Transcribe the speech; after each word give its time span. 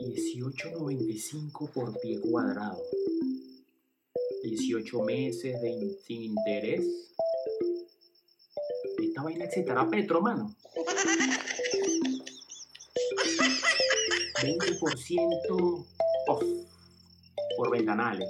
18.95 0.00 1.70
por 1.70 1.98
pie 2.00 2.20
cuadrado. 2.20 2.82
18 4.42 5.02
meses 5.02 5.60
de 5.62 5.96
sin 6.06 6.22
interés. 6.22 6.82
Esta 9.02 9.22
vaina 9.22 9.44
excitará 9.44 9.88
Petro, 9.88 10.20
mano. 10.20 10.54
20% 14.42 15.86
off 16.26 16.42
por 17.56 17.70
ventanales. 17.70 18.28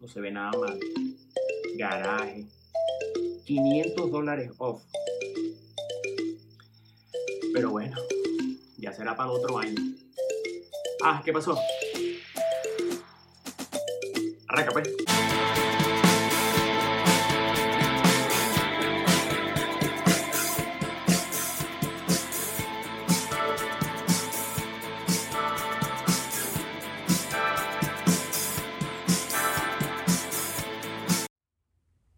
No 0.00 0.08
se 0.08 0.20
ve 0.20 0.30
nada 0.30 0.52
mal. 0.58 0.78
Garaje. 1.76 2.46
500 3.44 4.10
dólares 4.10 4.50
off. 4.58 4.82
Pero 7.52 7.70
bueno, 7.70 7.96
ya 8.90 8.96
será 8.96 9.16
para 9.16 9.30
el 9.30 9.36
otro 9.36 9.58
año. 9.58 9.74
Ah, 11.02 11.22
¿qué 11.24 11.32
pasó? 11.32 11.56
Arranca, 14.48 14.72
pues. 14.72 14.88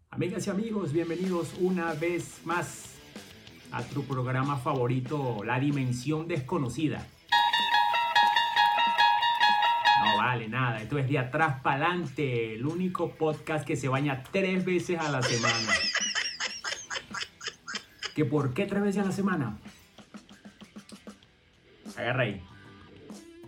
Amigas 0.09 0.47
y 0.47 0.49
amigos, 0.49 0.93
bienvenidos 0.93 1.53
una 1.59 1.93
vez 1.93 2.39
más 2.45 2.82
a 3.73 3.81
tu 3.81 4.03
programa 4.05 4.57
favorito, 4.57 5.43
La 5.43 5.59
Dimensión 5.59 6.27
Desconocida. 6.27 7.07
No 10.03 10.17
vale 10.17 10.47
nada, 10.47 10.81
esto 10.81 10.99
es 10.99 11.09
de 11.09 11.17
atrás 11.17 11.61
para 11.63 11.87
adelante, 11.87 12.53
el 12.53 12.65
único 12.67 13.11
podcast 13.15 13.65
que 13.65 13.75
se 13.75 13.87
baña 13.87 14.23
tres 14.31 14.63
veces 14.63 14.99
a 14.99 15.09
la 15.09 15.23
semana. 15.23 15.73
¿Que 18.15 18.25
por 18.25 18.53
qué 18.53 18.67
tres 18.67 18.83
veces 18.83 19.03
a 19.03 19.07
la 19.07 19.11
semana? 19.11 19.57
Agarra 21.97 22.23
ahí. 22.23 22.41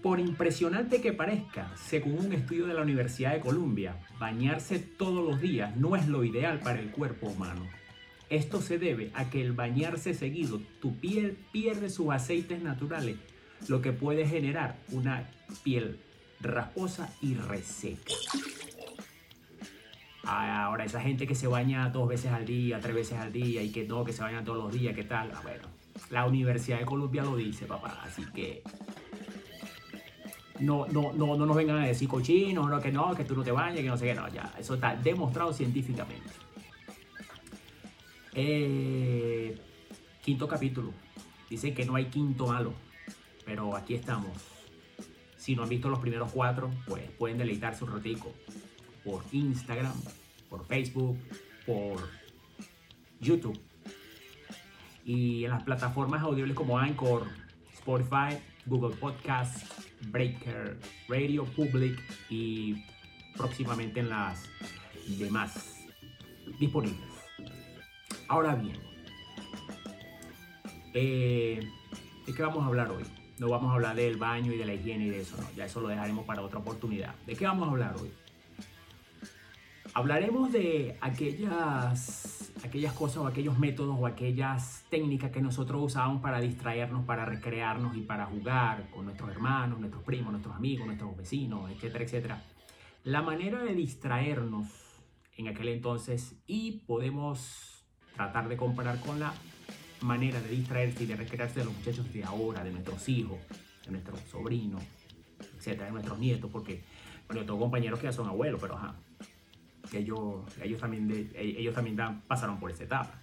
Por 0.01 0.19
impresionante 0.19 1.01
que 1.01 1.13
parezca, 1.13 1.71
según 1.75 2.25
un 2.25 2.33
estudio 2.33 2.65
de 2.65 2.73
la 2.73 2.81
Universidad 2.81 3.33
de 3.33 3.41
Columbia, 3.41 3.99
bañarse 4.19 4.79
todos 4.79 5.23
los 5.23 5.39
días 5.39 5.75
no 5.77 5.95
es 5.95 6.07
lo 6.07 6.23
ideal 6.23 6.59
para 6.59 6.79
el 6.79 6.89
cuerpo 6.91 7.27
humano. 7.27 7.67
Esto 8.35 8.61
se 8.61 8.77
debe 8.77 9.11
a 9.13 9.29
que 9.29 9.41
el 9.41 9.53
bañarse 9.53 10.13
seguido, 10.13 10.59
tu 10.81 10.93
piel 10.97 11.37
pierde 11.53 11.89
sus 11.89 12.09
aceites 12.09 12.61
naturales, 12.61 13.15
lo 13.69 13.81
que 13.81 13.93
puede 13.93 14.27
generar 14.27 14.75
una 14.91 15.29
piel 15.63 16.01
rasposa 16.41 17.09
y 17.21 17.35
reseca. 17.35 18.13
Ahora, 20.25 20.83
esa 20.83 20.99
gente 20.99 21.25
que 21.25 21.33
se 21.33 21.47
baña 21.47 21.87
dos 21.91 22.09
veces 22.09 22.33
al 22.33 22.45
día, 22.45 22.81
tres 22.81 22.93
veces 22.93 23.17
al 23.19 23.31
día 23.31 23.63
y 23.63 23.71
que 23.71 23.87
no, 23.87 24.03
que 24.03 24.11
se 24.11 24.21
baña 24.21 24.43
todos 24.43 24.65
los 24.65 24.73
días, 24.73 24.93
¿qué 24.93 25.05
tal? 25.05 25.31
Ah, 25.33 25.39
bueno, 25.41 25.69
la 26.09 26.25
Universidad 26.25 26.79
de 26.79 26.85
Columbia 26.85 27.23
lo 27.23 27.37
dice, 27.37 27.65
papá, 27.65 28.01
así 28.03 28.25
que 28.35 28.63
no, 30.59 30.87
no, 30.87 31.13
no, 31.13 31.37
no 31.37 31.45
nos 31.45 31.55
vengan 31.55 31.77
a 31.77 31.87
decir 31.87 32.09
cochinos, 32.09 32.69
no, 32.69 32.81
que 32.81 32.91
no, 32.91 33.15
que 33.15 33.23
tú 33.23 33.33
no 33.33 33.43
te 33.43 33.53
bañes, 33.53 33.79
que 33.79 33.87
no 33.87 33.95
sé 33.95 34.07
qué, 34.07 34.13
no, 34.13 34.27
ya, 34.27 34.53
eso 34.59 34.73
está 34.73 34.93
demostrado 34.93 35.53
científicamente. 35.53 36.44
Eh, 38.37 39.57
quinto 40.21 40.47
capítulo. 40.47 40.91
Dice 41.49 41.73
que 41.73 41.85
no 41.85 41.95
hay 41.95 42.05
quinto 42.07 42.47
malo, 42.47 42.73
pero 43.45 43.75
aquí 43.77 43.95
estamos. 43.95 44.33
Si 45.37 45.55
no 45.55 45.63
han 45.63 45.69
visto 45.69 45.89
los 45.89 45.99
primeros 45.99 46.31
cuatro, 46.33 46.69
pues 46.85 47.09
pueden 47.11 47.37
deleitarse 47.37 47.85
un 47.85 47.93
ratico 47.93 48.33
por 49.05 49.23
Instagram, 49.31 49.93
por 50.49 50.65
Facebook, 50.65 51.17
por 51.65 52.09
YouTube. 53.21 53.57
Y 55.05 55.45
en 55.45 55.51
las 55.51 55.63
plataformas 55.63 56.21
audibles 56.21 56.55
como 56.55 56.77
Anchor, 56.77 57.27
Spotify, 57.73 58.37
Google 58.65 58.97
Podcasts, 58.97 59.65
Breaker, 60.09 60.77
Radio 61.07 61.45
Public 61.45 62.01
y 62.29 62.83
próximamente 63.37 64.01
en 64.01 64.09
las 64.09 64.49
demás 65.19 65.85
disponibles. 66.59 67.14
Ahora 68.27 68.55
bien, 68.55 68.77
eh, 70.93 71.59
¿de 72.25 72.33
qué 72.33 72.41
vamos 72.41 72.63
a 72.63 72.67
hablar 72.67 72.89
hoy? 72.89 73.03
No 73.37 73.49
vamos 73.49 73.69
a 73.69 73.75
hablar 73.75 73.95
del 73.95 74.17
baño 74.17 74.51
y 74.51 74.57
de 74.57 74.65
la 74.65 74.73
higiene 74.73 75.05
y 75.05 75.09
de 75.09 75.21
eso, 75.21 75.37
no, 75.37 75.51
ya 75.55 75.65
eso 75.65 75.81
lo 75.81 75.89
dejaremos 75.89 76.25
para 76.25 76.41
otra 76.41 76.59
oportunidad. 76.59 77.13
¿De 77.27 77.35
qué 77.35 77.45
vamos 77.45 77.67
a 77.67 77.71
hablar 77.71 77.95
hoy? 78.01 78.11
Hablaremos 79.93 80.51
de 80.51 80.97
aquellas, 81.01 82.51
aquellas 82.65 82.93
cosas 82.93 83.17
o 83.17 83.27
aquellos 83.27 83.59
métodos 83.59 83.95
o 83.99 84.07
aquellas 84.07 84.85
técnicas 84.89 85.31
que 85.31 85.41
nosotros 85.41 85.81
usamos 85.83 86.21
para 86.21 86.41
distraernos, 86.41 87.05
para 87.05 87.25
recrearnos 87.25 87.95
y 87.95 88.01
para 88.01 88.25
jugar 88.25 88.89
con 88.89 89.05
nuestros 89.05 89.29
hermanos, 89.29 89.79
nuestros 89.79 90.03
primos, 90.03 90.31
nuestros 90.31 90.55
amigos, 90.55 90.87
nuestros 90.87 91.15
vecinos, 91.15 91.69
etcétera, 91.71 92.03
etcétera. 92.03 92.43
La 93.03 93.21
manera 93.21 93.63
de 93.63 93.75
distraernos 93.75 94.67
en 95.37 95.47
aquel 95.47 95.67
entonces 95.67 96.35
y 96.47 96.83
podemos 96.87 97.74
tratar 98.15 98.47
de 98.47 98.57
comparar 98.57 98.99
con 99.01 99.19
la 99.19 99.33
manera 100.01 100.39
de 100.41 100.49
distraerse 100.49 101.03
y 101.03 101.07
de 101.07 101.15
recrearse 101.15 101.59
de 101.59 101.65
los 101.65 101.73
muchachos 101.73 102.11
de 102.13 102.23
ahora, 102.23 102.63
de 102.63 102.71
nuestros 102.71 103.07
hijos, 103.09 103.37
de 103.85 103.91
nuestros 103.91 104.19
sobrinos, 104.31 104.81
etcétera, 105.57 105.85
de 105.85 105.91
nuestros 105.91 106.19
nietos, 106.19 106.49
porque, 106.51 106.83
bueno, 107.27 107.41
yo 107.41 107.45
tengo 107.45 107.59
compañeros 107.59 107.99
que 107.99 108.05
ya 108.05 108.11
son 108.11 108.27
abuelos, 108.27 108.59
pero 108.61 108.75
ajá, 108.75 108.95
que 109.89 109.99
ellos, 109.99 110.43
ellos 110.61 110.79
también, 110.79 111.07
de, 111.07 111.29
ellos 111.35 111.73
también 111.73 111.97
pasaron 112.27 112.59
por 112.59 112.71
esa 112.71 112.83
etapa. 112.83 113.19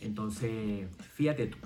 Entonces, 0.00 0.88
fíjate 1.14 1.48
tú. 1.48 1.58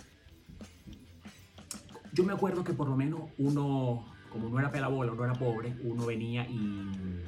Yo 2.13 2.25
me 2.25 2.33
acuerdo 2.33 2.63
que 2.65 2.73
por 2.73 2.89
lo 2.89 2.97
menos 2.97 3.23
uno, 3.39 4.07
como 4.31 4.49
no 4.49 4.59
era 4.59 4.71
pelabola, 4.71 5.13
uno 5.13 5.25
era 5.25 5.35
pobre, 5.35 5.75
uno 5.83 6.07
venía 6.07 6.47
y 6.49 7.25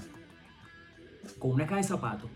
con 1.39 1.53
una 1.53 1.65
caja 1.65 1.77
de 1.77 1.83
zapatos 1.83 2.31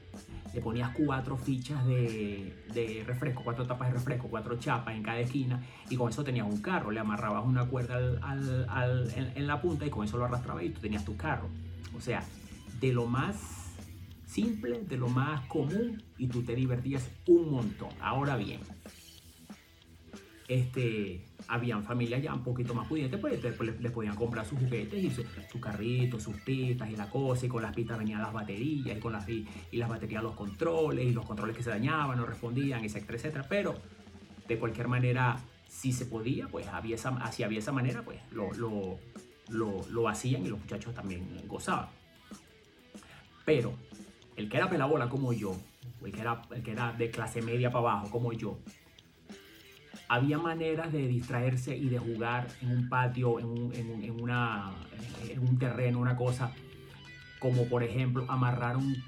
le 0.53 0.61
ponías 0.61 0.91
cuatro 0.97 1.37
fichas 1.37 1.85
de, 1.87 3.05
refresco, 3.07 3.43
cuatro 3.45 3.67
tapas 3.67 3.89
de 3.89 3.95
refresco, 3.95 4.29
cuatro 4.29 4.59
chapas 4.59 4.95
en 4.95 5.03
cada 5.03 5.21
esquina 5.21 5.63
y 5.89 5.97
con 5.97 6.09
eso 6.09 6.25
tenías 6.25 6.47
un 6.47 6.61
carro, 6.61 6.91
le 6.91 7.01
amarrabas 7.01 7.45
una 7.47 7.67
cuerda 7.67 8.01
en, 8.01 9.47
la 9.47 9.61
punta 9.61 9.87
y 9.87 9.91
con 9.91 10.05
eso 10.05 10.19
lo 10.19 10.25
arrastrabas 10.25 10.65
y 10.65 10.71
tú 10.71 10.81
tenías 10.81 11.05
tu 11.05 11.17
carro. 11.17 11.49
O 11.97 12.01
sea, 12.01 12.23
de 12.81 12.93
lo 12.93 13.07
más 13.07 13.37
simple, 14.27 14.83
de 14.83 14.97
lo 14.97 15.09
más 15.09 15.41
común 15.47 16.03
y 16.17 16.29
tú 16.29 16.43
te 16.43 16.55
divertías 16.55 17.09
un 17.27 17.51
montón. 17.51 17.91
Ahora 18.01 18.37
bien, 18.37 18.61
este, 20.51 21.25
habían 21.47 21.85
familias 21.85 22.21
ya 22.21 22.35
un 22.35 22.43
poquito 22.43 22.75
más 22.75 22.89
pudientes, 22.89 23.21
pues 23.21 23.41
les, 23.41 23.93
podían 23.93 24.17
comprar 24.17 24.45
sus 24.45 24.59
juguetes 24.59 25.01
y 25.01 25.09
su, 25.09 25.61
carrito, 25.61 26.19
sus 26.19 26.35
pistas 26.41 26.91
y 26.91 26.97
la 26.97 27.09
cosa, 27.09 27.47
y 27.47 27.49
con 27.49 27.63
las 27.63 27.73
pistas 27.73 27.97
venían 27.97 28.21
las 28.21 28.33
baterías, 28.33 28.99
y 28.99 29.01
con 29.01 29.13
las, 29.13 29.29
y 29.29 29.47
las 29.73 29.89
baterías 29.89 30.25
los 30.25 30.35
controles, 30.35 31.07
y 31.07 31.13
los 31.13 31.25
controles 31.25 31.57
que 31.57 31.63
se 31.63 31.71
dañaban, 31.71 32.19
no 32.19 32.27
respondían, 32.27 32.85
etcétera, 32.85 33.17
etcétera. 33.17 33.47
Pero 33.49 33.77
de 34.49 34.59
cualquier 34.59 34.89
manera, 34.89 35.39
si 35.69 35.93
se 35.93 36.07
podía, 36.07 36.49
pues 36.49 36.67
había 36.67 36.97
esa, 36.97 37.11
había 37.11 37.59
esa 37.61 37.71
manera, 37.71 38.03
pues 38.03 38.19
lo, 38.33 38.53
lo, 38.55 38.99
lo, 39.51 39.87
lo 39.89 40.09
hacían 40.09 40.45
y 40.45 40.49
los 40.49 40.59
muchachos 40.59 40.93
también 40.93 41.29
gozaban. 41.47 41.91
Pero 43.45 43.73
el 44.35 44.49
que 44.49 44.57
era 44.57 44.69
pelabola 44.69 45.09
como 45.09 45.33
yo, 45.33 45.57
el 46.05 46.11
que 46.11 46.21
era, 46.21 46.43
el 46.51 46.65
que 46.65 46.73
era 46.73 46.93
de 46.93 47.09
clase 47.13 47.41
media 47.41 47.71
para 47.71 47.93
abajo 47.93 48.11
como 48.11 48.33
yo, 48.33 48.59
había 50.11 50.39
maneras 50.39 50.93
de 50.93 51.07
distraerse 51.07 51.77
y 51.77 51.89
de 51.89 52.01
jugar 52.01 52.49
en 52.63 52.73
un 52.73 52.89
patio, 52.89 53.39
en 53.39 53.47
un, 53.47 53.73
en, 53.73 54.21
una, 54.21 54.73
en 55.29 55.39
un 55.39 55.57
terreno, 55.57 56.01
una 56.01 56.17
cosa, 56.17 56.51
como 57.39 57.67
por 57.67 57.85
ejemplo 57.85 58.27
amarrar 58.29 58.77
un, 58.77 59.01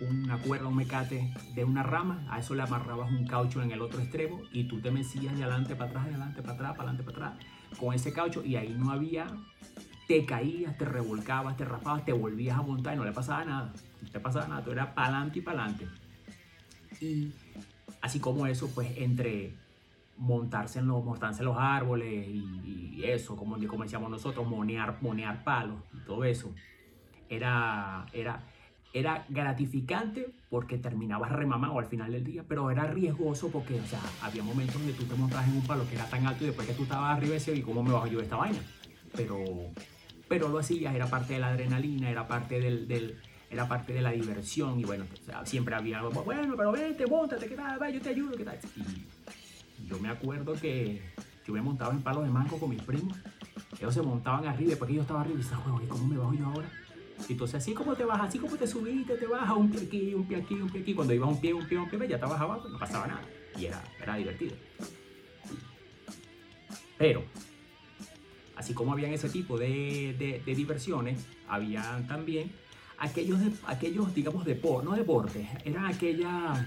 una 0.00 0.38
cuerda, 0.38 0.68
un 0.68 0.76
mecate 0.76 1.34
de 1.56 1.64
una 1.64 1.82
rama, 1.82 2.24
a 2.30 2.38
eso 2.38 2.54
le 2.54 2.62
amarrabas 2.62 3.10
un 3.10 3.26
caucho 3.26 3.60
en 3.60 3.72
el 3.72 3.82
otro 3.82 4.00
extremo 4.00 4.40
y 4.52 4.68
tú 4.68 4.80
te 4.80 4.92
mecías 4.92 5.36
de 5.36 5.42
adelante 5.42 5.74
para 5.74 5.90
atrás, 5.90 6.04
de 6.04 6.10
adelante 6.10 6.42
para 6.42 6.54
atrás, 6.54 6.70
para 6.76 6.90
adelante 6.90 7.02
para 7.02 7.26
atrás, 7.30 7.46
con 7.80 7.92
ese 7.92 8.12
caucho 8.12 8.44
y 8.44 8.54
ahí 8.54 8.72
no 8.78 8.92
había, 8.92 9.26
te 10.06 10.24
caías, 10.24 10.78
te 10.78 10.84
revolcabas, 10.84 11.56
te 11.56 11.64
raspabas, 11.64 12.04
te 12.04 12.12
volvías 12.12 12.56
a 12.56 12.62
montar 12.62 12.94
y 12.94 12.98
no 12.98 13.04
le 13.04 13.10
pasaba 13.10 13.44
nada, 13.44 13.72
no 14.00 14.10
te 14.12 14.20
pasaba 14.20 14.46
nada, 14.46 14.62
tú 14.62 14.70
eras 14.70 14.90
para 14.94 15.08
adelante 15.08 15.40
y 15.40 15.42
para 15.42 15.64
adelante. 15.64 15.88
Y 17.00 17.32
así 18.00 18.20
como 18.20 18.46
eso, 18.46 18.70
pues 18.72 18.96
entre 18.96 19.65
montarse 20.18 20.78
en 20.78 20.88
los, 20.88 21.04
montarse 21.04 21.42
los 21.42 21.56
árboles 21.58 22.26
y, 22.28 23.02
eso, 23.04 23.36
como, 23.36 23.58
como 23.68 23.84
decíamos 23.84 24.10
nosotros, 24.10 24.48
monear, 24.48 24.96
monear 25.02 25.44
palos 25.44 25.78
y 25.94 25.98
todo 26.00 26.24
eso. 26.24 26.52
Era, 27.28 28.06
era, 28.12 28.42
era 28.92 29.26
gratificante 29.28 30.30
porque 30.48 30.78
terminabas 30.78 31.30
remamado 31.30 31.78
al 31.78 31.86
final 31.86 32.10
del 32.10 32.24
día, 32.24 32.44
pero 32.48 32.70
era 32.70 32.86
riesgoso 32.86 33.50
porque, 33.50 33.78
o 33.78 33.86
sea, 33.86 34.00
había 34.22 34.42
momentos 34.42 34.76
donde 34.76 34.94
tú 34.94 35.04
te 35.04 35.14
montabas 35.14 35.46
en 35.48 35.56
un 35.56 35.66
palo 35.66 35.86
que 35.88 35.94
era 35.94 36.08
tan 36.08 36.26
alto 36.26 36.44
y 36.44 36.46
después 36.48 36.66
que 36.66 36.74
tú 36.74 36.84
estabas 36.84 37.16
arriba 37.16 37.34
decías, 37.34 37.58
¿y 37.58 37.62
cómo 37.62 37.82
me 37.82 37.92
bajo 37.92 38.06
yo 38.06 38.18
de 38.18 38.24
esta 38.24 38.36
vaina? 38.36 38.58
Pero, 39.14 39.44
pero 40.28 40.48
lo 40.48 40.58
hacías, 40.58 40.94
era 40.94 41.06
parte 41.06 41.34
de 41.34 41.40
la 41.40 41.48
adrenalina, 41.48 42.10
era 42.10 42.26
parte 42.26 42.58
del, 42.58 42.88
del 42.88 43.20
era 43.50 43.68
parte 43.68 43.92
de 43.92 44.02
la 44.02 44.10
diversión 44.10 44.80
y 44.80 44.84
bueno, 44.84 45.04
o 45.12 45.24
sea, 45.24 45.46
siempre 45.46 45.74
había 45.74 46.00
algo, 46.00 46.10
bueno, 46.24 46.54
pero 46.56 46.72
vente, 46.72 47.06
montate, 47.06 47.46
¿qué 47.46 47.54
tal? 47.54 47.92
Yo 47.92 48.00
te 48.00 48.08
ayudo, 48.08 48.36
¿qué 48.36 48.44
tal? 48.44 48.58
Y 48.76 48.82
yo 49.96 50.02
me 50.02 50.08
acuerdo 50.10 50.54
que 50.54 51.00
yo 51.46 51.54
me 51.54 51.62
montaba 51.62 51.92
en 51.92 52.02
palos 52.02 52.24
de 52.24 52.30
mango 52.30 52.58
con 52.58 52.70
mis 52.70 52.82
primos, 52.82 53.16
ellos 53.78 53.94
se 53.94 54.02
montaban 54.02 54.46
arriba, 54.46 54.70
después 54.70 54.88
que 54.88 54.96
yo 54.96 55.02
estaba 55.02 55.22
arriba 55.22 55.36
y 55.36 55.42
decía, 55.42 55.58
¿y 55.82 55.86
cómo 55.86 56.06
me 56.06 56.18
bajo 56.18 56.34
yo 56.34 56.46
ahora? 56.46 56.70
Entonces, 57.28 57.54
así 57.54 57.72
como 57.72 57.94
te 57.94 58.04
bajas, 58.04 58.28
así 58.28 58.38
como 58.38 58.56
te 58.56 58.66
subiste, 58.66 59.16
te 59.16 59.26
bajas 59.26 59.56
un 59.56 59.70
pie 59.70 59.80
aquí, 59.80 60.14
un 60.14 60.26
pie 60.26 60.36
aquí, 60.36 60.54
un 60.54 60.68
pie 60.68 60.82
aquí. 60.82 60.94
Cuando 60.94 61.14
ibas 61.14 61.30
un 61.30 61.40
pie, 61.40 61.54
un 61.54 61.66
pie, 61.66 61.78
un 61.78 61.88
pie, 61.88 62.08
ya 62.08 62.20
te 62.20 62.26
bajabas, 62.26 62.60
pues 62.60 62.72
no 62.72 62.78
pasaba 62.78 63.06
nada. 63.06 63.22
Y 63.58 63.64
era, 63.64 63.82
era 64.00 64.16
divertido. 64.16 64.54
Pero, 66.98 67.24
así 68.54 68.74
como 68.74 68.92
habían 68.92 69.12
ese 69.12 69.30
tipo 69.30 69.58
de, 69.58 70.42
de, 70.44 70.54
diversiones, 70.54 71.26
habían 71.48 72.06
también 72.06 72.52
aquellos, 72.98 73.40
aquellos 73.66 74.14
digamos, 74.14 74.44
deportes, 74.44 74.88
no 74.88 74.94
deportes, 74.94 75.46
eran 75.64 75.86
aquellas, 75.86 76.66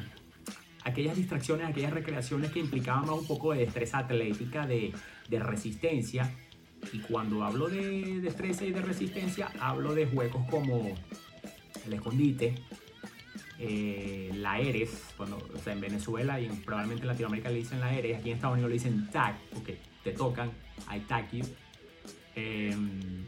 aquellas 0.84 1.16
distracciones, 1.16 1.68
aquellas 1.68 1.94
recreaciones 1.94 2.52
que 2.52 2.60
implicaban 2.60 3.06
más 3.06 3.20
un 3.20 3.28
poco 3.28 3.54
de 3.54 3.60
destreza 3.60 4.00
atlética, 4.00 4.66
de, 4.66 4.94
de 5.30 5.40
resistencia, 5.40 6.32
y 6.94 7.00
cuando 7.00 7.44
hablo 7.44 7.68
de 7.68 8.22
destreza 8.22 8.66
y 8.66 8.72
de 8.72 8.82
resistencia, 8.82 9.52
hablo 9.60 9.94
de 9.94 10.06
juegos 10.06 10.48
como 10.50 10.96
el 11.86 11.94
escondite, 11.94 12.56
eh, 13.60 14.32
la 14.36 14.60
Eres, 14.60 15.14
cuando, 15.18 15.38
o 15.38 15.60
sea, 15.60 15.74
en 15.74 15.82
Venezuela 15.82 16.40
y 16.40 16.48
probablemente 16.48 17.02
en 17.02 17.08
Latinoamérica 17.08 17.50
le 17.50 17.58
dicen 17.58 17.80
la 17.82 17.94
Eres, 17.94 18.20
aquí 18.20 18.30
en 18.30 18.36
Estados 18.36 18.54
Unidos 18.54 18.70
le 18.70 18.76
dicen 18.76 19.10
tag, 19.12 19.38
porque 19.54 19.78
te 20.04 20.12
tocan, 20.14 20.52
I 20.90 21.00
tag 21.02 21.30
you. 21.32 21.46
Em, 22.36 23.26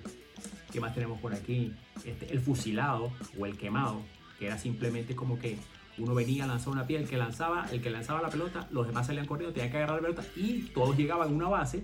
¿Qué 0.72 0.80
más 0.80 0.94
tenemos 0.94 1.20
por 1.20 1.34
aquí? 1.34 1.74
Este, 2.06 2.32
el 2.32 2.40
fusilado 2.40 3.12
o 3.38 3.46
el 3.46 3.58
quemado, 3.58 4.02
que 4.40 4.48
era 4.48 4.58
simplemente 4.58 5.16
como 5.16 5.38
que 5.38 5.58
uno 6.02 6.16
venía, 6.16 6.48
lanzaba 6.48 6.74
una 6.74 6.88
piel, 6.88 7.04
el 7.04 7.10
que 7.10 7.18
lanzaba, 7.18 7.68
el 7.72 7.82
que 7.82 7.90
lanzaba 7.90 8.22
la 8.22 8.30
pelota, 8.30 8.68
los 8.72 8.88
demás 8.88 9.08
salían 9.08 9.26
corriendo, 9.26 9.54
tenían 9.54 9.72
que 9.72 9.78
agarrar 9.78 9.98
la 9.98 10.08
pelota 10.08 10.24
y 10.36 10.62
todos 10.74 10.98
llegaban 10.98 11.30
a 11.30 11.32
una 11.32 11.48
base 11.48 11.84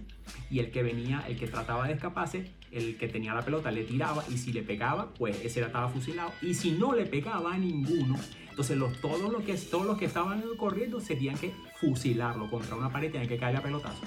y 0.50 0.60
el 0.60 0.72
que 0.72 0.84
venía, 0.84 1.24
el 1.28 1.38
que 1.38 1.48
trataba 1.48 1.88
de 1.88 1.94
escaparse, 1.94 2.52
el 2.72 2.98
que 2.98 3.08
tenía 3.08 3.34
la 3.34 3.44
pelota 3.44 3.72
le 3.72 3.84
tiraba 3.84 4.24
y 4.30 4.38
si 4.38 4.52
le 4.52 4.64
pegaba, 4.64 5.14
pues 5.14 5.40
ese 5.44 5.62
estaba 5.62 5.90
fusilado 5.90 6.32
y 6.42 6.54
si 6.54 6.72
no 6.72 6.94
le 6.94 7.06
pegaba 7.06 7.54
a 7.54 7.58
ninguno, 7.58 8.16
entonces 8.50 8.78
los, 8.78 9.00
todos, 9.02 9.32
los 9.32 9.44
que, 9.44 9.54
todos 9.54 9.86
los 9.86 9.98
que 9.98 10.06
estaban 10.06 10.44
corriendo 10.58 11.00
se 11.00 11.16
tenían 11.16 11.38
que 11.38 11.54
fusilarlo 11.80 12.50
contra 12.50 12.76
una 12.76 12.90
pared, 12.90 13.12
tenían 13.12 13.30
que 13.30 13.38
caer 13.38 13.58
a 13.58 13.62
pelotazo. 13.62 14.02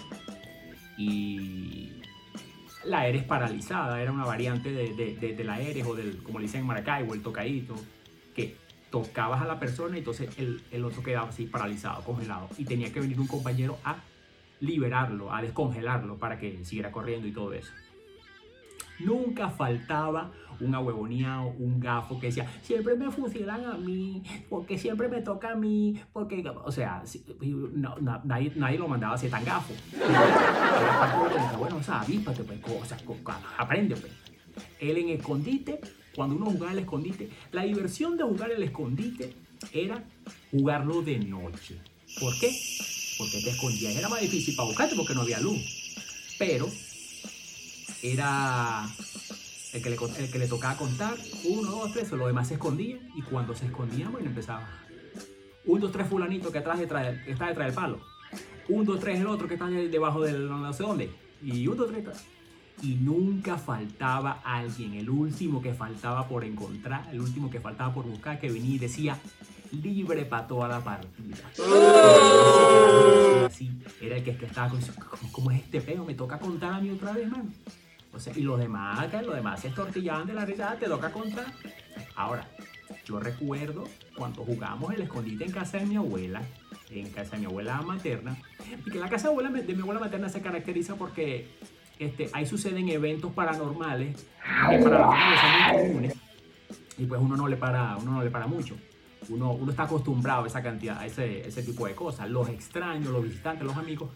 Y 0.99 1.93
la 2.85 3.07
Eres 3.07 3.23
paralizada, 3.25 4.03
era 4.03 4.11
una 4.11 4.25
variante 4.25 4.73
de, 4.73 4.93
de, 5.17 5.45
la 5.45 5.61
Eres 5.61 5.87
o 5.87 5.95
del, 5.95 6.23
como 6.23 6.39
le 6.39 6.47
dicen 6.47 6.63
en 6.63 6.67
Maracaibo, 6.67 7.15
el 7.15 7.23
tocadito, 7.23 7.77
que 8.35 8.57
tocabas 8.91 9.41
a 9.41 9.47
la 9.47 9.59
persona 9.59 9.97
y 9.97 10.01
entonces 10.01 10.37
el, 10.39 10.63
el 10.71 10.85
otro 10.85 11.03
quedaba 11.03 11.29
así 11.29 11.47
paralizado, 11.47 12.03
congelado. 12.03 12.49
Y 12.59 12.65
tenía 12.65 12.93
que 12.93 13.01
venir 13.01 13.21
un 13.21 13.27
compañero 13.27 13.79
a 13.85 13.97
liberarlo, 14.61 15.33
a 15.33 15.43
descongelarlo 15.43 16.17
para 16.17 16.39
que 16.39 16.65
siguiera 16.65 16.93
corriendo 16.93 17.27
y 17.27 17.33
todo 17.33 17.53
eso. 17.53 17.73
Nunca 18.99 19.49
faltaba 19.49 20.31
un 20.61 20.75
ahuevoneado, 20.75 21.55
un 21.59 21.81
gafo 21.81 22.21
que 22.21 22.27
decía, 22.27 22.47
siempre 22.63 22.95
me 22.95 23.11
fusilan 23.11 23.65
a 23.65 23.75
mí, 23.75 24.23
porque 24.51 24.77
siempre 24.77 25.09
me 25.09 25.23
toca 25.23 25.53
a 25.53 25.55
mí, 25.55 25.99
porque, 26.13 26.45
o 26.65 26.71
sea, 26.71 27.03
nadie, 28.25 28.53
nadie, 28.57 28.79
lo 28.79 28.87
mandaba 28.87 29.15
a 29.15 29.19
ser 29.19 29.31
tan 29.31 29.45
gafo. 29.45 29.73
bueno, 31.59 31.77
o 31.77 31.83
sea, 31.83 32.01
avíspate, 32.03 32.45
pues, 32.45 32.61
cosas, 32.61 33.03
aprende, 33.57 33.97
pues. 33.97 34.13
Él 34.79 34.99
en 34.99 35.09
escondite 35.11 35.81
cuando 36.15 36.37
uno 36.37 36.47
jugaba 36.47 36.73
el 36.73 36.81
escondite, 36.81 37.29
la 37.53 37.63
diversión 37.63 38.17
de 38.17 38.25
jugar 38.25 38.51
el 38.51 38.63
escondite 38.63 39.35
era 39.73 40.05
jugarlo 40.51 41.03
de 41.03 41.19
noche. 41.19 41.77
¿Por 42.19 42.39
qué? 42.39 42.51
Porque 43.19 43.41
te 43.43 43.51
escondías. 43.51 43.95
Era 43.97 44.09
más 44.09 44.21
difícil 44.21 44.57
para 44.57 44.69
buscarte 44.69 44.97
porque 44.97 45.15
no 45.15 45.23
había 45.23 45.41
luz. 45.41 45.61
Pero 46.39 46.69
era 48.03 48.89
el 49.73 49.83
que 49.83 49.91
le, 49.91 49.97
el 50.19 50.31
que 50.31 50.39
le 50.39 50.49
tocaba 50.49 50.77
contar, 50.77 51.17
uno, 51.45 51.71
dos, 51.71 51.93
tres, 51.93 52.11
los 52.11 52.27
demás 52.27 52.49
se 52.49 52.55
escondían 52.55 53.01
y 53.15 53.23
cuando 53.23 53.55
se 53.55 53.67
escondían, 53.67 54.11
bueno, 54.11 54.29
empezaba. 54.29 54.69
Un, 55.67 55.81
dos, 55.81 55.93
tres 55.93 56.09
fulanito 56.09 56.51
que 56.51 56.59
atrás 56.59 56.79
detrás, 56.79 57.15
está 57.27 57.49
detrás 57.49 57.67
del 57.67 57.75
palo. 57.75 58.01
Un, 58.69 58.85
dos, 58.85 58.99
tres 58.99 59.21
el 59.21 59.27
otro 59.27 59.47
que 59.47 59.55
está 59.55 59.69
debajo 59.69 60.23
del 60.23 60.49
no 60.49 60.73
sé 60.73 60.83
dónde. 60.83 61.11
Y 61.43 61.67
un, 61.67 61.77
dos, 61.77 61.91
tres 61.91 62.05
y 62.83 62.95
nunca 62.95 63.59
faltaba 63.59 64.41
alguien, 64.45 64.95
el 64.95 65.11
último 65.11 65.61
que 65.61 65.75
faltaba 65.75 66.27
por 66.29 66.45
encontrar, 66.45 67.09
el 67.13 67.21
último 67.21 67.51
que 67.51 67.61
faltaba 67.61 67.93
por 67.93 68.07
buscar, 68.07 68.39
que 68.39 68.51
venía 68.51 68.77
y 68.77 68.79
decía 68.79 69.19
libre 69.73 70.25
para 70.25 70.47
toda 70.47 70.69
la 70.69 70.81
partida. 70.81 71.37
Así, 73.47 73.71
era 74.01 74.17
el 74.17 74.25
que, 74.25 74.31
estaba 74.31 74.69
con 74.69 74.81
¿cómo, 75.33 75.51
es 75.51 75.61
este 75.61 75.81
peo? 75.81 76.05
Me 76.05 76.15
toca 76.15 76.39
contar 76.39 76.75
a 76.75 76.81
mí 76.81 76.91
otra 76.91 77.13
vez, 77.13 77.31
mano. 77.31 77.49
O 78.13 78.19
sea, 78.19 78.37
y 78.37 78.43
los 78.43 78.59
demás, 78.59 79.07
que 79.09 79.23
los 79.23 79.35
demás 79.35 79.61
se 79.61 79.69
estortillaban 79.69 80.27
de 80.27 80.35
la 80.35 80.45
risa, 80.45 80.77
te 80.79 80.87
toca 80.87 81.13
contar. 81.13 81.47
Ahora, 82.17 82.49
yo 83.05 83.21
recuerdo 83.21 83.85
cuando 84.17 84.43
jugamos 84.45 84.93
el 84.93 85.03
escondite 85.03 85.45
en 85.45 85.53
casa 85.53 85.79
de 85.79 85.87
mi 85.87 85.97
abuela, 85.97 86.43
en 86.91 87.09
casa 87.11 87.33
de 87.33 87.39
mi 87.39 87.47
abuela 87.47 87.81
materna, 87.83 88.37
y 88.85 88.91
que 88.91 88.99
la 88.99 89.09
casa 89.09 89.29
abuela, 89.29 89.51
de 89.51 89.75
mi 89.75 89.83
abuela 89.83 90.01
materna 90.01 90.29
se 90.29 90.41
caracteriza 90.41 90.97
porque 90.97 91.49
este, 92.01 92.31
ahí 92.33 92.47
suceden 92.47 92.89
eventos 92.89 93.31
paranormales 93.33 94.27
que 94.71 94.79
para 94.79 94.99
son 95.05 95.75
muy 95.75 95.89
comunes 95.89 96.15
y 97.01 97.07
pues 97.07 97.21
uno 97.21 97.37
no 97.37 97.49
le 97.49 97.57
para, 97.57 97.97
uno 97.97 98.13
no 98.13 98.23
le 98.23 98.31
para 98.31 98.47
mucho. 98.47 98.77
Uno, 99.29 99.53
uno 99.53 99.71
está 99.71 99.85
acostumbrado 99.85 100.45
a 100.45 100.47
esa 100.47 100.63
cantidad, 100.63 100.99
a 100.99 101.07
ese, 101.07 101.47
ese 101.47 101.63
tipo 101.63 101.87
de 101.87 101.95
cosas. 101.95 102.29
Los 102.29 102.49
extraños, 102.49 103.13
los 103.13 103.23
visitantes, 103.23 103.67
los 103.67 103.77
amigos, 103.77 104.11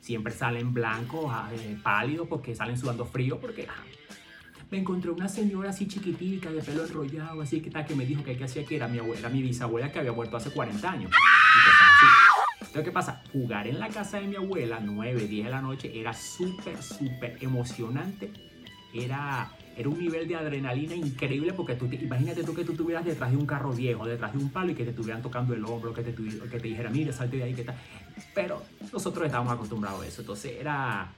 siempre 0.00 0.32
salen 0.32 0.72
blancos, 0.72 1.26
ah, 1.28 1.50
eh, 1.52 1.76
pálidos, 1.82 2.26
porque 2.28 2.54
salen 2.54 2.76
sudando 2.76 3.04
frío, 3.04 3.38
porque 3.38 3.66
ah, 3.68 3.84
me 4.70 4.78
encontré 4.78 5.10
una 5.10 5.28
señora 5.28 5.70
así 5.70 5.86
chiquitica, 5.86 6.50
de 6.50 6.60
pelo 6.62 6.84
enrollado, 6.84 7.40
así 7.40 7.60
que 7.60 7.70
tal, 7.70 7.86
que 7.86 7.94
me 7.94 8.04
dijo 8.04 8.24
que, 8.24 8.36
que 8.36 8.44
hacía 8.44 8.64
que 8.64 8.76
era 8.76 8.88
mi 8.88 8.98
abuela, 8.98 9.28
mi 9.28 9.42
bisabuela 9.42 9.92
que 9.92 9.98
había 9.98 10.12
muerto 10.12 10.36
hace 10.36 10.50
40 10.50 10.90
años. 10.90 11.10
Entonces, 12.74 12.90
¿qué 12.90 12.92
pasa? 12.92 13.22
Jugar 13.32 13.68
en 13.68 13.78
la 13.78 13.88
casa 13.88 14.18
de 14.18 14.26
mi 14.26 14.34
abuela, 14.34 14.80
9, 14.82 15.28
10 15.28 15.44
de 15.44 15.50
la 15.52 15.62
noche, 15.62 15.92
era 15.94 16.12
súper, 16.12 16.82
súper 16.82 17.38
emocionante. 17.40 18.32
Era, 18.92 19.52
era 19.76 19.88
un 19.88 19.96
nivel 19.96 20.26
de 20.26 20.34
adrenalina 20.34 20.96
increíble 20.96 21.52
porque 21.52 21.76
tú 21.76 21.86
imagínate 21.86 22.42
tú 22.42 22.52
que 22.52 22.64
tú 22.64 22.72
estuvieras 22.72 23.04
detrás 23.04 23.30
de 23.30 23.36
un 23.36 23.46
carro 23.46 23.70
viejo, 23.72 24.04
detrás 24.04 24.32
de 24.32 24.38
un 24.40 24.50
palo 24.50 24.72
y 24.72 24.74
que 24.74 24.82
te 24.82 24.90
estuvieran 24.90 25.22
tocando 25.22 25.54
el 25.54 25.64
hombro, 25.64 25.94
que 25.94 26.02
te, 26.02 26.12
que 26.12 26.58
te 26.58 26.66
dijera, 26.66 26.90
mire, 26.90 27.12
salte 27.12 27.36
de 27.36 27.44
ahí, 27.44 27.54
que 27.54 27.62
tal. 27.62 27.76
Pero 28.34 28.60
nosotros 28.92 29.24
estábamos 29.24 29.52
acostumbrados 29.52 30.02
a 30.02 30.08
eso. 30.08 30.22
Entonces 30.22 30.56
era, 30.58 31.12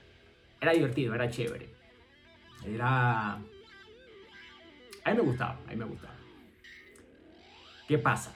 era 0.60 0.72
divertido, 0.72 1.14
era 1.14 1.30
chévere. 1.30 1.70
Era... 2.66 3.32
A 3.32 3.40
mí 5.10 5.16
me 5.16 5.20
gustaba, 5.22 5.58
a 5.66 5.70
mí 5.70 5.76
me 5.76 5.86
gustaba. 5.86 6.16
¿Qué 7.88 7.96
pasa? 7.96 8.35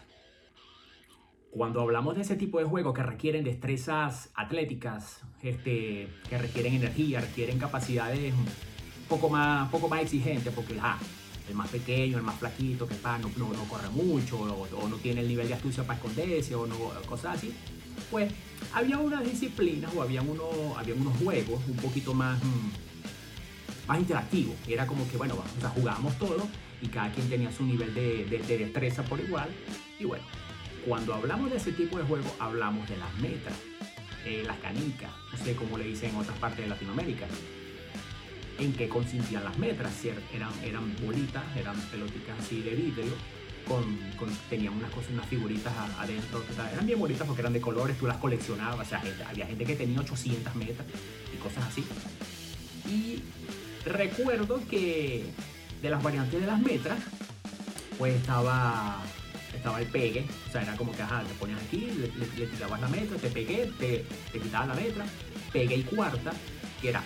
Cuando 1.50 1.80
hablamos 1.80 2.14
de 2.14 2.22
ese 2.22 2.36
tipo 2.36 2.60
de 2.60 2.64
juegos 2.64 2.94
que 2.94 3.02
requieren 3.02 3.42
destrezas 3.42 4.30
atléticas, 4.34 5.20
este, 5.42 6.08
que 6.28 6.38
requieren 6.38 6.74
energía, 6.74 7.20
requieren 7.20 7.58
capacidades 7.58 8.32
un 8.32 8.46
poco 9.08 9.28
más, 9.28 9.68
poco 9.68 9.88
más 9.88 10.02
exigentes, 10.02 10.54
porque 10.54 10.78
ah, 10.80 10.96
el 11.48 11.56
más 11.56 11.68
pequeño, 11.68 12.18
el 12.18 12.22
más 12.22 12.36
flaquito, 12.36 12.86
que 12.86 12.94
no, 13.02 13.18
no, 13.18 13.52
no 13.52 13.64
corre 13.64 13.88
mucho, 13.90 14.38
o, 14.38 14.88
no 14.88 14.96
tiene 14.98 15.22
el 15.22 15.28
nivel 15.28 15.48
de 15.48 15.54
astucia 15.54 15.82
para 15.82 15.96
esconderse, 15.96 16.54
o 16.54 16.68
no, 16.68 16.76
cosas 17.08 17.38
así, 17.38 17.52
pues 18.12 18.32
había 18.72 18.98
unas 18.98 19.24
disciplinas 19.24 19.92
o 19.96 20.02
había, 20.02 20.22
uno, 20.22 20.48
había 20.78 20.94
unos 20.94 21.16
juegos 21.18 21.60
un 21.66 21.76
poquito 21.78 22.14
más, 22.14 22.40
mm, 22.44 23.88
más 23.88 23.98
interactivos. 23.98 24.54
Era 24.68 24.86
como 24.86 25.08
que, 25.08 25.16
bueno, 25.16 25.34
o 25.34 25.60
sea, 25.60 25.70
jugábamos 25.70 26.16
todos 26.16 26.44
y 26.80 26.86
cada 26.86 27.10
quien 27.10 27.28
tenía 27.28 27.50
su 27.50 27.64
nivel 27.64 27.92
de 27.92 28.24
destreza 28.46 29.02
por 29.02 29.18
igual. 29.18 29.48
Y 29.98 30.04
bueno, 30.04 30.24
cuando 30.86 31.14
hablamos 31.14 31.50
de 31.50 31.56
ese 31.56 31.72
tipo 31.72 31.98
de 31.98 32.04
juego, 32.04 32.34
hablamos 32.38 32.88
de 32.88 32.96
las 32.96 33.14
metras, 33.18 33.56
eh, 34.24 34.42
las 34.46 34.58
canicas, 34.58 35.10
no 35.32 35.44
sé 35.44 35.54
cómo 35.54 35.78
le 35.78 35.84
dicen 35.84 36.10
en 36.10 36.16
otras 36.16 36.38
partes 36.38 36.60
de 36.60 36.68
Latinoamérica. 36.68 37.26
¿En 38.58 38.72
qué 38.74 38.88
consistían 38.88 39.44
las 39.44 39.58
metras? 39.58 39.92
Eran, 40.34 40.52
eran 40.62 40.94
bolitas, 41.02 41.44
eran 41.56 41.80
pelotitas 41.90 42.38
así 42.38 42.60
de 42.60 42.74
vidrio, 42.74 43.12
con, 43.66 43.84
tenían 44.50 44.74
unas 44.74 44.90
cosas, 44.90 45.12
unas 45.12 45.26
figuritas 45.26 45.72
adentro. 45.98 46.42
eran 46.72 46.86
bien 46.86 46.98
bonitas 46.98 47.26
porque 47.26 47.40
eran 47.40 47.52
de 47.52 47.60
colores, 47.60 47.96
tú 47.96 48.06
las 48.06 48.18
coleccionabas. 48.18 48.86
O 48.86 48.90
sea, 48.90 49.02
había 49.26 49.46
gente 49.46 49.64
que 49.64 49.76
tenía 49.76 50.00
800 50.00 50.54
metras 50.56 50.86
y 51.32 51.36
cosas 51.38 51.64
así. 51.66 51.84
Y 52.86 53.22
recuerdo 53.88 54.60
que 54.68 55.24
de 55.80 55.90
las 55.90 56.02
variantes 56.02 56.40
de 56.40 56.46
las 56.46 56.60
metras, 56.60 56.98
después 57.88 58.16
estaba, 58.16 59.02
estaba 59.60 59.80
el 59.80 59.86
pegue, 59.86 60.24
o 60.48 60.52
sea, 60.52 60.62
era 60.62 60.74
como 60.76 60.92
que, 60.92 61.02
ajá, 61.02 61.22
te 61.22 61.34
ponías 61.34 61.60
aquí, 61.60 61.90
le, 61.96 62.08
le, 62.38 62.50
quitabas 62.50 62.80
la 62.80 62.88
metra, 62.88 63.16
te 63.18 63.28
pegué, 63.28 63.70
te, 63.78 64.04
te 64.32 64.38
quitabas 64.40 64.68
la 64.68 64.74
metra, 64.74 65.04
pegué 65.52 65.76
y 65.76 65.82
cuarta, 65.82 66.32
que 66.80 66.88
era, 66.88 67.02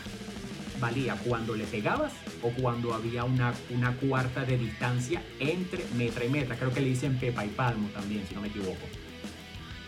valía 0.80 1.16
cuando 1.16 1.56
le 1.56 1.64
pegabas 1.64 2.12
o 2.42 2.50
cuando 2.50 2.94
había 2.94 3.24
una, 3.24 3.52
una 3.70 3.96
cuarta 3.96 4.44
de 4.44 4.56
distancia 4.56 5.22
entre 5.40 5.84
metra 5.96 6.24
y 6.24 6.28
metra. 6.28 6.56
Creo 6.56 6.72
que 6.72 6.80
le 6.80 6.88
dicen 6.88 7.18
pepa 7.18 7.44
y 7.44 7.48
palmo 7.48 7.88
también, 7.88 8.24
si 8.28 8.34
no 8.34 8.40
me 8.40 8.48
equivoco. 8.48 8.86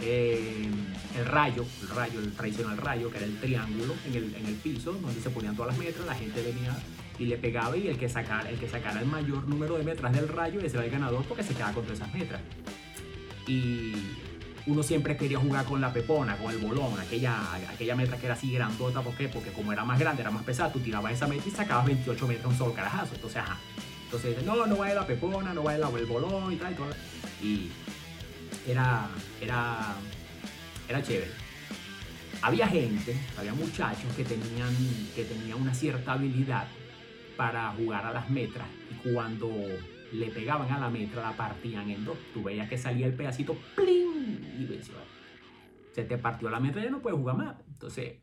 Eh, 0.01 0.69
el 1.17 1.25
rayo, 1.25 1.65
el 1.83 1.89
rayo, 1.89 2.21
el 2.21 2.33
tradicional 2.33 2.77
rayo, 2.77 3.11
que 3.11 3.19
era 3.19 3.27
el 3.27 3.39
triángulo 3.39 3.95
en 4.07 4.15
el, 4.15 4.35
en 4.35 4.47
el 4.47 4.55
piso, 4.55 4.93
donde 4.93 5.21
se 5.21 5.31
ponían 5.31 5.57
todas 5.57 5.73
las 5.73 5.79
metras, 5.79 6.05
la 6.05 6.15
gente 6.15 6.43
venía 6.43 6.77
y 7.19 7.25
le 7.27 7.37
pegaba 7.37 7.77
y 7.77 7.89
el 7.89 7.99
que 7.99 8.09
sacara, 8.09 8.49
el 8.51 8.59
que 8.59 8.69
sacara 8.69 9.01
el 9.01 9.07
mayor 9.07 9.47
número 9.49 9.79
de 9.79 9.85
metras 9.85 10.13
del 10.13 10.29
rayo, 10.29 10.61
ese 10.61 10.77
era 10.77 10.85
el 10.85 10.91
ganador 10.91 11.25
porque 11.25 11.43
se 11.43 11.55
quedaba 11.55 11.73
con 11.73 11.91
esas 11.91 12.13
metras. 12.13 12.41
Y 13.47 13.95
uno 14.67 14.83
siempre 14.83 15.17
quería 15.17 15.39
jugar 15.39 15.65
con 15.65 15.81
la 15.81 15.93
pepona, 15.93 16.37
con 16.37 16.51
el 16.51 16.59
bolón, 16.59 16.99
aquella, 16.99 17.55
aquella 17.73 17.95
metra 17.95 18.19
que 18.19 18.27
era 18.27 18.35
así 18.35 18.53
grandota, 18.53 19.01
¿por? 19.01 19.15
Porque 19.15 19.51
como 19.53 19.73
era 19.73 19.85
más 19.85 19.99
grande, 19.99 20.23
era 20.23 20.31
más 20.31 20.43
pesada, 20.43 20.73
tú 20.73 20.81
tirabas 20.81 21.13
esa 21.13 21.27
metra 21.27 21.49
y 21.49 21.51
sacabas 21.53 21.87
28 21.87 22.27
metros 22.27 22.53
un 22.53 22.59
solo 22.59 22.75
carajazo. 22.75 23.15
Entonces, 23.15 23.39
ajá. 23.39 23.59
Entonces, 24.05 24.45
no, 24.45 24.67
no 24.67 24.77
vale 24.77 24.95
la 24.95 25.07
pepona, 25.07 25.55
no 25.55 25.63
vale 25.63 25.83
el 25.99 26.07
bolón 26.07 26.53
y 26.53 26.57
tal 26.57 26.73
y 26.73 26.75
todo. 26.77 26.91
Y 27.43 27.71
era, 28.69 29.09
era, 29.41 29.95
era 30.89 31.03
chévere. 31.03 31.31
Había 32.43 32.69
gente, 32.69 33.17
había 33.39 33.55
muchachos 33.55 34.13
que 34.17 34.25
tenían, 34.25 34.75
que 35.15 35.25
tenían 35.25 35.61
una 35.61 35.75
cierta 35.75 36.13
habilidad 36.13 36.67
para 37.37 37.71
jugar 37.73 38.07
a 38.07 38.13
las 38.13 38.31
metras 38.31 38.67
y 38.91 39.09
cuando 39.09 39.51
le 40.13 40.27
pegaban 40.31 40.71
a 40.71 40.79
la 40.79 40.91
metra 40.91 41.23
la 41.23 41.37
partían 41.37 41.91
en 41.91 42.05
dos. 42.05 42.17
Tú 42.33 42.43
veías 42.43 42.69
que 42.69 42.79
salía 42.79 43.07
el 43.07 43.15
pedacito, 43.15 43.57
¡pling! 43.75 44.43
Y 44.59 44.81
se 45.93 46.05
te 46.05 46.19
partió 46.19 46.51
la 46.51 46.61
metra 46.61 46.83
ya 46.83 46.91
no 46.91 47.01
puedes 47.01 47.19
jugar 47.19 47.37
más. 47.37 47.57
Entonces, 47.69 48.17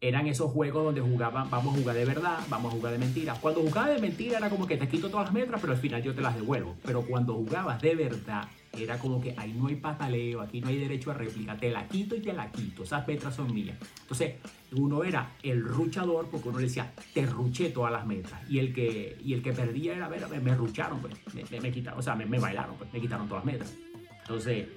eran 0.00 0.26
esos 0.26 0.50
juegos 0.50 0.82
donde 0.82 1.02
jugaban, 1.02 1.50
vamos 1.50 1.74
a 1.74 1.78
jugar 1.78 1.94
de 1.94 2.06
verdad, 2.06 2.38
vamos 2.48 2.72
a 2.72 2.76
jugar 2.76 2.92
de 2.92 2.98
mentira. 2.98 3.34
Cuando 3.34 3.60
jugaba 3.60 3.88
de 3.88 3.98
mentira 3.98 4.38
era 4.38 4.48
como 4.48 4.66
que 4.66 4.78
te 4.78 4.88
quito 4.88 5.10
todas 5.10 5.26
las 5.26 5.34
metras, 5.34 5.60
pero 5.60 5.74
al 5.74 5.78
final 5.78 6.02
yo 6.02 6.14
te 6.14 6.22
las 6.22 6.34
devuelvo. 6.34 6.76
Pero 6.82 7.02
cuando 7.02 7.34
jugabas 7.34 7.82
de 7.82 7.94
verdad, 7.94 8.48
era 8.76 8.98
como 8.98 9.20
que 9.20 9.34
ahí 9.36 9.52
no 9.52 9.66
hay 9.66 9.76
pataleo, 9.76 10.40
aquí 10.40 10.60
no 10.60 10.68
hay 10.68 10.78
derecho 10.78 11.10
a 11.10 11.14
réplica, 11.14 11.56
te 11.56 11.70
la 11.70 11.88
quito 11.88 12.14
y 12.14 12.20
te 12.20 12.32
la 12.32 12.50
quito, 12.52 12.84
esas 12.84 13.06
metras 13.06 13.34
son 13.34 13.52
mías. 13.52 13.76
Entonces, 14.02 14.34
uno 14.72 15.02
era 15.02 15.32
el 15.42 15.62
ruchador 15.62 16.28
porque 16.30 16.48
uno 16.48 16.58
le 16.58 16.66
decía, 16.66 16.92
te 17.12 17.26
ruché 17.26 17.70
todas 17.70 17.92
las 17.92 18.06
metras. 18.06 18.40
Y 18.48 18.58
el 18.58 18.72
que, 18.72 19.18
y 19.24 19.34
el 19.34 19.42
que 19.42 19.52
perdía 19.52 19.96
era, 19.96 20.08
ver, 20.08 20.26
me, 20.28 20.40
me 20.40 20.54
rucharon, 20.54 21.00
pues, 21.00 21.14
me, 21.34 21.60
me, 21.60 21.72
quitaron, 21.72 21.98
o 21.98 22.02
sea, 22.02 22.14
me, 22.14 22.38
bailaron, 22.38 22.76
pues, 22.76 22.92
me 22.92 23.00
quitaron 23.00 23.28
todas 23.28 23.44
las 23.44 23.52
metras. 23.52 23.74
Entonces, 24.22 24.68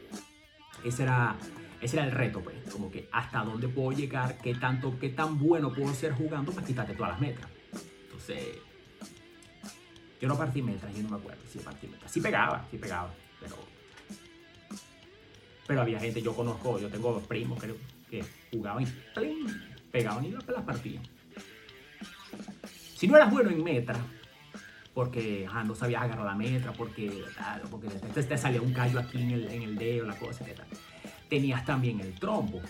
ese 0.84 1.04
era 1.04 1.36
ese 1.80 1.98
era 1.98 2.06
el 2.06 2.12
reto, 2.14 2.40
pues, 2.40 2.56
como 2.72 2.90
que 2.90 3.10
hasta 3.12 3.44
dónde 3.44 3.68
puedo 3.68 3.92
llegar, 3.92 4.38
qué 4.38 4.56
tanto, 4.56 4.98
qué 5.00 5.10
tan 5.10 5.38
bueno 5.38 5.72
puedo 5.74 5.94
ser 5.94 6.14
jugando 6.14 6.54
para 6.54 6.66
quitarte 6.66 6.94
todas 6.94 7.12
las 7.12 7.22
metras. 7.22 7.50
Entonces, 8.06 8.58
yo 10.22 10.30
no 10.30 10.38
partí 10.38 10.62
metras, 10.62 10.96
yo 10.96 11.04
no 11.04 11.10
me 11.10 11.18
acuerdo 11.18 11.42
si 11.52 11.60
partí 11.60 11.88
metras. 11.88 12.10
Sí 12.10 12.22
pegaba, 12.22 12.66
sí 12.72 12.78
pegaba, 12.78 13.14
pero, 15.68 15.82
había 15.82 16.00
gente, 16.00 16.22
yo 16.22 16.36
conozco, 16.36 16.80
yo 16.80 16.90
tengo 16.90 17.20
primos 17.22 17.62
que, 18.10 18.24
jugaban 18.52 18.84
y 18.84 18.88
pegaban 19.92 20.26
y 20.26 20.32
las 20.32 20.44
partían. 20.64 21.02
Si 22.96 23.08
no 23.08 23.16
eras 23.16 23.32
bueno 23.32 23.50
en 23.50 23.64
metras, 23.64 23.98
porque 24.94 25.48
no 25.66 25.74
sabías 25.74 26.04
agarrar 26.04 26.26
la 26.26 26.36
metra, 26.36 26.72
porque, 26.74 27.24
te, 28.14 28.38
salía 28.38 28.62
un 28.62 28.72
callo 28.72 29.00
aquí 29.00 29.20
en 29.20 29.32
el, 29.32 29.76
dedo, 29.76 30.06
la 30.06 30.16
cosa, 30.16 30.46
tal 30.46 30.68
tenías 31.34 31.66
también 31.66 32.00
el 32.00 32.14
trompo. 32.14 32.62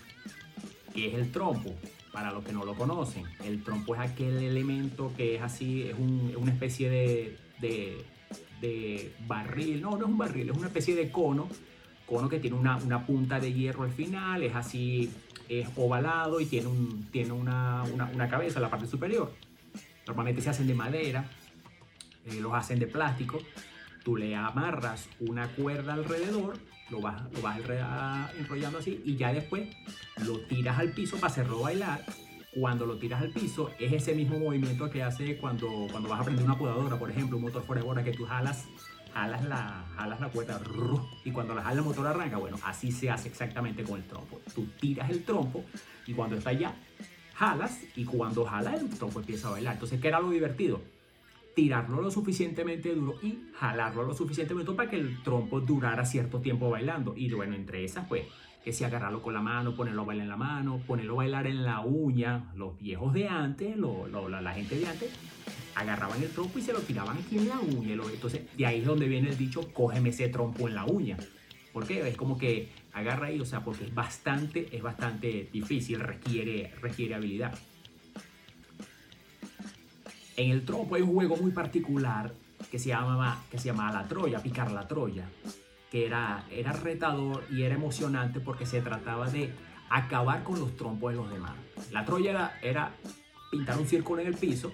¿Qué 0.93 1.07
es 1.09 1.15
el 1.15 1.31
trompo? 1.31 1.75
Para 2.13 2.31
los 2.31 2.45
que 2.45 2.53
no 2.53 2.63
lo 2.63 2.75
conocen, 2.75 3.25
el 3.43 3.61
trompo 3.61 3.93
es 3.95 4.01
aquel 4.01 4.37
elemento 4.37 5.11
que 5.17 5.35
es 5.35 5.41
así, 5.41 5.81
es 5.81 5.95
una 5.97 6.51
especie 6.51 6.89
de, 7.59 8.05
barril, 9.27 9.81
no, 9.81 9.97
no 9.97 10.05
es 10.05 10.11
un 10.11 10.17
barril, 10.17 10.49
es 10.49 10.55
una 10.55 10.67
especie 10.67 10.95
de 10.95 11.11
cono, 11.11 11.49
cono 12.05 12.29
que 12.29 12.39
tiene 12.39 12.55
una, 12.55 12.77
una 12.77 13.05
punta 13.05 13.39
de 13.39 13.53
hierro 13.53 13.83
al 13.83 13.91
final, 13.91 14.43
es 14.43 14.55
así, 14.55 15.11
es 15.49 15.67
ovalado 15.75 16.39
y 16.39 16.45
tiene, 16.45 16.67
un, 16.67 17.07
tiene 17.11 17.31
una, 17.31 17.83
una, 17.83 18.05
una 18.05 18.29
cabeza 18.29 18.59
en 18.59 18.63
la 18.63 18.69
parte 18.69 18.87
superior. 18.87 19.33
Normalmente 20.07 20.41
se 20.41 20.49
hacen 20.49 20.67
de 20.67 20.73
madera, 20.73 21.29
eh, 22.25 22.39
los 22.39 22.53
hacen 22.53 22.79
de 22.79 22.87
plástico, 22.87 23.39
tú 24.03 24.17
le 24.17 24.35
amarras 24.35 25.07
una 25.19 25.47
cuerda 25.49 25.93
alrededor 25.93 26.57
lo 26.89 27.01
vas, 27.01 27.21
lo 27.33 27.41
vas 27.41 27.59
enrollando 28.37 28.77
así 28.77 29.01
y 29.05 29.15
ya 29.15 29.33
después 29.33 29.67
lo 30.25 30.39
tiras 30.41 30.79
al 30.79 30.89
piso 30.89 31.15
para 31.17 31.27
hacerlo 31.27 31.61
bailar. 31.61 32.03
Cuando 32.53 32.85
lo 32.85 32.97
tiras 32.99 33.19
al 33.21 33.31
piso 33.31 33.71
es 33.79 33.91
ese 33.93 34.13
mismo 34.13 34.37
movimiento 34.37 34.89
que 34.89 35.01
hace 35.01 35.37
cuando, 35.37 35.87
cuando 35.91 36.09
vas 36.09 36.21
a 36.21 36.23
prender 36.23 36.45
una 36.45 36.57
podadora, 36.57 36.99
por 36.99 37.09
ejemplo, 37.09 37.37
un 37.37 37.43
motor 37.43 37.63
borda 37.83 38.03
que 38.03 38.11
tú 38.11 38.25
jalas, 38.25 38.67
jalas 39.13 39.43
la, 39.45 39.85
jalas 39.95 40.19
la 40.19 40.29
cuerda 40.29 40.59
y 41.23 41.31
cuando 41.31 41.53
la 41.53 41.61
jala 41.61 41.79
el 41.79 41.85
motor 41.85 42.07
arranca, 42.07 42.37
bueno, 42.37 42.57
así 42.63 42.91
se 42.91 43.09
hace 43.09 43.29
exactamente 43.29 43.83
con 43.83 43.97
el 43.97 44.07
trompo. 44.07 44.41
Tú 44.53 44.65
tiras 44.79 45.09
el 45.09 45.23
trompo 45.23 45.63
y 46.07 46.13
cuando 46.13 46.35
está 46.35 46.51
ya, 46.53 46.75
jalas 47.35 47.79
y 47.95 48.05
cuando 48.05 48.45
jalas 48.45 48.81
el 48.81 48.89
trompo 48.89 49.19
empieza 49.19 49.47
a 49.47 49.51
bailar. 49.51 49.73
Entonces, 49.73 50.01
¿qué 50.01 50.07
era 50.07 50.19
lo 50.19 50.29
divertido? 50.29 50.81
tirarlo 51.55 52.01
lo 52.01 52.11
suficientemente 52.11 52.93
duro 52.93 53.15
y 53.21 53.37
jalarlo 53.55 54.03
lo 54.03 54.13
suficientemente 54.13 54.65
duro 54.65 54.77
para 54.77 54.89
que 54.89 54.95
el 54.95 55.21
trompo 55.21 55.61
durara 55.61 56.05
cierto 56.05 56.39
tiempo 56.39 56.69
bailando. 56.69 57.13
Y 57.15 57.31
bueno, 57.31 57.55
entre 57.55 57.83
esas, 57.83 58.07
pues, 58.07 58.25
que 58.63 58.71
si 58.71 58.83
agarrarlo 58.83 59.21
con 59.21 59.33
la 59.33 59.41
mano, 59.41 59.75
ponerlo 59.75 60.03
a 60.03 60.05
bailar 60.05 60.23
en 60.23 60.29
la 60.29 60.37
mano, 60.37 60.81
ponerlo 60.87 61.13
a 61.13 61.17
bailar 61.17 61.47
en 61.47 61.63
la 61.63 61.81
uña. 61.81 62.51
Los 62.55 62.77
viejos 62.79 63.13
de 63.13 63.27
antes, 63.27 63.75
la, 63.77 64.53
gente 64.53 64.79
de 64.79 64.87
antes, 64.87 65.11
agarraban 65.75 66.21
el 66.21 66.29
trompo 66.29 66.59
y 66.59 66.61
se 66.61 66.73
lo 66.73 66.79
tiraban 66.79 67.17
aquí 67.17 67.37
en 67.37 67.47
la 67.47 67.59
uña. 67.59 67.93
Entonces, 67.93 68.41
de 68.55 68.65
ahí 68.65 68.79
es 68.79 68.85
donde 68.85 69.07
viene 69.07 69.29
el 69.29 69.37
dicho, 69.37 69.71
cógeme 69.73 70.09
ese 70.09 70.29
trompo 70.29 70.67
en 70.67 70.75
la 70.75 70.85
uña. 70.85 71.17
Porque 71.71 72.07
es 72.07 72.15
como 72.15 72.37
que 72.37 72.69
agarra 72.93 73.27
ahí, 73.27 73.39
o 73.39 73.45
sea, 73.45 73.63
porque 73.63 73.85
es 73.85 73.93
bastante, 73.93 74.75
es 74.75 74.81
bastante 74.81 75.49
difícil, 75.51 75.99
requiere, 75.99 76.73
requiere 76.81 77.15
habilidad. 77.15 77.57
En 80.37 80.51
el 80.51 80.65
trompo 80.65 80.95
hay 80.95 81.01
un 81.01 81.13
juego 81.13 81.37
muy 81.37 81.51
particular 81.51 82.33
que 82.71 82.79
se 82.79 82.89
llama, 82.89 83.43
que 83.51 83.57
se 83.57 83.65
llama 83.65 83.91
La 83.91 84.07
Troya, 84.07 84.41
picar 84.41 84.71
la 84.71 84.87
Troya, 84.87 85.27
que 85.91 86.05
era, 86.05 86.45
era 86.51 86.73
retador 86.73 87.45
y 87.51 87.63
era 87.63 87.75
emocionante 87.75 88.39
porque 88.39 88.65
se 88.65 88.81
trataba 88.81 89.29
de 89.29 89.53
acabar 89.89 90.43
con 90.43 90.59
los 90.59 90.75
trompos 90.75 91.11
de 91.11 91.17
los 91.17 91.31
demás. 91.31 91.53
La 91.91 92.03
Troya 92.05 92.31
era, 92.31 92.59
era 92.61 92.91
pintar 93.51 93.77
un 93.77 93.87
círculo 93.87 94.21
en 94.21 94.27
el 94.27 94.35
piso 94.35 94.71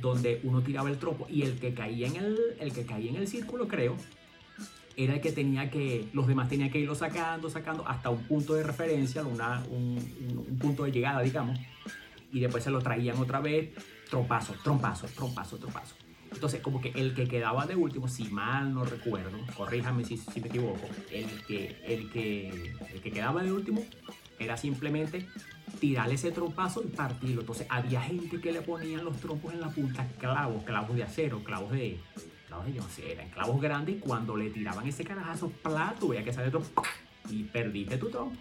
donde 0.00 0.40
uno 0.44 0.62
tiraba 0.62 0.90
el 0.90 0.98
trompo 0.98 1.26
y 1.28 1.42
el 1.42 1.58
que 1.58 1.74
caía 1.74 2.06
en 2.06 2.16
el, 2.16 2.38
el 2.60 2.72
que 2.72 2.84
caía 2.86 3.10
en 3.10 3.16
el 3.16 3.28
círculo, 3.28 3.68
creo, 3.68 3.96
era 4.96 5.14
el 5.14 5.20
que 5.20 5.32
tenía 5.32 5.70
que, 5.70 6.08
los 6.12 6.26
demás 6.26 6.48
tenían 6.48 6.70
que 6.70 6.80
irlo 6.80 6.94
sacando, 6.94 7.48
sacando 7.48 7.86
hasta 7.86 8.10
un 8.10 8.22
punto 8.24 8.54
de 8.54 8.64
referencia, 8.64 9.24
una, 9.24 9.62
un, 9.70 9.98
un 10.48 10.58
punto 10.58 10.84
de 10.84 10.92
llegada, 10.92 11.20
digamos, 11.22 11.58
y 12.32 12.40
después 12.40 12.64
se 12.64 12.70
lo 12.70 12.80
traían 12.80 13.16
otra 13.18 13.40
vez 13.40 13.70
trompazo, 14.10 14.54
trompazo, 14.62 15.06
trompazo, 15.14 15.56
trompazo. 15.58 15.94
Entonces, 16.32 16.60
como 16.60 16.80
que 16.80 16.90
el 16.90 17.14
que 17.14 17.26
quedaba 17.26 17.66
de 17.66 17.74
último, 17.74 18.08
si 18.08 18.24
mal 18.24 18.74
no 18.74 18.84
recuerdo, 18.84 19.38
corríjame 19.56 20.04
si, 20.04 20.16
si 20.16 20.40
me 20.40 20.48
equivoco, 20.48 20.86
el 21.10 21.26
que, 21.46 21.76
el, 21.86 22.10
que, 22.10 22.74
el 22.92 23.00
que 23.00 23.10
quedaba 23.10 23.42
de 23.42 23.52
último 23.52 23.82
era 24.38 24.56
simplemente 24.56 25.26
tirarle 25.80 26.14
ese 26.14 26.30
trompazo 26.32 26.82
y 26.82 26.88
partirlo. 26.88 27.40
Entonces, 27.40 27.66
había 27.70 28.00
gente 28.00 28.40
que 28.40 28.52
le 28.52 28.62
ponían 28.62 29.04
los 29.04 29.16
trompos 29.18 29.52
en 29.52 29.60
la 29.60 29.68
punta, 29.68 30.06
clavos, 30.18 30.62
clavos 30.64 30.96
de 30.96 31.02
acero, 31.02 31.42
clavos 31.44 31.72
de, 31.72 31.98
clavos 32.46 32.66
de 32.66 32.72
yo 32.72 32.82
no 32.82 32.88
sé, 32.88 33.12
eran 33.12 33.28
clavos 33.30 33.60
grandes 33.60 33.96
y 33.96 33.98
cuando 33.98 34.36
le 34.36 34.50
tiraban 34.50 34.86
ese 34.86 35.04
carajazo, 35.04 35.50
plato, 35.50 36.08
veía 36.08 36.24
que 36.24 36.32
sale 36.32 36.50
trompo 36.50 36.82
y 37.30 37.44
perdiste 37.44 37.98
tu 37.98 38.08
trompo. 38.10 38.38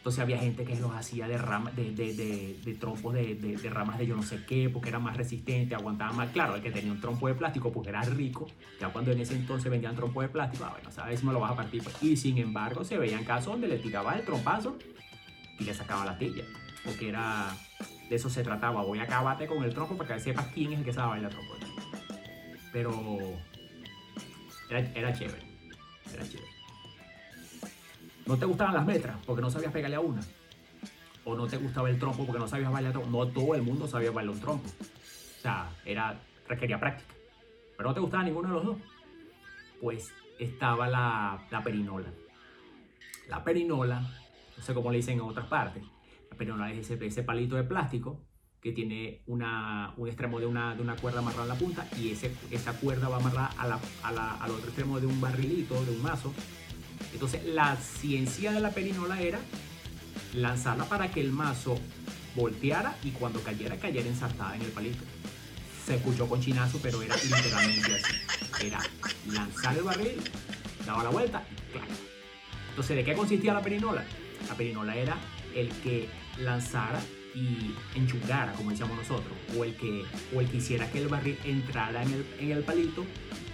Entonces 0.00 0.20
había 0.20 0.38
gente 0.38 0.64
que 0.64 0.76
los 0.76 0.94
hacía 0.94 1.28
de, 1.28 1.36
de, 1.76 2.14
de, 2.14 2.56
de, 2.64 2.74
trompos 2.76 3.12
de, 3.12 3.60
ramas 3.70 3.98
de 3.98 4.06
yo 4.06 4.16
no 4.16 4.22
sé 4.22 4.46
qué, 4.46 4.70
porque 4.70 4.88
era 4.88 4.98
más 4.98 5.14
resistente, 5.14 5.74
aguantaba 5.74 6.12
más. 6.12 6.30
Claro, 6.30 6.56
el 6.56 6.62
que 6.62 6.70
tenía 6.70 6.90
un 6.90 7.02
trompo 7.02 7.28
de 7.28 7.34
plástico, 7.34 7.70
porque 7.70 7.90
era 7.90 8.00
rico, 8.00 8.46
ya 8.80 8.88
cuando 8.88 9.12
en 9.12 9.20
ese 9.20 9.34
entonces 9.34 9.70
vendían 9.70 9.94
trompo 9.94 10.22
de 10.22 10.30
plástico, 10.30 10.64
ah, 10.64 10.70
bueno, 10.70 10.90
sabes, 10.90 11.22
me 11.22 11.34
lo 11.34 11.40
vas 11.40 11.50
a 11.52 11.56
partir. 11.56 11.82
Pues. 11.82 12.02
Y 12.02 12.16
sin 12.16 12.38
embargo, 12.38 12.82
se 12.82 12.96
veían 12.96 13.24
casos 13.24 13.52
donde 13.52 13.68
le 13.68 13.76
tiraba 13.76 14.14
el 14.14 14.24
trompazo 14.24 14.78
y 15.60 15.64
le 15.64 15.74
sacaba 15.74 16.04
la 16.04 16.18
tilla, 16.18 16.44
porque 16.84 17.10
era 17.10 17.54
de 18.08 18.16
eso 18.16 18.28
se 18.30 18.42
trataba. 18.42 18.82
Voy 18.82 18.98
a 18.98 19.04
acabarte 19.04 19.46
con 19.46 19.62
el 19.62 19.72
trompo 19.72 19.96
para 19.96 20.14
que 20.14 20.20
sepas 20.20 20.46
quién 20.48 20.72
es 20.72 20.78
el 20.80 20.84
que 20.84 20.92
sabe 20.92 21.10
bailar 21.10 21.30
trompo. 21.30 21.54
Pero 22.72 22.92
era, 24.68 24.80
era 24.94 25.12
chévere, 25.12 25.42
era 26.12 26.28
chévere. 26.28 26.50
No 28.26 28.36
te 28.36 28.46
gustaban 28.46 28.74
las 28.74 28.86
metras 28.86 29.16
porque 29.26 29.42
no 29.42 29.50
sabías 29.50 29.72
pegarle 29.72 29.96
a 29.96 30.00
una. 30.00 30.22
O 31.24 31.34
no 31.34 31.46
te 31.46 31.58
gustaba 31.58 31.90
el 31.90 31.98
trompo 31.98 32.24
porque 32.24 32.40
no 32.40 32.48
sabías 32.48 32.72
bailar 32.72 32.92
trompo. 32.92 33.10
No 33.10 33.30
todo 33.30 33.54
el 33.54 33.62
mundo 33.62 33.86
sabía 33.86 34.10
bailar 34.10 34.34
un 34.34 34.40
trompo. 34.40 34.68
O 34.68 35.42
sea, 35.42 35.70
era, 35.84 36.18
requería 36.48 36.80
práctica. 36.80 37.14
Pero 37.76 37.88
no 37.90 37.94
te 37.94 38.00
gustaba 38.00 38.22
ninguno 38.24 38.48
de 38.48 38.54
los 38.54 38.64
dos. 38.64 38.76
pues 39.80 40.10
estaba 40.38 40.88
la, 40.88 41.46
la 41.50 41.62
perinola. 41.62 42.08
La 43.28 43.44
perinola, 43.44 44.19
no 44.60 44.66
sé 44.66 44.74
cómo 44.74 44.90
le 44.90 44.98
dicen 44.98 45.14
en 45.14 45.22
otras 45.22 45.46
partes, 45.46 45.82
la 46.30 46.36
perinola 46.36 46.70
es 46.70 46.90
ese, 46.90 47.06
ese 47.06 47.22
palito 47.22 47.56
de 47.56 47.64
plástico 47.64 48.20
que 48.60 48.72
tiene 48.72 49.22
una, 49.26 49.94
un 49.96 50.06
extremo 50.06 50.38
de 50.38 50.44
una, 50.44 50.74
de 50.74 50.82
una 50.82 50.96
cuerda 50.96 51.20
amarrada 51.20 51.44
en 51.44 51.48
la 51.48 51.54
punta 51.54 51.88
y 51.98 52.10
ese, 52.10 52.30
esa 52.50 52.74
cuerda 52.74 53.08
va 53.08 53.16
amarrada 53.16 53.46
a 53.56 53.66
la, 53.66 53.80
a 54.02 54.12
la, 54.12 54.34
al 54.34 54.50
otro 54.50 54.66
extremo 54.66 55.00
de 55.00 55.06
un 55.06 55.18
barrilito, 55.18 55.82
de 55.82 55.92
un 55.92 56.02
mazo. 56.02 56.34
Entonces 57.14 57.42
la 57.46 57.74
ciencia 57.76 58.52
de 58.52 58.60
la 58.60 58.70
perinola 58.70 59.22
era 59.22 59.40
lanzarla 60.34 60.84
para 60.84 61.10
que 61.10 61.22
el 61.22 61.32
mazo 61.32 61.78
volteara 62.36 62.94
y 63.02 63.12
cuando 63.12 63.40
cayera, 63.42 63.76
cayera 63.78 64.06
ensartada 64.06 64.56
en 64.56 64.62
el 64.62 64.72
palito. 64.72 65.02
Se 65.86 65.94
escuchó 65.94 66.28
con 66.28 66.42
chinazo, 66.42 66.78
pero 66.82 67.00
era 67.00 67.16
literalmente 67.16 67.94
así. 67.94 68.66
Era 68.66 68.80
lanzar 69.32 69.74
el 69.74 69.84
barril, 69.84 70.20
daba 70.84 71.02
la 71.02 71.08
vuelta 71.08 71.42
y 71.50 71.72
claro. 71.72 71.92
Entonces, 72.68 72.96
¿de 72.96 73.04
qué 73.04 73.14
consistía 73.14 73.54
la 73.54 73.62
perinola? 73.62 74.04
La 74.48 74.54
perinola 74.54 74.96
era 74.96 75.16
el 75.54 75.68
que 75.82 76.08
lanzara 76.38 77.00
y 77.34 77.74
enchungara, 77.94 78.52
como 78.52 78.70
decíamos 78.70 78.96
nosotros, 78.96 79.32
o 79.56 79.64
el 79.64 79.74
que, 79.76 80.04
o 80.34 80.40
el 80.40 80.48
que 80.48 80.56
hiciera 80.56 80.90
que 80.90 80.98
el 80.98 81.08
barril 81.08 81.38
entrara 81.44 82.02
en 82.02 82.12
el, 82.12 82.26
en 82.40 82.52
el 82.52 82.62
palito 82.64 83.04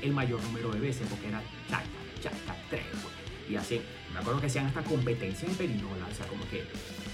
el 0.03 0.13
mayor 0.13 0.43
número 0.43 0.71
de 0.71 0.81
veces, 0.81 1.07
porque 1.09 1.29
era 1.29 1.43
chaca, 1.69 1.85
chaca, 2.23 2.57
tres. 2.71 2.85
Y 3.49 3.55
así, 3.55 3.81
me 4.13 4.19
acuerdo 4.19 4.41
que 4.41 4.47
hacían 4.47 4.67
hasta 4.67 4.83
competencia 4.83 5.49
en 5.49 5.55
perinola, 5.55 6.07
o 6.11 6.15
sea, 6.15 6.27
como 6.27 6.49
que 6.49 6.65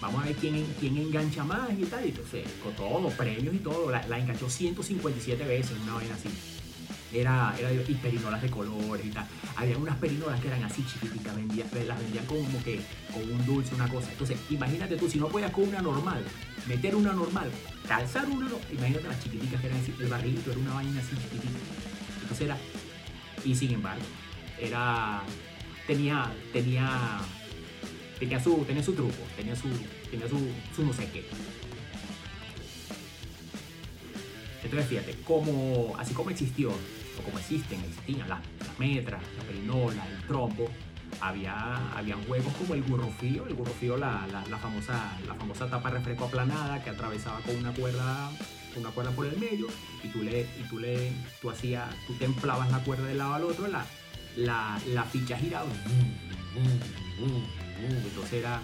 vamos 0.00 0.22
a 0.22 0.26
ver 0.26 0.36
quién, 0.36 0.64
quién 0.80 0.96
engancha 0.96 1.44
más 1.44 1.70
y 1.78 1.84
tal. 1.84 2.04
Y 2.06 2.08
entonces, 2.08 2.46
con 2.62 2.72
todos 2.74 3.02
los 3.02 3.12
premios 3.14 3.54
y 3.54 3.58
todo, 3.58 3.90
la, 3.90 4.06
la 4.06 4.18
enganchó 4.18 4.48
157 4.48 5.44
veces, 5.44 5.76
una 5.82 5.94
vaina 5.94 6.14
así. 6.14 6.28
Era, 7.12 7.54
era 7.58 7.72
y 7.72 7.94
perinolas 7.94 8.40
de 8.40 8.50
colores 8.50 9.04
y 9.04 9.10
tal. 9.10 9.26
Había 9.56 9.76
unas 9.76 9.96
perinolas 9.98 10.40
que 10.40 10.48
eran 10.48 10.64
así 10.64 10.82
chiquiticas, 10.84 11.36
vendían, 11.36 11.68
las 11.86 11.98
vendían 11.98 12.24
como 12.24 12.62
que 12.62 12.80
con 13.12 13.22
un 13.22 13.44
dulce, 13.44 13.74
una 13.74 13.86
cosa. 13.88 14.10
Entonces, 14.10 14.38
imagínate 14.48 14.96
tú, 14.96 15.10
si 15.10 15.18
no 15.18 15.28
podías 15.28 15.50
con 15.50 15.68
una 15.68 15.82
normal, 15.82 16.24
meter 16.66 16.96
una 16.96 17.12
normal, 17.12 17.50
calzar 17.86 18.26
una, 18.26 18.48
imagínate 18.72 19.08
las 19.08 19.22
chiquiticas 19.22 19.60
que 19.60 19.66
eran 19.66 19.80
así, 19.80 19.94
el 20.00 20.08
barrilito 20.08 20.50
era 20.52 20.60
una 20.60 20.74
vaina 20.74 21.00
así 21.00 21.10
chiquitita. 21.10 21.58
Entonces 22.22 22.46
era, 22.46 22.56
y 23.44 23.54
sin 23.54 23.72
embargo, 23.72 24.02
era, 24.58 25.22
tenía, 25.86 26.32
tenía, 26.52 27.20
tenía 28.18 28.42
su, 28.42 28.64
tenía 28.64 28.82
su 28.82 28.94
truco, 28.94 29.22
tenía 29.36 29.54
su, 29.54 29.68
tenía 30.10 30.28
su, 30.28 30.38
su 30.74 30.86
no 30.86 30.92
sé 30.94 31.10
qué. 31.12 31.26
Entonces 34.64 34.88
fíjate, 34.88 35.16
como, 35.24 35.94
así 35.98 36.14
como 36.14 36.30
existió, 36.30 36.72
como 37.22 37.38
existen, 37.38 37.80
existían 37.80 38.28
las, 38.28 38.40
las 38.60 38.78
metras, 38.78 39.22
la 39.38 39.44
perinola, 39.44 40.06
el 40.06 40.26
trompo, 40.26 40.68
había, 41.20 41.76
habían 41.96 42.22
juegos 42.24 42.52
como 42.54 42.74
el 42.74 42.82
gurrofío, 42.82 43.46
el 43.46 43.54
gurrofío, 43.54 43.96
la, 43.96 44.26
la, 44.48 44.58
famosa, 44.58 45.18
la 45.26 45.34
famosa 45.34 45.68
tapa 45.68 45.90
refresco 45.90 46.24
aplanada 46.24 46.82
que 46.82 46.90
atravesaba 46.90 47.40
con 47.40 47.56
una 47.56 47.72
cuerda, 47.72 48.30
una 48.76 48.90
cuerda 48.90 49.10
por 49.12 49.26
el 49.26 49.36
medio 49.38 49.66
y 50.02 50.08
tú 50.08 50.22
le, 50.22 50.42
y 50.42 50.68
tú 50.68 50.78
le, 50.78 51.12
tú 51.40 51.50
hacías, 51.50 51.88
tú 52.06 52.14
templabas 52.14 52.70
la 52.70 52.78
cuerda 52.78 53.06
del 53.06 53.18
lado 53.18 53.34
al 53.34 53.44
otro, 53.44 53.68
la, 53.68 53.84
la, 54.36 54.80
la 54.88 55.04
ficha 55.04 55.36
giraba, 55.36 55.66
entonces 57.78 58.32
era 58.32 58.60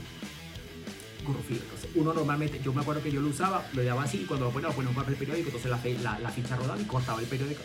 gurrofío. 1.26 1.58
Entonces 1.58 1.90
uno 1.94 2.12
normalmente, 2.14 2.60
yo 2.62 2.72
me 2.72 2.80
acuerdo 2.80 3.02
que 3.02 3.12
yo 3.12 3.20
lo 3.20 3.28
usaba, 3.28 3.66
lo 3.74 3.84
daba 3.84 4.04
así 4.04 4.22
y 4.22 4.24
cuando 4.24 4.46
lo 4.46 4.52
ponía, 4.52 4.68
lo 4.68 4.74
ponía 4.74 4.90
un 4.90 4.96
papel 4.96 5.16
periódico, 5.16 5.48
entonces 5.48 5.70
la, 5.70 5.80
la, 6.02 6.18
la 6.18 6.30
ficha 6.30 6.56
rodaba 6.56 6.80
y 6.80 6.84
cortaba 6.84 7.20
el 7.20 7.26
periódico. 7.26 7.62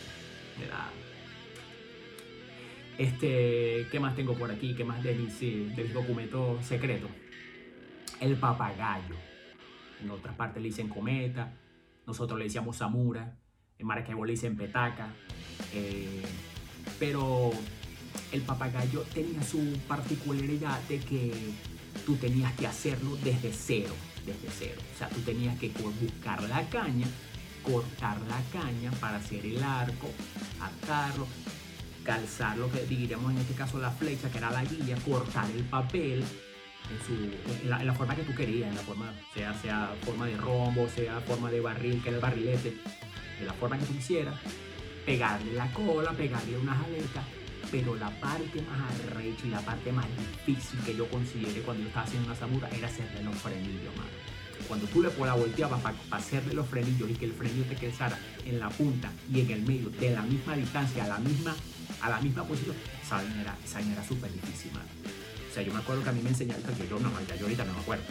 Era, 0.61 0.89
este, 2.97 3.87
¿qué 3.91 3.99
más 3.99 4.15
tengo 4.15 4.35
por 4.35 4.51
aquí? 4.51 4.75
¿Qué 4.75 4.83
más 4.83 5.01
de 5.03 5.15
mis, 5.15 5.39
de 5.39 5.83
mis 5.83 5.93
documentos 5.93 6.63
secretos? 6.65 7.09
El 8.19 8.35
papagayo. 8.35 9.15
En 10.01 10.11
otras 10.11 10.35
partes 10.35 10.61
le 10.61 10.69
dicen 10.69 10.89
cometa. 10.89 11.53
Nosotros 12.05 12.37
le 12.37 12.45
decíamos 12.45 12.77
samura. 12.77 13.37
En 13.79 13.87
Maracaibo 13.87 14.25
le 14.25 14.33
dicen 14.33 14.55
petaca. 14.55 15.13
Eh, 15.73 16.23
pero 16.99 17.51
el 18.31 18.41
papagayo 18.41 19.01
tenía 19.13 19.41
su 19.43 19.77
particularidad 19.87 20.79
de 20.87 20.99
que 20.99 21.31
tú 22.05 22.15
tenías 22.15 22.53
que 22.53 22.67
hacerlo 22.67 23.17
desde 23.23 23.51
cero. 23.53 23.93
Desde 24.25 24.49
cero. 24.49 24.81
O 24.93 24.97
sea, 24.97 25.09
tú 25.09 25.19
tenías 25.21 25.57
que 25.59 25.69
buscar 25.69 26.41
la 26.43 26.67
caña, 26.69 27.07
cortar 27.63 28.17
la 28.27 28.41
caña 28.51 28.91
para 28.99 29.17
hacer 29.17 29.45
el 29.45 29.63
arco, 29.63 30.09
atarlo 30.59 31.27
calzar 32.03 32.57
lo 32.57 32.69
que 32.71 32.85
diríamos 32.85 33.31
en 33.31 33.39
este 33.39 33.53
caso 33.53 33.79
la 33.79 33.91
flecha, 33.91 34.29
que 34.29 34.37
era 34.37 34.51
la 34.51 34.63
guía, 34.63 34.95
cortar 35.05 35.49
el 35.51 35.63
papel 35.63 36.23
en, 36.89 37.05
su, 37.05 37.13
en, 37.63 37.87
la, 37.87 37.93
forma 37.93 38.15
que 38.15 38.23
tú 38.23 38.35
querías, 38.35 38.69
en 38.69 38.75
la 38.75 38.81
forma, 38.81 39.13
sea, 39.33 39.53
sea 39.61 39.95
forma 40.03 40.27
de 40.27 40.37
rombo, 40.37 40.87
sea 40.89 41.21
forma 41.21 41.49
de 41.49 41.61
barril, 41.61 42.01
que 42.01 42.09
era 42.09 42.17
el 42.17 42.21
barrilete, 42.21 42.77
de 43.39 43.45
la 43.45 43.53
forma 43.53 43.77
que 43.77 43.85
tú 43.85 43.93
quisieras, 43.93 44.35
pegarle 45.05 45.53
la 45.53 45.71
cola, 45.71 46.11
pegarle 46.11 46.57
unas 46.57 46.85
aletas, 46.85 47.23
pero 47.71 47.95
la 47.95 48.09
parte 48.19 48.61
más 48.63 48.79
arrecha 49.07 49.47
y 49.47 49.49
la 49.49 49.61
parte 49.61 49.91
más 49.91 50.05
difícil 50.45 50.79
que 50.85 50.95
yo 50.95 51.07
consideré 51.09 51.61
cuando 51.61 51.83
yo 51.83 51.87
estaba 51.87 52.05
haciendo 52.05 52.27
una 52.27 52.37
samura 52.37 52.69
era 52.69 52.87
hacerle 52.87 53.23
los 53.23 53.35
frenillos, 53.35 53.95
mano. 53.95 54.32
Cuando 54.67 54.87
tú 54.87 55.01
le 55.01 55.09
la 55.25 55.33
volteabas 55.33 55.81
para 55.81 55.95
hacerle 56.11 56.53
los 56.53 56.67
frenillos 56.67 57.09
y 57.09 57.13
que 57.13 57.25
el 57.25 57.33
frenillo 57.33 57.63
te 57.65 57.75
quedara 57.75 58.17
en 58.45 58.59
la 58.59 58.69
punta 58.69 59.11
y 59.31 59.41
en 59.41 59.51
el 59.51 59.61
medio 59.63 59.89
de 59.89 60.11
la 60.11 60.21
misma 60.21 60.55
distancia, 60.55 61.03
a 61.05 61.07
la 61.07 61.17
misma 61.19 61.55
a 62.01 62.09
la 62.09 62.19
misma 62.19 62.43
posición, 62.43 62.75
esa 63.01 63.21
era, 63.41 63.55
esa 63.63 63.79
era 63.79 64.03
súper 64.05 64.31
difícil, 64.31 64.71
man. 64.73 64.83
O 65.49 65.53
sea, 65.53 65.63
yo 65.63 65.73
me 65.73 65.79
acuerdo 65.79 66.03
que 66.03 66.09
a 66.09 66.11
mí 66.11 66.21
me 66.21 66.29
enseñaron, 66.29 66.63
que 66.63 66.87
yo 66.87 66.99
no, 66.99 67.09
yo 67.37 67.45
ahorita 67.45 67.63
no 67.63 67.73
me 67.73 67.79
acuerdo, 67.79 68.03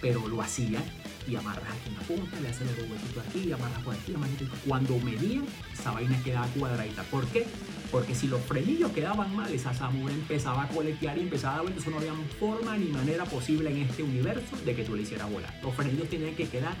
pero 0.00 0.28
lo 0.28 0.40
hacía 0.42 0.80
y 1.26 1.34
amarras 1.34 1.64
aquí 1.64 1.88
en 1.88 1.94
la 1.94 2.02
punta, 2.02 2.40
le 2.40 2.48
hacen 2.48 2.68
el 2.68 2.90
huequito 2.90 3.20
aquí, 3.20 3.52
amarras 3.52 3.82
por 3.82 3.94
aquí, 3.94 4.14
amarras 4.14 4.34
aquí. 4.36 4.48
Cuando 4.66 4.98
medían, 4.98 5.44
esa 5.72 5.90
vaina 5.92 6.20
quedaba 6.22 6.46
cuadradita. 6.48 7.02
¿Por 7.04 7.26
qué? 7.28 7.46
Porque 7.90 8.14
si 8.14 8.28
los 8.28 8.40
frenillos 8.42 8.92
quedaban 8.92 9.34
mal, 9.34 9.52
esa 9.52 9.74
samura 9.74 10.14
empezaba 10.14 10.62
a 10.62 10.68
coletear 10.68 11.18
y 11.18 11.22
empezaba 11.22 11.60
a 11.60 11.72
que 11.72 11.78
eso 11.78 11.90
no 11.90 11.98
había 11.98 12.14
forma 12.38 12.76
ni 12.76 12.86
manera 12.86 13.24
posible 13.24 13.70
en 13.70 13.78
este 13.78 14.02
universo 14.02 14.56
de 14.64 14.76
que 14.76 14.84
tú 14.84 14.94
le 14.94 15.02
hicieras 15.02 15.30
volar. 15.30 15.52
Los 15.62 15.74
frenillos 15.74 16.08
tenían 16.08 16.34
que 16.36 16.48
quedar 16.48 16.74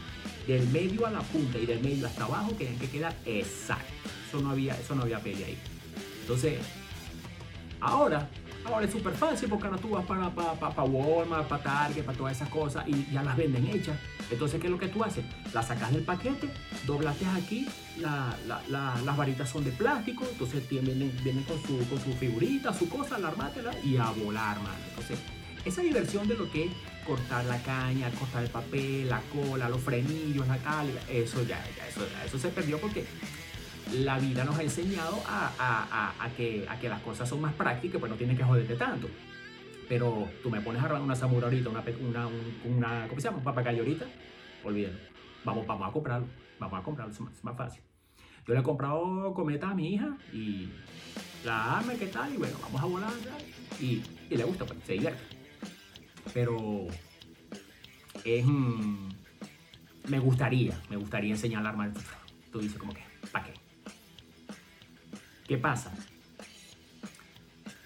del 0.46 0.66
medio 0.68 1.06
a 1.06 1.10
la 1.10 1.20
punta 1.20 1.58
y 1.58 1.66
del 1.66 1.80
medio 1.80 2.06
hasta 2.06 2.24
abajo 2.24 2.52
tenían 2.52 2.78
que 2.78 2.88
quedar 2.88 3.14
exacto. 3.26 3.92
Eso 4.28 4.40
no 4.40 4.50
había, 4.50 4.74
eso 4.78 4.94
no 4.94 5.02
había 5.02 5.18
pelea 5.18 5.48
ahí. 5.48 5.58
Entonces, 6.20 6.58
ahora, 7.80 8.28
ahora 8.64 8.86
es 8.86 8.92
súper 8.92 9.14
fácil 9.14 9.48
porque 9.48 9.66
ahora 9.66 9.78
tú 9.78 9.90
vas 9.90 10.04
para, 10.04 10.30
para, 10.30 10.54
para, 10.54 10.82
Walmart, 10.82 11.48
para 11.48 11.62
Target, 11.62 12.04
para 12.04 12.18
todas 12.18 12.36
esas 12.36 12.48
cosas 12.48 12.86
y 12.86 13.06
ya 13.12 13.22
las 13.22 13.36
venden 13.36 13.66
hechas. 13.66 13.98
Entonces, 14.30 14.60
¿qué 14.60 14.66
es 14.66 14.70
lo 14.70 14.78
que 14.78 14.88
tú 14.88 15.02
haces? 15.02 15.24
Las 15.52 15.66
sacas 15.68 15.92
del 15.92 16.02
paquete, 16.02 16.48
doblaste 16.86 17.26
aquí, 17.26 17.66
la, 17.98 18.36
la, 18.46 18.62
la, 18.68 19.00
las 19.04 19.16
varitas 19.16 19.48
son 19.48 19.64
de 19.64 19.72
plástico, 19.72 20.26
entonces 20.30 20.68
vienen, 20.68 21.12
vienen 21.22 21.44
con, 21.44 21.60
su, 21.62 21.78
con 21.88 22.00
su 22.00 22.12
figurita, 22.14 22.72
su 22.72 22.88
cosa, 22.88 23.16
alarmátela 23.16 23.72
y 23.82 23.96
a 23.96 24.10
volar, 24.10 24.56
mano. 24.60 24.78
Entonces, 24.90 25.18
esa 25.64 25.82
diversión 25.82 26.26
de 26.28 26.36
lo 26.36 26.50
que 26.50 26.66
es 26.66 26.72
cortar 27.06 27.44
la 27.44 27.60
caña, 27.62 28.10
cortar 28.10 28.44
el 28.44 28.50
papel, 28.50 29.08
la 29.08 29.20
cola, 29.32 29.68
los 29.68 29.80
frenillos, 29.80 30.46
la 30.46 30.58
cal, 30.58 30.88
eso 31.10 31.42
ya, 31.42 31.62
ya 31.76 31.88
eso, 31.88 32.00
ya, 32.10 32.24
eso 32.24 32.38
se 32.38 32.48
perdió 32.48 32.78
porque 32.78 33.04
la 33.92 34.18
vida 34.18 34.44
nos 34.44 34.58
ha 34.58 34.62
enseñado 34.62 35.20
a, 35.26 36.28
que, 36.36 36.66
las 36.82 37.00
cosas 37.02 37.28
son 37.28 37.40
más 37.40 37.54
prácticas, 37.54 37.98
pues 38.00 38.10
no 38.10 38.16
tienes 38.16 38.36
que 38.36 38.44
joderte 38.44 38.76
tanto. 38.76 39.08
Pero 39.88 40.28
tú 40.42 40.50
me 40.50 40.60
pones 40.60 40.82
a 40.82 40.86
armar 40.86 41.02
una 41.02 41.16
samura 41.16 41.46
ahorita, 41.46 41.68
una, 41.68 42.28
una, 42.64 43.08
¿cómo 43.08 43.20
se 43.20 43.28
llama? 43.28 43.38
Un 43.38 43.58
ahorita, 43.68 44.04
olvídalo. 44.64 44.96
Vamos, 45.44 45.66
vamos 45.66 45.88
a 45.88 45.92
comprarlo, 45.92 46.26
vamos 46.58 46.78
a 46.78 46.82
comprarlo, 46.82 47.12
es 47.12 47.44
más, 47.44 47.56
fácil. 47.56 47.82
Yo 48.46 48.54
le 48.54 48.60
he 48.60 48.62
comprado 48.62 49.34
cometa 49.34 49.70
a 49.70 49.74
mi 49.74 49.94
hija 49.94 50.16
y 50.32 50.68
la 51.44 51.78
arma, 51.78 51.94
¿qué 51.94 52.06
tal? 52.06 52.32
Y 52.34 52.36
bueno, 52.36 52.56
vamos 52.62 52.80
a 52.80 52.84
volar 52.84 53.12
y, 53.80 54.02
le 54.30 54.44
gusta, 54.44 54.64
pues, 54.64 54.78
se 54.84 54.92
divierte. 54.94 55.22
Pero 56.32 56.86
es... 58.24 58.46
Mmm, 58.46 59.08
me 60.08 60.18
gustaría, 60.18 60.78
me 60.88 60.96
gustaría 60.96 61.30
enseñar 61.30 61.64
a 61.64 61.70
armar. 61.70 61.92
Tú 62.50 62.58
dices 62.58 62.78
como 62.78 62.92
que. 62.92 63.09
¿Qué 65.50 65.58
pasa? 65.58 65.92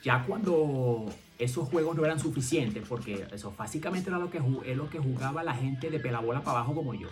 Ya 0.02 0.22
cuando 0.24 1.06
esos 1.38 1.66
juegos 1.66 1.96
no 1.96 2.04
eran 2.04 2.20
suficientes, 2.20 2.86
porque 2.86 3.26
eso 3.32 3.54
básicamente 3.56 4.10
era 4.10 4.18
lo 4.18 4.28
que, 4.28 4.36
es 4.66 4.76
lo 4.76 4.90
que 4.90 4.98
jugaba 4.98 5.42
la 5.42 5.54
gente 5.54 5.88
de 5.88 5.98
pelabola 5.98 6.42
para 6.42 6.58
abajo 6.58 6.74
como 6.74 6.92
yo. 6.92 7.08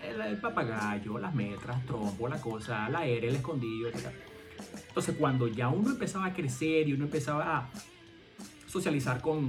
El, 0.00 0.36
papagayo, 0.36 1.18
las 1.18 1.34
metras, 1.34 1.84
trompo, 1.86 2.28
la 2.28 2.40
cosa, 2.40 2.88
la 2.88 3.00
aérea, 3.00 3.30
el 3.30 3.34
escondido, 3.34 3.88
etc. 3.88 4.12
Entonces 4.86 5.16
cuando 5.18 5.48
ya 5.48 5.70
uno 5.70 5.90
empezaba 5.90 6.26
a 6.26 6.32
crecer 6.32 6.88
y 6.88 6.92
uno 6.92 7.06
empezaba 7.06 7.56
a 7.56 7.68
socializar 8.68 9.20
con, 9.20 9.48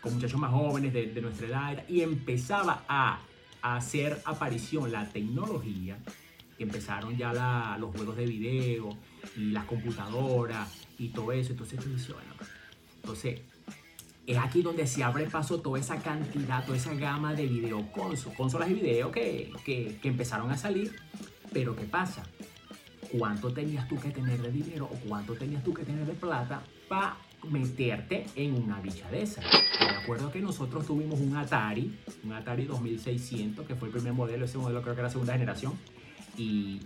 con 0.00 0.14
muchachos 0.14 0.38
más 0.38 0.52
jóvenes 0.52 0.92
de, 0.92 1.06
de 1.06 1.20
nuestra 1.20 1.48
edad 1.48 1.88
y 1.88 2.02
empezaba 2.02 2.84
a 2.86 3.18
hacer 3.62 4.22
aparición 4.24 4.92
la 4.92 5.08
tecnología, 5.08 5.98
empezaron 6.64 7.16
ya 7.16 7.32
la, 7.32 7.76
los 7.78 7.94
juegos 7.94 8.16
de 8.16 8.26
video, 8.26 8.96
y 9.36 9.50
las 9.50 9.64
computadoras 9.64 10.86
y 10.98 11.08
todo 11.08 11.32
eso. 11.32 11.52
Entonces 11.52 11.78
tú 11.80 11.88
dices, 11.90 12.12
bueno, 12.12 12.32
entonces 12.96 13.40
es 14.26 14.38
aquí 14.38 14.62
donde 14.62 14.86
se 14.86 15.02
abre 15.02 15.26
paso 15.26 15.60
toda 15.60 15.78
esa 15.78 15.96
cantidad, 16.02 16.64
toda 16.64 16.76
esa 16.76 16.94
gama 16.94 17.34
de 17.34 17.46
videoconsolas, 17.46 18.36
consolas 18.36 18.68
de 18.68 18.74
video 18.74 19.10
que, 19.10 19.50
que, 19.64 19.98
que 20.00 20.08
empezaron 20.08 20.50
a 20.50 20.56
salir. 20.56 20.94
Pero 21.52 21.74
¿qué 21.74 21.84
pasa? 21.84 22.24
¿Cuánto 23.16 23.52
tenías 23.52 23.88
tú 23.88 23.98
que 23.98 24.10
tener 24.10 24.40
de 24.42 24.50
dinero 24.50 24.84
o 24.84 25.08
cuánto 25.08 25.34
tenías 25.34 25.64
tú 25.64 25.72
que 25.72 25.82
tener 25.82 26.04
de 26.04 26.12
plata 26.12 26.62
para 26.88 27.16
meterte 27.48 28.26
en 28.34 28.54
una 28.54 28.80
bicha 28.80 29.08
de 29.10 29.22
esa. 29.22 29.40
Me 29.80 29.96
acuerdo 29.96 30.30
que 30.30 30.40
nosotros 30.40 30.86
tuvimos 30.86 31.20
un 31.20 31.36
Atari, 31.36 31.96
un 32.24 32.32
Atari 32.32 32.64
2600, 32.64 33.66
que 33.66 33.74
fue 33.76 33.88
el 33.88 33.94
primer 33.94 34.12
modelo, 34.12 34.44
ese 34.44 34.58
modelo 34.58 34.82
creo 34.82 34.94
que 34.94 35.00
era 35.00 35.10
segunda 35.10 35.34
generación, 35.34 35.74
y 36.38 36.80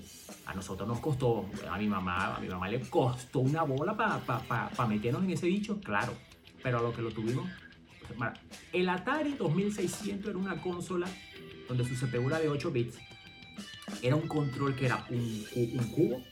a 0.47 0.55
nosotros 0.55 0.89
nos 0.89 0.99
costó, 0.99 1.47
a 1.71 1.79
mi 1.79 1.87
mamá, 1.87 2.37
a 2.37 2.41
mi 2.41 2.49
mamá 2.49 2.69
le 2.69 2.81
costó 2.81 3.41
una 3.41 3.63
bola 3.63 3.97
para 3.97 4.19
pa, 4.19 4.71
pa, 4.71 4.87
meternos 4.87 5.23
en 5.23 5.31
ese 5.31 5.47
bicho, 5.47 5.79
claro, 5.81 6.15
pero 6.63 6.79
a 6.79 6.83
lo 6.83 6.93
que 6.93 7.03
lo 7.03 7.11
tuvimos, 7.11 7.49
el 8.73 8.89
Atari 8.89 9.35
2600 9.35 10.31
era 10.31 10.39
una 10.39 10.61
consola 10.61 11.07
donde 11.69 11.85
su 11.85 11.95
CPU 11.95 12.29
era 12.29 12.41
de 12.41 12.49
8 12.49 12.71
bits, 12.73 12.99
era 14.01 14.17
un 14.17 14.27
control 14.27 14.75
que 14.75 14.87
era 14.87 15.05
un, 15.11 15.47
un 15.55 15.85
cubo 15.91 16.23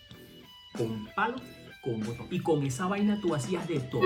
con 0.77 0.91
un 0.91 1.09
palo 1.15 1.37
con 1.83 1.95
un. 1.95 2.29
Y 2.31 2.41
con 2.41 2.63
esa 2.65 2.87
vaina 2.87 3.19
tú 3.21 3.35
hacías 3.35 3.67
de 3.67 3.81
todo. 3.81 4.03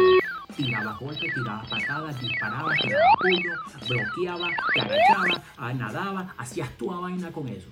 Tirabas 0.57 0.99
golpes, 1.01 1.33
tirabas 1.35 1.69
patadas, 1.69 2.21
disparabas, 2.21 2.79
tirabas 2.81 3.15
puño, 3.21 3.53
bloqueabas, 3.89 4.53
te 4.75 4.81
agachabas, 4.81 5.43
ah, 5.57 5.73
nadabas, 5.73 6.33
hacías 6.37 6.71
tu 6.77 6.87
vaina 6.87 7.33
con 7.33 7.49
eso. 7.49 7.69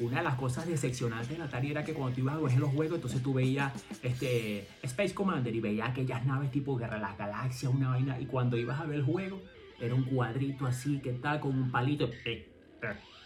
Una 0.00 0.18
de 0.18 0.24
las 0.24 0.34
cosas 0.34 0.66
decepcionantes 0.66 1.36
de 1.36 1.42
Atari 1.42 1.70
era 1.70 1.84
que 1.84 1.94
cuando 1.94 2.14
tú 2.14 2.22
ibas 2.22 2.34
a 2.34 2.38
ver 2.38 2.58
los 2.58 2.72
juegos, 2.72 2.96
entonces 2.96 3.22
tú 3.22 3.32
veías 3.32 3.72
este, 4.02 4.66
Space 4.82 5.14
Commander 5.14 5.54
y 5.54 5.60
veías 5.60 5.90
aquellas 5.90 6.24
naves 6.26 6.50
tipo 6.50 6.76
Guerra 6.76 6.96
de 6.96 7.02
las 7.02 7.16
Galaxias, 7.16 7.72
una 7.72 7.90
vaina, 7.90 8.18
y 8.20 8.26
cuando 8.26 8.56
ibas 8.56 8.80
a 8.80 8.84
ver 8.84 8.96
el 8.96 9.04
juego, 9.04 9.40
era 9.80 9.94
un 9.94 10.04
cuadrito 10.04 10.66
así, 10.66 10.98
que 10.98 11.12
tal, 11.12 11.40
con 11.40 11.56
un 11.56 11.70
palito. 11.70 12.10
Eh, 12.24 12.50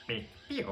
eh, 0.09 0.27
eh, 0.51 0.71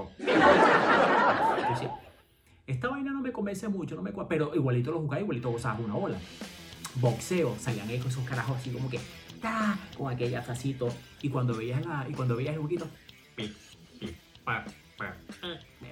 esta 2.66 2.88
vaina 2.88 3.12
no 3.12 3.20
me 3.20 3.32
convence 3.32 3.68
mucho, 3.68 3.94
no 3.94 4.02
me 4.02 4.12
pero 4.28 4.54
igualito 4.54 4.90
lo 4.90 5.00
jugaba, 5.00 5.20
igualito 5.20 5.50
gozabas 5.50 5.80
una 5.80 5.94
ola. 5.94 6.18
Boxeo, 6.96 7.56
salían 7.58 7.90
esos 7.90 8.24
carajos 8.24 8.56
así 8.56 8.70
como 8.70 8.88
que, 8.90 8.98
¡ta! 9.40 9.78
con 9.96 10.12
aquella 10.12 10.42
facito. 10.42 10.88
Y 11.22 11.28
cuando 11.28 11.54
veías, 11.54 11.84
la, 11.84 12.06
y 12.08 12.12
cuando 12.12 12.36
veías 12.36 12.54
el 12.54 12.60
juguito, 12.60 12.86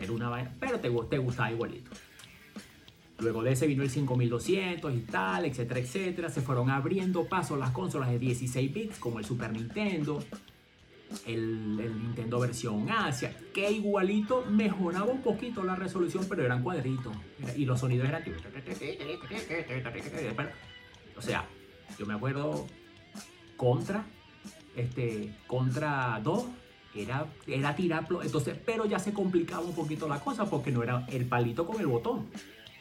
era 0.00 0.12
una 0.12 0.28
vaina, 0.28 0.54
pero 0.58 0.80
te, 0.80 0.90
te 1.10 1.18
gustaba 1.18 1.50
igualito. 1.50 1.90
Luego 3.18 3.42
de 3.42 3.52
ese 3.52 3.66
vino 3.66 3.82
el 3.82 3.90
5200 3.90 4.92
y 4.92 5.00
tal, 5.00 5.44
etcétera, 5.44 5.80
etcétera. 5.80 6.28
Se 6.30 6.40
fueron 6.40 6.70
abriendo 6.70 7.24
paso 7.26 7.56
las 7.56 7.70
consolas 7.70 8.10
de 8.10 8.18
16 8.18 8.72
bits 8.72 8.98
como 8.98 9.18
el 9.18 9.24
Super 9.24 9.52
Nintendo, 9.52 10.22
el, 11.26 11.76
Nintendo 11.76 12.40
versión 12.40 12.90
Asia, 12.90 13.36
que 13.52 13.70
igualito 13.70 14.44
mejoraba 14.46 15.06
un 15.06 15.22
poquito 15.22 15.62
la 15.62 15.76
resolución, 15.76 16.26
pero 16.28 16.44
eran 16.44 16.62
cuadritos. 16.62 17.14
Y 17.56 17.64
los 17.64 17.80
sonidos 17.80 18.08
eran... 18.08 18.24
O 21.16 21.22
sea, 21.22 21.46
yo 21.98 22.06
me 22.06 22.14
acuerdo 22.14 22.66
Contra, 23.56 24.04
este, 24.74 25.32
Contra 25.46 26.20
2, 26.22 26.44
era, 26.96 27.26
era 27.46 27.74
tirarlo, 27.74 28.22
entonces, 28.22 28.57
pero 28.64 28.87
ya 28.87 28.98
se 28.98 29.12
complicaba 29.12 29.62
un 29.62 29.74
poquito 29.74 30.09
la 30.09 30.20
cosa 30.20 30.48
porque 30.48 30.70
no 30.70 30.83
era 30.83 31.07
el 31.09 31.26
palito 31.26 31.66
con 31.66 31.80
el 31.80 31.87
botón, 31.87 32.26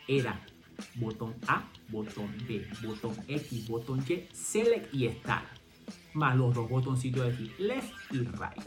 era 0.08 0.40
botón 0.96 1.36
A, 1.48 1.64
botón 1.90 2.36
B, 2.48 2.68
botón 2.84 3.16
X, 3.28 3.68
botón 3.68 4.04
Y, 4.08 4.28
select 4.34 4.94
y 4.94 5.08
start 5.10 5.46
más 6.14 6.36
los 6.36 6.54
dos 6.54 6.70
botoncitos 6.70 7.26
de 7.26 7.34
aquí, 7.34 7.52
left 7.58 7.92
y 8.12 8.20
right. 8.20 8.62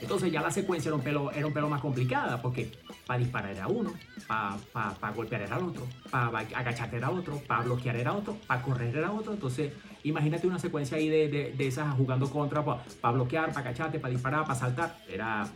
Entonces 0.00 0.32
ya 0.32 0.42
la 0.42 0.50
secuencia 0.50 0.88
era 0.88 0.96
un 0.96 1.02
pelo, 1.02 1.30
era 1.32 1.46
un 1.46 1.52
pelo 1.52 1.68
más 1.68 1.80
complicada 1.80 2.40
porque 2.40 2.72
para 3.06 3.18
disparar 3.18 3.52
era 3.52 3.68
uno, 3.68 3.92
para 4.26 5.12
golpear 5.12 5.42
era 5.42 5.58
otro, 5.58 5.86
para 6.10 6.38
agacharte 6.38 6.96
era 6.96 7.10
otro, 7.10 7.38
para 7.46 7.62
bloquear 7.62 7.96
era 7.96 8.12
otro, 8.12 8.36
para 8.46 8.62
correr 8.62 8.96
era 8.96 9.12
otro. 9.12 9.32
Entonces 9.32 9.72
imagínate 10.04 10.46
una 10.46 10.58
secuencia 10.58 10.96
ahí 10.96 11.08
de, 11.08 11.52
de, 11.56 11.66
esas 11.66 11.94
jugando 11.94 12.30
contra, 12.30 12.64
para 12.64 13.12
bloquear, 13.12 13.48
para 13.52 13.60
agacharte, 13.60 13.98
para 13.98 14.12
disparar, 14.12 14.42
para 14.42 14.58
saltar. 14.58 14.98
Era 15.08 15.48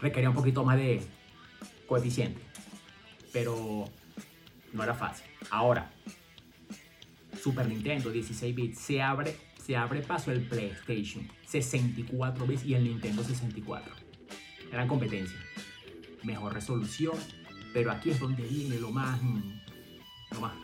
requería 0.00 0.30
un 0.30 0.36
poquito 0.36 0.64
más 0.64 0.76
de 0.76 1.02
coeficiente, 1.86 2.40
pero 3.32 3.84
no 4.72 4.82
era 4.82 4.94
fácil. 4.94 5.26
Ahora, 5.50 5.90
Super 7.42 7.66
Nintendo 7.66 8.10
16 8.10 8.54
bits 8.54 8.78
se 8.78 9.02
abre 9.02 9.34
se 9.68 9.76
abre 9.76 10.00
paso 10.00 10.32
el 10.32 10.40
PlayStation 10.40 11.28
64 11.46 12.46
bits 12.46 12.64
y 12.64 12.72
el 12.72 12.84
Nintendo 12.84 13.22
64. 13.22 13.94
Eran 14.72 14.88
competencia. 14.88 15.38
Mejor 16.22 16.54
resolución, 16.54 17.14
pero 17.74 17.92
aquí 17.92 18.08
es 18.08 18.18
donde 18.18 18.44
viene 18.44 18.78
lo 18.78 18.90
más, 18.90 19.22
mm, 19.22 19.42
lo 20.30 20.40
más, 20.40 20.54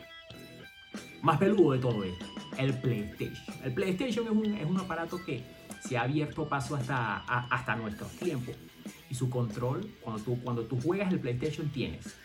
más 1.21 1.39
peludo 1.39 1.73
de 1.73 1.81
todo 1.81 2.03
esto. 2.03 2.25
El 2.59 2.79
PlayStation. 2.79 3.57
El 3.65 3.73
PlayStation 3.73 4.27
es 4.27 4.33
un, 4.33 4.55
es 4.55 4.67
un 4.67 4.79
aparato 4.79 5.23
que 5.25 5.43
se 5.81 5.97
ha 5.97 6.03
abierto 6.03 6.49
paso 6.49 6.77
hasta, 6.77 7.19
hasta 7.19 7.77
nuestros 7.77 8.11
tiempos. 8.13 8.55
Y 9.11 9.15
su 9.15 9.31
control, 9.31 9.89
cuando 10.01 10.23
tú, 10.23 10.41
cuando 10.43 10.63
tú 10.65 10.81
juegas 10.81 11.13
el 11.13 11.21
PlayStation, 11.21 11.69
tienes 11.69 12.17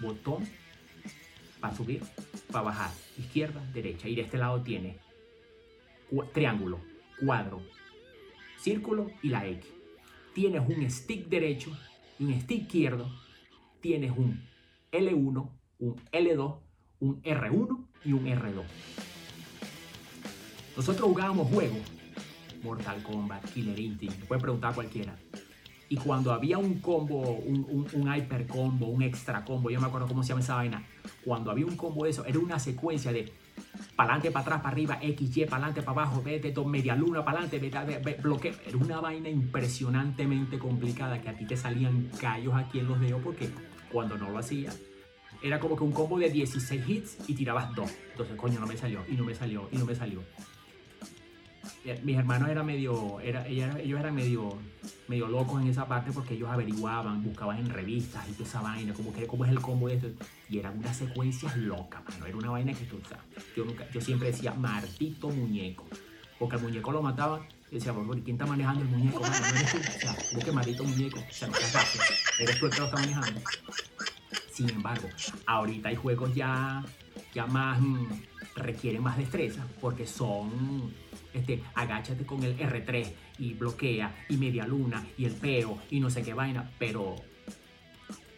botón 0.00 0.46
para 1.60 1.74
subir, 1.74 2.02
para 2.50 2.64
bajar, 2.64 2.90
izquierda, 3.18 3.64
derecha. 3.72 4.08
Y 4.08 4.14
de 4.14 4.22
este 4.22 4.38
lado 4.38 4.62
tienes 4.62 4.96
triángulo, 6.32 6.80
cuadro, 7.20 7.62
círculo 8.58 9.10
y 9.22 9.28
la 9.28 9.46
X. 9.46 9.70
Tienes 10.34 10.62
un 10.68 10.90
stick 10.90 11.28
derecho, 11.28 11.76
un 12.18 12.40
stick 12.40 12.62
izquierdo, 12.62 13.10
tienes 13.80 14.12
un 14.16 14.42
L1, 14.92 15.50
un 15.78 15.96
L2, 16.12 16.58
un 17.00 17.22
R1 17.22 17.86
y 18.04 18.12
un 18.12 18.26
R2. 18.26 18.62
Nosotros 20.76 21.08
jugábamos 21.08 21.48
juegos, 21.48 21.78
Mortal 22.62 23.02
Kombat, 23.02 23.44
Killer 23.52 23.78
Instinct, 23.78 24.24
puede 24.24 24.40
preguntar 24.40 24.72
a 24.72 24.74
cualquiera. 24.74 25.16
Y 25.88 25.96
cuando 25.96 26.32
había 26.32 26.58
un 26.58 26.80
combo, 26.80 27.20
un, 27.20 28.16
hyper 28.16 28.46
combo, 28.48 28.86
un 28.86 29.02
extra 29.02 29.44
combo, 29.44 29.70
yo 29.70 29.80
me 29.80 29.86
acuerdo 29.86 30.08
cómo 30.08 30.22
se 30.22 30.30
llama 30.30 30.40
esa 30.40 30.56
vaina, 30.56 30.84
cuando 31.24 31.50
había 31.50 31.66
un 31.66 31.76
combo 31.76 32.04
de 32.04 32.10
eso, 32.10 32.24
era 32.24 32.38
una 32.38 32.58
secuencia 32.58 33.12
de 33.12 33.32
para 33.94 34.14
adelante, 34.14 34.32
para 34.32 34.42
atrás, 34.42 34.58
para 34.62 34.70
arriba, 34.70 34.98
X, 35.00 35.36
Y, 35.36 35.44
para 35.44 35.56
adelante, 35.58 35.82
para 35.82 36.02
abajo, 36.02 36.22
vete, 36.24 36.50
dos, 36.50 36.66
media 36.66 36.96
luna, 36.96 37.24
para 37.24 37.40
adelante, 37.40 38.16
bloqueo. 38.20 38.54
Era 38.66 38.76
una 38.76 39.00
vaina 39.00 39.28
impresionantemente 39.28 40.58
complicada 40.58 41.20
que 41.20 41.28
a 41.28 41.36
ti 41.36 41.46
te 41.46 41.56
salían 41.56 42.10
callos 42.20 42.54
aquí 42.54 42.80
en 42.80 42.88
los 42.88 42.98
dedos 42.98 43.20
porque 43.22 43.50
cuando 43.92 44.18
no 44.18 44.30
lo 44.30 44.38
hacía, 44.38 44.72
era 45.42 45.60
como 45.60 45.76
que 45.76 45.84
un 45.84 45.92
combo 45.92 46.18
de 46.18 46.30
16 46.30 46.88
hits 46.88 47.18
y 47.28 47.34
tirabas 47.34 47.72
dos. 47.76 47.92
Entonces, 48.10 48.34
coño, 48.36 48.58
no 48.58 48.66
me 48.66 48.76
salió, 48.76 49.04
y 49.08 49.12
no 49.12 49.24
me 49.24 49.34
salió, 49.34 49.68
y 49.70 49.76
no 49.76 49.84
me 49.84 49.94
salió. 49.94 50.24
Eh, 51.84 52.00
mis 52.02 52.16
hermanos 52.16 52.48
eran 52.48 52.64
medio, 52.64 53.20
era, 53.20 53.46
ellos 53.46 54.00
eran 54.00 54.14
medio, 54.14 54.56
medio 55.06 55.28
locos 55.28 55.60
en 55.60 55.68
esa 55.68 55.86
parte 55.86 56.12
porque 56.12 56.32
ellos 56.32 56.48
averiguaban, 56.48 57.22
buscaban 57.22 57.58
en 57.58 57.68
revistas 57.68 58.26
y 58.26 58.32
toda 58.32 58.48
esa 58.48 58.62
vaina, 58.62 58.94
como 58.94 59.12
que 59.12 59.26
cómo 59.26 59.44
es 59.44 59.50
el 59.50 59.60
combo 59.60 59.88
de 59.88 59.96
esto. 59.96 60.08
Y 60.48 60.58
eran 60.58 60.78
unas 60.78 60.96
secuencias 60.96 61.54
locas, 61.58 62.02
mano. 62.08 62.24
Era 62.24 62.36
una 62.36 62.50
vaina 62.50 62.72
que 62.72 62.86
tú, 62.86 62.98
yo, 63.92 64.00
siempre 64.00 64.28
decía, 64.30 64.54
Martito 64.54 65.28
muñeco. 65.28 65.84
Porque 66.38 66.56
el 66.56 66.62
muñeco 66.62 66.90
lo 66.90 67.02
mataban 67.02 67.42
y 67.70 67.74
decía, 67.74 67.92
bueno, 67.92 68.12
¿quién 68.24 68.36
está 68.36 68.46
manejando 68.46 68.82
el 68.82 68.88
muñeco? 68.88 69.20
Mano? 69.20 69.34
No 69.38 69.46
eres 69.46 69.72
tú. 69.72 69.78
O 69.78 70.00
sea, 70.00 70.16
como 70.30 70.44
que 70.44 70.52
Martito 70.52 70.84
muñeco. 70.84 71.18
O 71.20 71.32
sea, 71.32 71.48
no 71.48 71.54
Eres 72.38 72.58
tú 72.58 72.66
el 72.66 72.72
que 72.72 72.78
lo 72.78 72.84
está 72.86 72.96
manejando. 72.96 73.40
Sin 74.50 74.70
embargo, 74.70 75.08
ahorita 75.46 75.90
hay 75.90 75.96
juegos 75.96 76.34
ya, 76.34 76.82
ya 77.34 77.46
más, 77.46 77.78
mm, 77.80 78.06
requieren 78.56 79.02
más 79.02 79.18
destreza 79.18 79.66
porque 79.80 80.06
son 80.06 80.92
este, 81.34 81.62
agáchate 81.74 82.24
con 82.24 82.42
el 82.42 82.56
R3 82.56 83.12
y 83.38 83.54
bloquea 83.54 84.24
y 84.28 84.36
media 84.36 84.66
luna 84.66 85.04
y 85.18 85.24
el 85.24 85.34
peo 85.34 85.78
y 85.90 86.00
no 86.00 86.08
sé 86.08 86.22
qué 86.22 86.32
vaina, 86.32 86.70
pero 86.78 87.16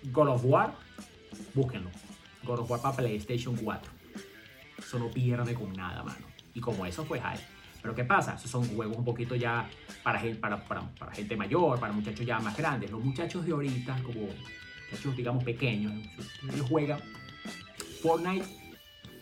God 0.04 0.28
of 0.28 0.44
War, 0.44 0.74
búsquenlo. 1.54 1.90
God 2.44 2.60
of 2.60 2.70
War 2.70 2.80
para 2.80 2.96
PlayStation 2.96 3.56
4. 3.56 3.92
Eso 4.78 4.98
no 4.98 5.10
pierde 5.10 5.54
con 5.54 5.72
nada, 5.72 6.02
mano. 6.02 6.26
Y 6.54 6.60
como 6.60 6.86
eso, 6.86 7.04
pues 7.04 7.22
hay. 7.22 7.38
Pero 7.82 7.94
¿qué 7.94 8.04
pasa? 8.04 8.34
Esos 8.34 8.50
son 8.50 8.66
juegos 8.66 8.96
un 8.96 9.04
poquito 9.04 9.34
ya 9.36 9.68
para, 10.02 10.20
para, 10.40 10.64
para, 10.64 10.80
para 10.82 11.12
gente 11.12 11.36
mayor, 11.36 11.78
para 11.78 11.92
muchachos 11.92 12.24
ya 12.24 12.38
más 12.40 12.56
grandes. 12.56 12.90
Los 12.90 13.04
muchachos 13.04 13.44
de 13.44 13.52
ahorita, 13.52 14.02
como 14.02 14.20
muchachos 14.90 15.16
digamos 15.16 15.44
pequeños, 15.44 15.92
ellos 16.52 16.68
juegan 16.68 17.00
Fortnite 18.02 18.65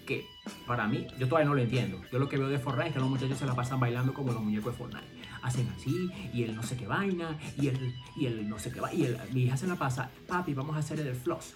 que 0.05 0.27
para 0.67 0.87
mí, 0.87 1.07
yo 1.19 1.27
todavía 1.29 1.49
no 1.49 1.55
lo 1.55 1.63
entiendo. 1.63 2.01
Yo 2.13 2.19
lo 2.19 2.29
que 2.29 2.37
veo 2.39 2.49
de 2.49 2.59
Fortnite 2.59 2.89
es 2.89 2.95
que 2.95 3.01
los 3.01 3.09
muchachos 3.09 3.39
se 3.39 3.47
la 3.47 3.55
pasan 3.55 3.81
bailando 3.81 4.13
como 4.15 4.33
los 4.33 4.43
muñecos 4.43 4.73
de 4.73 4.79
Fortnite. 4.79 5.07
Hacen 5.43 5.69
así, 5.77 6.11
y 6.33 6.43
él 6.45 6.55
no 6.57 6.63
sé 6.63 6.77
qué 6.77 6.87
vaina, 6.87 7.39
y 7.61 7.69
él, 7.69 7.95
y 8.17 8.27
él 8.27 8.49
no 8.49 8.59
sé 8.59 8.71
qué 8.73 8.81
vaina. 8.81 9.19
Y 9.31 9.35
mi 9.35 9.43
hija 9.43 9.57
se 9.57 9.67
la 9.67 9.77
pasa, 9.77 10.11
papi, 10.27 10.55
vamos 10.55 10.77
a 10.77 10.79
hacer 10.81 11.01
el 11.01 11.15
floss. 11.15 11.55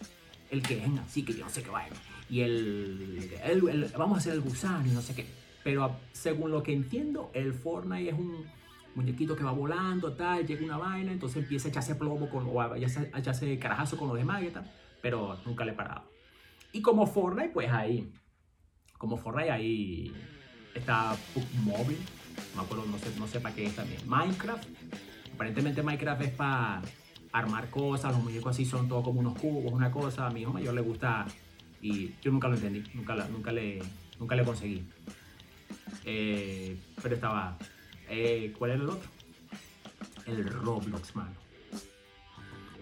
el 0.51 0.63
que 0.63 0.79
es 0.83 0.89
así, 1.07 1.23
que 1.25 1.35
yo 1.35 1.45
no 1.45 1.51
sé 1.51 1.63
qué 1.63 1.71
vaina. 1.71 1.95
Y 2.31 2.41
el, 2.41 3.31
el- 3.45 3.69
el- 3.69 3.93
vamos 3.99 4.17
a 4.17 4.19
hacer 4.21 4.33
el 4.33 4.41
gusano 4.41 4.87
y 4.87 4.91
no 4.91 5.03
sé 5.03 5.15
qué. 5.15 5.27
Pero 5.63 5.95
según 6.13 6.51
lo 6.51 6.63
que 6.63 6.73
entiendo, 6.73 7.31
el 7.35 7.53
Fortnite 7.53 8.11
es 8.11 8.15
un 8.19 8.47
muñequito 8.95 9.37
que 9.37 9.45
va 9.45 9.53
volando, 9.53 10.13
tal, 10.15 10.47
llega 10.47 10.65
una 10.65 10.79
vaina, 10.79 11.13
entonces 11.13 11.43
empieza 11.43 11.69
a 11.69 11.71
echarse 11.71 11.95
plomo 11.95 12.29
con, 12.31 12.47
o 12.47 12.61
a 12.63 12.77
echarse, 12.79 13.53
a 13.55 13.61
carajazo 13.61 13.97
con 13.99 14.09
los 14.09 14.17
demás 14.17 14.43
y 14.43 14.51
pero 15.03 15.39
nunca 15.47 15.65
le 15.65 15.73
he 15.73 15.75
parado. 15.75 16.03
Y 16.73 16.83
como 16.83 17.07
Fortnite, 17.07 17.51
pues 17.51 17.71
ahí, 17.71 18.11
como 18.99 19.17
Fortnite 19.17 19.51
ahí 19.51 20.13
está 20.75 21.17
no 21.65 21.73
me 22.57 22.63
acuerdo, 22.63 22.87
no 22.87 22.99
sé, 22.99 23.07
no 23.19 23.27
sé 23.27 23.41
para 23.41 23.55
qué 23.55 23.67
es 23.67 23.75
también. 23.75 24.01
Minecraft, 24.07 24.65
aparentemente 25.35 25.83
Minecraft 25.83 26.23
es 26.23 26.31
para 26.31 26.83
armar 27.33 27.71
cosas, 27.71 28.13
los 28.13 28.23
muñecos 28.23 28.51
así 28.51 28.65
son 28.65 28.89
todos 28.89 29.05
como 29.05 29.21
unos 29.21 29.39
cubos, 29.39 29.73
una 29.73 29.91
cosa, 29.91 30.27
a 30.27 30.31
mi 30.31 30.43
hijo 30.43 30.53
mayor 30.53 30.75
le 30.75 30.81
gusta 30.81 31.27
y 31.81 32.13
yo 32.23 32.33
nunca 32.33 32.49
lo 32.49 32.55
entendí, 32.55 32.83
nunca, 32.95 33.15
nunca, 33.29 33.53
le, 33.53 33.81
nunca 34.19 34.35
le 34.35 34.45
conseguí. 34.45 34.83
Eh, 36.05 36.77
pero 37.03 37.15
estaba, 37.15 37.57
eh, 38.09 38.55
¿cuál 38.59 38.73
era 38.73 38.83
el 38.83 38.89
otro? 38.89 39.09
El 40.27 40.49
Roblox, 40.49 41.15
mano. 41.17 41.33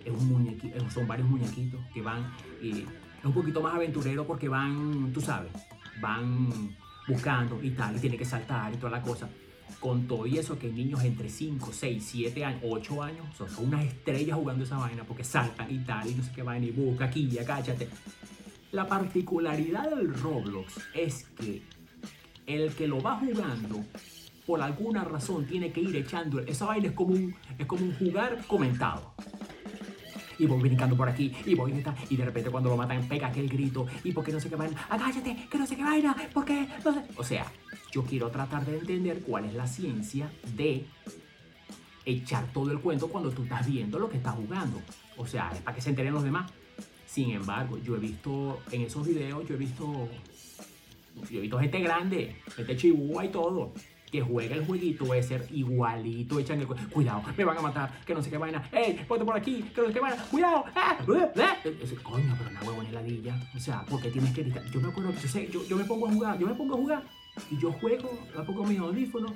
Es 0.04 0.12
un 0.12 0.28
muñequito, 0.28 0.90
son 0.90 1.06
varios 1.06 1.28
muñequitos 1.28 1.80
que 1.92 2.00
van 2.00 2.32
y 2.62 2.82
es 2.82 3.24
un 3.24 3.32
poquito 3.32 3.60
más 3.60 3.74
aventurero 3.74 4.26
porque 4.26 4.48
van, 4.48 5.12
tú 5.12 5.20
sabes, 5.20 5.50
van 6.00 6.76
buscando 7.06 7.62
y 7.62 7.70
tal, 7.70 7.96
y 7.96 8.00
tiene 8.00 8.16
que 8.16 8.24
saltar 8.24 8.72
y 8.72 8.76
toda 8.76 8.92
la 8.92 9.02
cosa. 9.02 9.28
Con 9.80 10.06
todo 10.06 10.26
y 10.26 10.38
eso 10.38 10.58
que 10.58 10.70
niños 10.70 11.04
entre 11.04 11.28
5, 11.28 11.70
6, 11.72 12.04
7 12.04 12.44
años, 12.44 12.60
8 12.64 13.02
años, 13.02 13.26
son, 13.36 13.48
unas 13.66 13.84
estrellas 13.84 14.36
jugando 14.36 14.64
esa 14.64 14.78
vaina 14.78 15.04
porque 15.04 15.24
saltan 15.24 15.70
y 15.70 15.78
tal, 15.78 16.08
y 16.08 16.14
no 16.14 16.22
sé 16.22 16.32
qué 16.34 16.42
vaina, 16.42 16.66
y 16.66 16.70
busca 16.70 17.06
aquí, 17.06 17.28
y. 17.28 17.88
La 18.72 18.86
particularidad 18.86 19.90
del 19.90 20.14
Roblox 20.14 20.80
es 20.94 21.24
que 21.38 21.62
el 22.46 22.72
que 22.74 22.86
lo 22.86 23.00
va 23.00 23.16
jugando, 23.16 23.84
por 24.46 24.62
alguna 24.62 25.04
razón, 25.04 25.46
tiene 25.46 25.72
que 25.72 25.80
ir 25.80 25.96
echando. 25.96 26.40
Esa 26.40 26.66
vaina 26.66 26.88
es 26.88 26.92
como 26.92 27.14
un, 27.14 27.34
es 27.58 27.66
como 27.66 27.84
un 27.84 27.94
jugar 27.96 28.44
comentado. 28.46 29.14
Y 30.38 30.46
voy 30.46 30.60
brincando 30.60 30.96
por 30.96 31.08
aquí, 31.08 31.32
y 31.44 31.54
voy 31.54 31.72
y 31.72 32.14
y 32.14 32.16
de 32.16 32.24
repente 32.24 32.50
cuando 32.50 32.70
lo 32.70 32.76
matan 32.76 33.08
pega 33.08 33.28
aquel 33.28 33.48
grito, 33.48 33.86
y 34.04 34.12
porque 34.12 34.32
no 34.32 34.40
sé 34.40 34.48
qué 34.48 34.56
vaina, 34.56 34.86
agáchate, 34.88 35.48
que 35.50 35.58
no 35.58 35.66
sé 35.66 35.76
qué 35.76 35.82
vaina, 35.82 36.16
porque 36.32 36.68
no. 36.84 37.02
O 37.16 37.24
sea, 37.24 37.46
yo 37.92 38.02
quiero 38.04 38.30
tratar 38.30 38.64
de 38.66 38.78
entender 38.78 39.20
cuál 39.20 39.46
es 39.46 39.54
la 39.54 39.66
ciencia 39.66 40.30
de 40.54 40.84
echar 42.04 42.46
todo 42.52 42.70
el 42.70 42.80
cuento 42.80 43.08
cuando 43.08 43.30
tú 43.30 43.42
estás 43.42 43.66
viendo 43.66 43.98
lo 43.98 44.08
que 44.08 44.16
estás 44.18 44.34
jugando. 44.34 44.80
O 45.16 45.26
sea, 45.26 45.50
es 45.54 45.60
para 45.60 45.74
que 45.74 45.80
se 45.80 45.90
enteren 45.90 46.12
los 46.12 46.22
demás. 46.22 46.50
Sin 47.06 47.30
embargo, 47.30 47.78
yo 47.78 47.96
he 47.96 47.98
visto 47.98 48.60
en 48.70 48.82
esos 48.82 49.06
videos, 49.06 49.46
yo 49.48 49.54
he 49.54 49.58
visto 49.58 50.08
yo 51.30 51.38
he 51.38 51.42
visto 51.42 51.58
gente 51.58 51.80
grande, 51.80 52.36
gente 52.54 52.76
chibúa 52.76 53.24
y 53.24 53.28
todo, 53.30 53.72
que 54.16 54.22
juega 54.22 54.54
el 54.56 54.64
jueguito 54.64 55.12
ese 55.12 55.42
igualito, 55.50 56.38
echan 56.38 56.58
el 56.60 56.66
cu- 56.66 56.74
cuidado, 56.90 57.22
me 57.36 57.44
van 57.44 57.58
a 57.58 57.60
matar, 57.60 58.00
que 58.06 58.14
no 58.14 58.22
sé 58.22 58.30
qué 58.30 58.38
vaina, 58.38 58.66
ey, 58.72 59.04
ponte 59.06 59.26
por 59.26 59.36
aquí, 59.36 59.62
que 59.74 59.80
no 59.82 59.88
sé 59.88 59.92
qué 59.92 60.00
vaina, 60.00 60.16
cuidado, 60.30 60.64
ah, 60.74 60.96
uh, 61.06 61.12
uh". 61.12 61.22
Ese, 61.82 61.96
coño, 61.96 62.34
pero 62.38 62.48
una 62.50 62.62
huevona 62.62 62.92
ladilla, 62.92 63.38
o 63.54 63.58
sea, 63.60 63.84
porque 63.90 64.10
tienes 64.10 64.32
que 64.32 64.42
yo 64.72 64.80
me 64.80 64.88
acuerdo, 64.88 65.12
yo 65.20 65.28
sé, 65.28 65.50
yo, 65.68 65.76
me 65.76 65.84
pongo 65.84 66.08
a 66.08 66.12
jugar, 66.12 66.38
yo 66.38 66.46
me 66.46 66.54
pongo 66.54 66.74
a 66.74 66.76
jugar, 66.78 67.02
y 67.50 67.58
yo 67.58 67.72
juego, 67.72 68.10
me 68.34 68.42
pongo 68.44 68.64
mis 68.64 68.78
audífonos, 68.78 69.32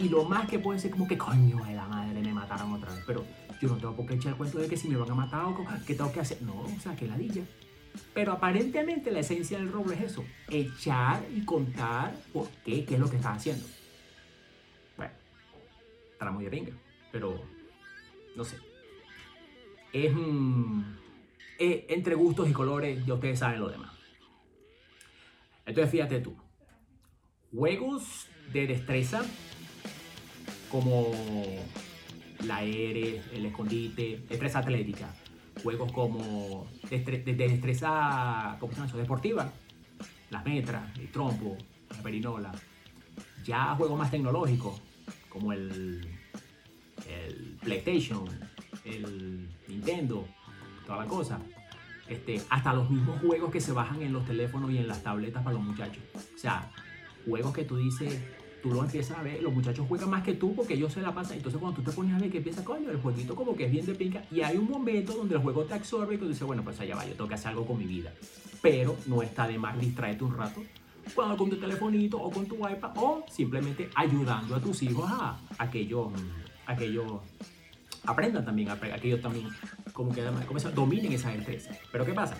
y 0.00 0.08
lo 0.08 0.24
más 0.24 0.48
que 0.48 0.58
puede 0.58 0.80
ser 0.80 0.90
como 0.90 1.06
que 1.06 1.16
coño 1.16 1.64
de 1.64 1.74
la 1.74 1.86
madre, 1.86 2.20
me 2.20 2.34
mataron 2.34 2.72
otra 2.72 2.92
vez, 2.92 3.04
pero 3.06 3.24
yo 3.62 3.68
no 3.68 3.76
tengo 3.76 3.94
por 3.94 4.06
qué 4.06 4.14
echar 4.14 4.32
el 4.32 4.38
cuento 4.38 4.58
de 4.58 4.66
que 4.66 4.76
si 4.76 4.88
me 4.88 4.96
van 4.96 5.08
a 5.10 5.14
matar 5.14 5.44
o 5.44 5.56
qué 5.86 5.94
tengo 5.94 6.10
que 6.12 6.18
hacer, 6.20 6.42
no, 6.42 6.52
o 6.62 6.80
sea, 6.82 6.96
que 6.96 7.06
ladilla. 7.06 7.42
Pero 8.12 8.32
aparentemente 8.32 9.10
la 9.10 9.20
esencia 9.20 9.56
del 9.58 9.72
robo 9.72 9.90
es 9.92 10.00
eso, 10.02 10.24
echar 10.48 11.22
y 11.34 11.42
contar 11.46 12.14
por 12.32 12.48
qué, 12.64 12.84
qué 12.84 12.94
es 12.94 13.00
lo 13.00 13.08
que 13.08 13.16
estás 13.16 13.36
haciendo. 13.38 13.64
Estará 16.16 16.30
muy 16.30 16.44
de 16.44 16.50
pinga, 16.50 16.72
pero 17.12 17.38
no 18.36 18.42
sé. 18.42 18.56
Es 19.92 20.14
eh, 21.58 21.84
entre 21.90 22.14
gustos 22.14 22.48
y 22.48 22.54
colores, 22.54 23.04
ya 23.04 23.12
ustedes 23.12 23.38
saben 23.38 23.60
lo 23.60 23.68
demás. 23.68 23.92
Entonces 25.66 25.90
fíjate 25.90 26.20
tú, 26.20 26.34
juegos 27.54 28.28
de 28.50 28.66
destreza 28.66 29.26
como 30.70 31.12
la 32.46 32.62
ERE, 32.62 33.20
el 33.34 33.44
escondite, 33.44 34.24
destreza 34.26 34.60
atlética, 34.60 35.14
juegos 35.62 35.92
como 35.92 36.66
de 36.88 37.34
destreza 37.34 38.56
¿cómo 38.58 38.72
se 38.72 38.78
llama 38.78 38.88
eso? 38.88 38.96
deportiva, 38.96 39.52
las 40.30 40.44
metras, 40.46 40.98
el 40.98 41.12
trompo, 41.12 41.58
la 41.90 42.02
perinola. 42.02 42.52
Ya 43.44 43.74
juegos 43.74 43.98
más 43.98 44.10
tecnológicos, 44.10 44.80
como 45.36 45.52
el, 45.52 46.00
PlayStation, 47.62 48.24
el 48.84 49.48
Nintendo, 49.68 50.26
toda 50.86 50.98
la 50.98 51.06
cosa. 51.06 51.38
Este, 52.08 52.40
hasta 52.48 52.72
los 52.72 52.88
mismos 52.88 53.20
juegos 53.20 53.50
que 53.50 53.60
se 53.60 53.72
bajan 53.72 54.00
en 54.00 54.12
los 54.12 54.24
teléfonos 54.24 54.70
y 54.70 54.78
en 54.78 54.88
las 54.88 55.02
tabletas 55.02 55.42
para 55.42 55.56
los 55.56 55.64
muchachos. 55.64 56.02
O 56.14 56.38
sea, 56.38 56.70
juegos 57.26 57.52
que 57.52 57.64
tú 57.64 57.76
dices, 57.76 58.18
tú 58.62 58.70
lo 58.70 58.82
empiezas 58.82 59.18
a 59.18 59.22
ver, 59.22 59.42
los 59.42 59.52
muchachos 59.52 59.86
juegan 59.88 60.10
más 60.10 60.22
que 60.22 60.34
tú 60.34 60.54
porque 60.54 60.74
ellos 60.74 60.92
se 60.92 61.02
la 61.02 61.12
pasan. 61.12 61.36
Entonces 61.36 61.60
cuando 61.60 61.80
tú 61.80 61.90
te 61.90 61.94
pones 61.94 62.14
a 62.14 62.18
ver 62.18 62.30
que 62.30 62.38
empieza, 62.38 62.64
coño, 62.64 62.90
el 62.90 62.98
jueguito 62.98 63.34
como 63.34 63.56
que 63.56 63.66
es 63.66 63.70
bien 63.70 63.84
de 63.84 63.94
pinca. 63.94 64.24
Y 64.30 64.40
hay 64.40 64.56
un 64.56 64.70
momento 64.70 65.12
donde 65.12 65.34
el 65.34 65.42
juego 65.42 65.64
te 65.64 65.74
absorbe 65.74 66.14
y 66.14 66.18
tú 66.18 66.28
dices, 66.28 66.44
bueno, 66.44 66.62
pues 66.62 66.80
allá 66.80 66.96
va, 66.96 67.04
yo 67.04 67.12
tengo 67.12 67.28
que 67.28 67.34
hacer 67.34 67.48
algo 67.48 67.66
con 67.66 67.78
mi 67.78 67.84
vida. 67.84 68.12
Pero 68.62 68.96
no 69.06 69.22
está 69.22 69.46
de 69.48 69.58
más 69.58 69.78
distraerte 69.78 70.24
un 70.24 70.36
rato. 70.36 70.62
Cuando 71.14 71.36
con 71.36 71.50
tu 71.50 71.56
telefonito 71.56 72.18
o 72.18 72.30
con 72.30 72.46
tu 72.46 72.56
iPad 72.56 72.90
o 72.96 73.24
simplemente 73.30 73.88
ayudando 73.94 74.56
a 74.56 74.60
tus 74.60 74.82
hijos 74.82 75.08
a, 75.08 75.38
a 75.58 75.70
que 75.70 75.80
ellos, 75.80 76.08
aprendan 78.04 78.44
también, 78.44 78.68
a, 78.68 78.72
a 78.74 78.78
que 78.78 79.08
ellos 79.08 79.20
también 79.20 79.48
como 79.92 80.12
que 80.12 80.22
como 80.46 80.60
dominen 80.70 81.12
esa 81.12 81.30
destreza. 81.30 81.70
Pero 81.90 82.04
¿qué 82.04 82.12
pasa? 82.12 82.36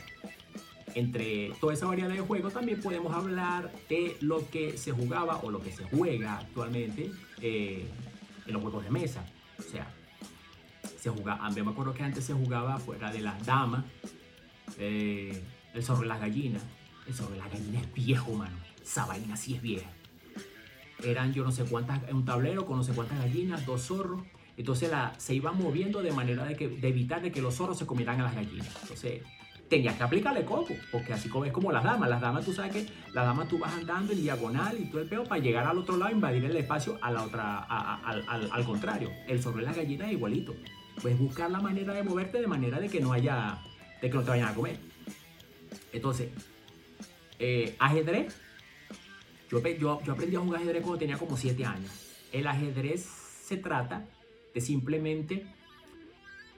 Entre 0.95 1.53
toda 1.61 1.75
esa 1.75 1.87
variedad 1.87 2.09
de 2.09 2.21
juegos 2.21 2.53
también 2.53 2.81
podemos 2.81 3.15
hablar 3.15 3.71
de 3.89 4.17
lo 4.21 4.49
que 4.51 4.77
se 4.79 4.93
jugaba 4.93 5.41
o 5.43 5.51
lo 5.51 5.61
que 5.61 5.73
se 5.73 5.85
juega 5.85 6.39
actualmente 6.39 7.11
eh, 7.41 7.87
en 8.47 8.53
los 8.53 8.63
juegos 8.63 8.85
de 8.85 8.91
mesa. 8.91 9.25
O 9.59 9.63
sea, 9.63 9.87
se 10.99 11.11
jugaba, 11.11 11.51
yo 11.51 11.65
me 11.65 11.71
acuerdo 11.71 11.95
que 11.95 12.03
antes 12.03 12.25
se 12.25 12.33
jugaba 12.33 12.79
fuera 12.79 13.13
de 13.13 13.21
las 13.21 13.45
damas, 13.45 13.85
eh, 14.79 15.43
el 15.75 15.83
sobre 15.83 16.09
las 16.09 16.21
gallinas. 16.21 16.63
El 17.07 17.15
sobre 17.15 17.37
las 17.37 17.51
gallinas 17.51 17.83
es 17.83 17.95
viejo, 17.95 18.33
mano. 18.33 18.57
Esa 18.83 19.07
vaina 19.07 19.37
sí 19.37 19.55
es 19.55 19.63
vieja. 19.63 19.91
Eran 21.03 21.33
yo 21.33 21.45
no 21.45 21.53
sé 21.53 21.65
cuántas, 21.65 22.01
un 22.11 22.25
tablero 22.25 22.67
con 22.67 22.79
no 22.79 22.85
sé 22.85 22.93
cuántas 22.93 23.19
gallinas, 23.19 23.67
dos 23.67 23.83
zorros. 23.83 24.23
Entonces 24.57 24.91
la, 24.91 25.15
se 25.19 25.35
iban 25.35 25.59
moviendo 25.59 26.03
de 26.03 26.13
manera 26.13 26.45
de, 26.45 26.57
que, 26.57 26.69
de 26.69 26.89
evitar 26.89 27.21
de 27.21 27.31
que 27.31 27.43
los 27.43 27.55
zorros 27.55 27.79
se 27.79 27.87
comieran 27.87 28.21
a 28.21 28.25
las 28.25 28.35
gallinas. 28.35 28.75
Entonces 28.83 29.23
tenías 29.69 29.97
que 29.97 30.03
aplicarle 30.03 30.45
coco, 30.45 30.75
porque 30.93 31.13
así 31.13 31.29
como 31.29 31.45
es 31.45 31.53
como 31.53 31.73
las 31.73 31.85
damas. 31.85 32.09
Las 32.09 32.21
damas, 32.21 32.45
tú 32.45 32.53
sabes 32.53 32.73
que 32.73 32.87
las 33.13 33.27
damas 33.27 33.49
tú 33.49 33.59
vas 33.59 33.73
andando 33.75 34.13
en 34.13 34.21
diagonal 34.21 34.77
y 34.81 34.87
todo 34.87 35.01
el 35.01 35.09
peo 35.09 35.25
para 35.25 35.43
llegar 35.43 35.67
al 35.67 35.79
otro 35.79 35.97
lado, 35.97 36.13
invadir 36.13 36.45
el 36.45 36.57
espacio 36.57 36.99
a 37.03 37.11
la 37.11 37.23
al, 38.53 38.65
contrario. 38.65 39.11
El 39.27 39.43
sobre 39.43 39.65
las 39.65 39.77
gallinas 39.77 40.09
es 40.09 40.15
igualito. 40.15 40.55
Puedes 41.03 41.19
buscar 41.19 41.51
la 41.51 41.61
manera 41.61 41.93
de 41.93 42.03
moverte 42.03 42.41
de 42.41 42.47
manera 42.47 42.81
de 42.81 42.89
que 42.89 43.01
no 43.01 43.13
haya, 43.13 43.59
de 44.01 44.09
que 44.09 44.17
no 44.17 44.23
te 44.23 44.31
vayan 44.31 44.49
a 44.49 44.55
comer. 44.55 44.79
Entonces, 45.93 46.31
eh, 47.39 47.77
ajedrez. 47.79 48.41
Yo, 49.51 49.59
aprendí 50.11 50.37
a 50.37 50.41
jugar 50.41 50.61
ajedrez 50.61 50.83
cuando 50.83 50.99
tenía 50.99 51.19
como 51.19 51.37
7 51.37 51.65
años. 51.65 51.91
El 52.33 52.47
ajedrez 52.47 53.05
se 53.05 53.57
trata 53.57 54.07
de 54.55 54.61
simplemente 54.61 55.47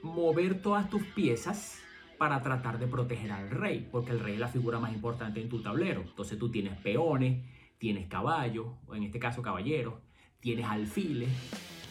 mover 0.01 0.61
todas 0.61 0.89
tus 0.89 1.03
piezas 1.03 1.79
para 2.17 2.41
tratar 2.41 2.79
de 2.79 2.87
proteger 2.87 3.31
al 3.31 3.49
rey, 3.49 3.87
porque 3.91 4.11
el 4.11 4.19
rey 4.19 4.33
es 4.33 4.39
la 4.39 4.47
figura 4.47 4.79
más 4.79 4.93
importante 4.93 5.41
en 5.41 5.49
tu 5.49 5.61
tablero. 5.61 6.01
Entonces 6.01 6.37
tú 6.37 6.49
tienes 6.49 6.77
peones, 6.79 7.45
tienes 7.77 8.07
caballos, 8.07 8.67
o 8.87 8.95
en 8.95 9.03
este 9.03 9.19
caso 9.19 9.41
caballeros, 9.41 9.95
tienes 10.39 10.65
alfiles, 10.65 11.29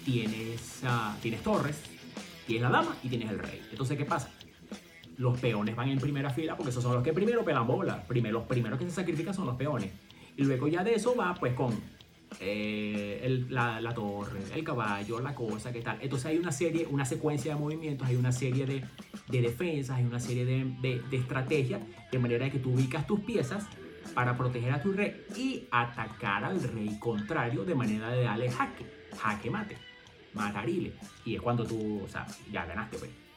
tienes, 0.05 0.83
ah, 0.85 1.17
tienes 1.23 1.43
torres, 1.43 1.83
tienes 2.47 2.63
la 2.63 2.71
dama 2.71 2.97
y 3.03 3.09
tienes 3.09 3.31
el 3.31 3.39
rey. 3.39 3.63
Entonces, 3.71 3.97
¿qué 3.97 4.05
pasa? 4.05 4.31
Los 5.19 5.39
peones 5.39 5.77
van 5.77 5.89
en 5.89 5.99
primera 5.99 6.31
fila 6.31 6.57
porque 6.57 6.71
esos 6.71 6.83
son 6.83 6.95
los 6.95 7.03
que 7.03 7.13
primero 7.13 7.45
pelan 7.45 7.67
bola. 7.67 8.05
Los 8.09 8.45
primeros 8.45 8.79
que 8.79 8.85
se 8.87 8.91
sacrifican 8.91 9.35
son 9.35 9.47
los 9.47 9.57
peones. 9.57 9.93
Y 10.37 10.45
luego 10.45 10.69
ya 10.69 10.83
de 10.83 10.95
eso 10.95 11.15
va 11.17 11.35
pues 11.35 11.55
con 11.55 11.75
eh, 12.41 13.47
la, 13.49 13.93
torre, 13.95 14.41
el 14.55 14.63
caballo, 14.63 15.21
la 15.21 15.35
cosa, 15.35 15.73
¿qué 15.73 15.81
tal? 15.81 15.99
Entonces 16.01 16.27
hay 16.27 16.39
una 16.39 16.53
serie, 16.53 16.87
una 16.89 17.05
secuencia 17.05 17.55
de 17.55 17.61
movimientos, 17.61 18.07
hay 18.07 18.17
una 18.17 18.31
serie 18.31 18.65
de, 18.65 18.85
de 19.29 19.43
defensas, 19.43 19.97
hay 19.97 20.05
una 20.05 20.21
serie 20.21 20.45
de, 20.45 20.65
de, 20.81 21.03
de 21.11 21.17
estrategias, 21.17 21.81
de 22.13 22.19
manera 22.19 22.49
que 22.51 22.59
tú 22.59 22.75
ubicas 22.75 23.07
tus 23.07 23.21
piezas 23.21 23.67
para 24.15 24.37
proteger 24.37 24.73
a 24.73 24.83
tu 24.83 24.93
rey 24.93 25.25
y 25.37 25.67
atacar 25.71 26.45
al 26.45 26.63
rey 26.63 26.97
contrario 27.01 27.65
de 27.65 27.75
manera 27.75 28.11
de 28.11 28.23
darle 28.23 28.51
jaque, 28.51 28.87
jaque 29.17 29.51
mate, 29.51 29.77
matarile. 30.35 30.93
Y 31.25 31.35
es 31.35 31.43
cuando 31.43 31.65
tú, 31.65 32.03
o 32.05 32.09
sea, 32.09 32.27
ya 32.53 32.65
ganaste, 32.65 32.99
pues. 32.99 33.28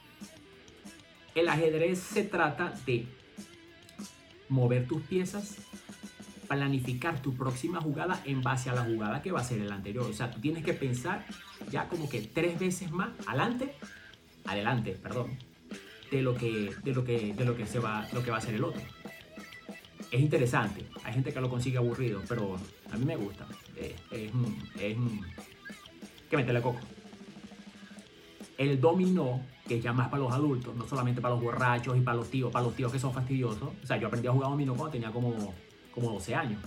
El 1.34 1.48
ajedrez 1.48 1.98
se 1.98 2.24
trata 2.24 2.74
de 2.86 3.06
mover 4.48 4.86
tus 4.86 5.02
piezas, 5.02 5.56
planificar 6.46 7.22
tu 7.22 7.34
próxima 7.34 7.80
jugada 7.80 8.20
en 8.26 8.42
base 8.42 8.68
a 8.68 8.74
la 8.74 8.84
jugada 8.84 9.22
que 9.22 9.32
va 9.32 9.40
a 9.40 9.44
ser 9.44 9.60
el 9.60 9.72
anterior. 9.72 10.04
O 10.04 10.12
sea, 10.12 10.30
tú 10.30 10.40
tienes 10.40 10.62
que 10.62 10.74
pensar 10.74 11.24
ya 11.70 11.88
como 11.88 12.08
que 12.08 12.20
tres 12.20 12.58
veces 12.58 12.90
más 12.90 13.10
adelante, 13.26 13.74
adelante, 14.44 14.92
perdón, 14.92 15.38
de 16.10 16.20
lo 16.20 16.34
que, 16.34 16.70
de 16.84 16.92
lo 16.92 17.04
que, 17.04 17.32
de 17.32 17.44
lo 17.44 17.56
que, 17.56 17.66
se 17.66 17.78
va, 17.78 18.06
lo 18.12 18.22
que 18.22 18.30
va 18.30 18.36
a 18.36 18.40
ser 18.42 18.54
el 18.54 18.64
otro. 18.64 18.82
Es 20.10 20.20
interesante. 20.20 20.84
Hay 21.04 21.14
gente 21.14 21.32
que 21.32 21.40
lo 21.40 21.48
consigue 21.48 21.78
aburrido, 21.78 22.22
pero 22.28 22.58
a 22.90 22.96
mí 22.98 23.06
me 23.06 23.16
gusta. 23.16 23.46
Es, 23.74 23.94
es, 24.10 24.30
es 24.78 24.96
que 26.28 26.36
meterle 26.36 26.60
coco. 26.60 26.80
El 28.58 28.78
dominó, 28.78 29.40
que 29.66 29.80
ya 29.80 29.92
más 29.92 30.08
para 30.08 30.22
los 30.22 30.32
adultos, 30.32 30.74
no 30.74 30.86
solamente 30.86 31.20
para 31.20 31.34
los 31.34 31.42
borrachos 31.42 31.96
y 31.96 32.00
para 32.00 32.16
los 32.16 32.30
tíos, 32.30 32.50
para 32.50 32.64
los 32.64 32.74
tíos 32.74 32.92
que 32.92 32.98
son 32.98 33.12
fastidiosos. 33.12 33.70
O 33.82 33.86
sea, 33.86 33.96
yo 33.96 34.08
aprendí 34.08 34.28
a 34.28 34.32
jugar 34.32 34.50
dominó 34.50 34.74
cuando 34.74 34.92
tenía 34.92 35.10
como, 35.10 35.54
como 35.94 36.12
12 36.12 36.34
años. 36.34 36.60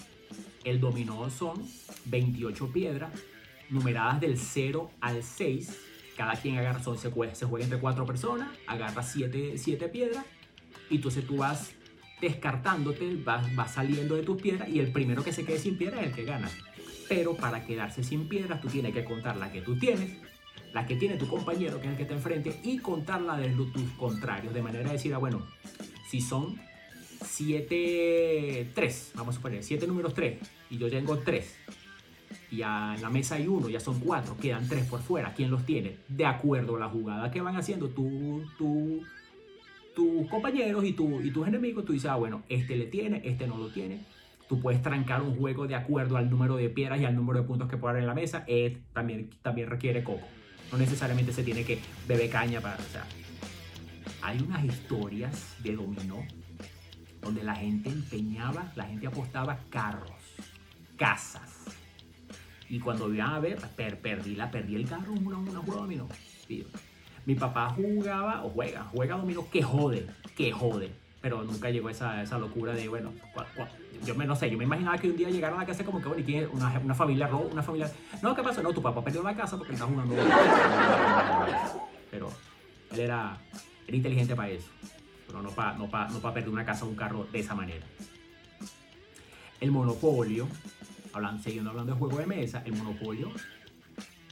El 0.64 0.80
dominó 0.80 1.30
son 1.30 1.64
28 2.06 2.72
piedras 2.72 3.12
numeradas 3.70 4.22
del 4.22 4.38
0 4.38 4.92
al 5.02 5.24
6. 5.24 5.78
Cada 6.16 6.34
quien 6.34 6.58
agarra, 6.58 6.82
son, 6.82 6.98
se, 6.98 7.12
juega, 7.12 7.34
entre 7.64 7.80
4 7.80 8.06
personas, 8.06 8.50
agarra 8.68 9.04
7, 9.04 9.58
7 9.58 9.90
piedras 9.90 10.26
y 10.90 10.96
entonces 10.96 11.28
tú 11.28 11.38
vas 11.38 11.74
descartándote, 12.22 13.18
vas, 13.24 13.54
vas 13.56 13.74
saliendo 13.74 14.16
de 14.16 14.24
tus 14.24 14.42
piedras 14.42 14.70
y 14.70 14.80
el 14.80 14.92
primero 14.94 15.24
que 15.24 15.34
se 15.34 15.44
quede 15.44 15.60
sin 15.60 15.78
piedra 15.78 16.00
es 16.02 16.08
el 16.08 16.14
que 16.14 16.24
gana. 16.24 16.50
Pero 17.10 17.36
para 17.36 17.66
quedarse 17.66 18.04
sin 18.04 18.30
piedras 18.30 18.62
tú 18.62 18.70
tienes 18.70 18.94
que 18.94 19.04
contar 19.04 19.36
la 19.36 19.52
que 19.52 19.62
tú 19.62 19.78
tienes, 19.78 20.18
la 20.76 20.86
que 20.86 20.98
tiene 20.98 21.16
tu 21.16 21.26
compañero, 21.28 21.80
que 21.80 21.88
es 21.88 21.92
el 21.94 21.98
que 21.98 22.04
te 22.04 22.14
enfrente, 22.14 22.60
y 22.62 22.80
contar 22.80 23.22
la 23.22 23.38
de 23.38 23.48
tus 23.48 23.90
contrarios. 23.98 24.54
De 24.54 24.62
manera 24.62 24.84
de 24.84 24.92
decir, 24.92 25.14
ah, 25.14 25.20
bueno, 25.20 25.42
si 26.10 26.20
son 26.20 26.60
7, 27.24 28.72
3, 28.76 29.12
vamos 29.16 29.38
a 29.38 29.42
poner 29.42 29.64
7 29.64 29.88
números 29.88 30.14
3, 30.14 30.38
y 30.72 30.78
yo 30.78 30.90
tengo 30.90 31.18
3, 31.18 31.56
y 32.52 32.56
en 32.62 33.02
la 33.02 33.10
mesa 33.10 33.36
hay 33.36 33.48
uno, 33.48 33.70
ya 33.70 33.80
son 33.80 34.02
4, 34.02 34.36
quedan 34.36 34.68
3 34.68 34.86
por 34.88 35.00
fuera, 35.00 35.34
¿quién 35.34 35.50
los 35.50 35.66
tiene? 35.66 35.96
De 36.10 36.26
acuerdo 36.26 36.76
a 36.76 36.80
la 36.80 36.90
jugada 36.90 37.32
que 37.32 37.40
van 37.40 37.56
haciendo 37.56 37.88
tú, 37.88 38.44
tú, 38.58 39.02
tus 39.96 40.28
compañeros 40.30 40.84
y, 40.84 40.92
tú, 40.92 41.22
y 41.22 41.32
tus 41.32 41.48
enemigos, 41.48 41.86
tú 41.86 41.94
dices, 41.94 42.12
ah, 42.12 42.18
bueno, 42.18 42.44
este 42.50 42.76
le 42.76 42.88
tiene, 42.88 43.22
este 43.24 43.48
no 43.48 43.58
lo 43.58 43.70
tiene. 43.70 44.02
Tú 44.50 44.60
puedes 44.60 44.82
trancar 44.82 45.22
un 45.22 45.38
juego 45.38 45.68
de 45.68 45.76
acuerdo 45.76 46.18
al 46.18 46.30
número 46.30 46.58
de 46.58 46.70
piedras 46.70 47.00
y 47.00 47.06
al 47.06 47.16
número 47.16 47.40
de 47.40 47.48
puntos 47.48 47.70
que 47.70 47.78
puede 47.78 47.92
haber 47.92 48.04
en 48.04 48.08
la 48.08 48.14
mesa. 48.14 48.46
También, 48.94 49.30
también 49.42 49.70
requiere 49.70 50.04
coco. 50.04 50.28
No 50.72 50.78
necesariamente 50.78 51.32
se 51.32 51.44
tiene 51.44 51.64
que 51.64 51.80
beber 52.08 52.30
caña 52.30 52.62
para... 52.62 52.76
O 52.76 52.92
sea, 52.92 53.06
hay 54.22 54.40
unas 54.40 54.64
historias 54.64 55.56
de 55.64 55.76
dominó 55.76 56.26
donde 57.22 57.44
la 57.44 57.56
gente 57.56 57.90
empeñaba, 57.90 58.72
la 58.76 58.86
gente 58.86 59.08
apostaba 59.08 59.60
carros, 59.70 60.12
casas. 60.96 61.66
Y 62.70 62.80
cuando 62.80 63.14
iban 63.14 63.32
a 63.32 63.40
ver, 63.40 63.60
perdí, 64.02 64.36
la, 64.36 64.50
perdí 64.50 64.76
el 64.76 64.88
carro 64.88 65.14
en 65.16 65.26
una, 65.26 65.60
de 65.62 65.72
dominó. 65.72 66.08
Mi 67.26 67.36
papá 67.36 67.70
jugaba 67.70 68.44
o 68.44 68.50
juega, 68.50 68.84
juega 68.92 69.18
dominó 69.18 69.50
que 69.50 69.62
jode, 69.64 70.08
que 70.36 70.52
jode. 70.52 70.92
Pero 71.22 71.44
nunca 71.44 71.70
llegó 71.70 71.90
esa, 71.90 72.22
esa 72.22 72.38
locura 72.38 72.74
de, 72.74 72.88
bueno, 72.88 73.12
yo 74.04 74.16
me, 74.16 74.26
no 74.26 74.36
sé, 74.36 74.50
yo 74.50 74.58
me 74.58 74.64
imaginaba 74.64 74.98
que 74.98 75.10
un 75.10 75.18
día 75.18 75.30
llegara 75.30 75.60
a 75.60 75.66
casa 75.66 75.84
como 75.84 76.02
que, 76.02 76.08
bueno, 76.08 76.24
¿y 76.28 76.44
Una, 76.46 76.80
una 76.80 76.96
familia 76.96 77.28
robo, 77.28 77.50
una 77.52 77.64
familia... 77.64 77.92
No, 78.22 78.36
¿qué 78.36 78.44
pasó? 78.44 78.62
No, 78.62 78.74
tu 78.74 78.82
papá 78.82 79.04
perdió 79.04 79.24
la 79.24 79.36
casa 79.36 79.58
porque 79.58 79.74
estaba 79.74 79.92
jugando. 79.92 80.16
Pero 82.12 82.30
él 82.92 83.00
era, 83.00 83.38
era 83.88 83.98
inteligente 83.98 84.36
para 84.36 84.50
eso. 84.50 84.70
Pero 85.28 85.42
no 85.42 85.50
para 85.50 85.74
no 85.74 85.88
no 85.88 86.34
perder 86.34 86.50
una 86.50 86.66
casa 86.66 86.86
o 86.86 86.90
un 86.90 86.96
carro 86.96 87.28
de 87.32 87.40
esa 87.40 87.56
manera. 87.56 87.86
El 89.60 89.72
monopolio, 89.72 90.48
hablando, 91.14 91.42
siguiendo 91.42 91.70
hablando 91.72 91.94
de 91.94 92.00
juego 92.00 92.18
de 92.18 92.26
mesa, 92.26 92.62
el 92.66 92.74
monopolio 92.74 93.32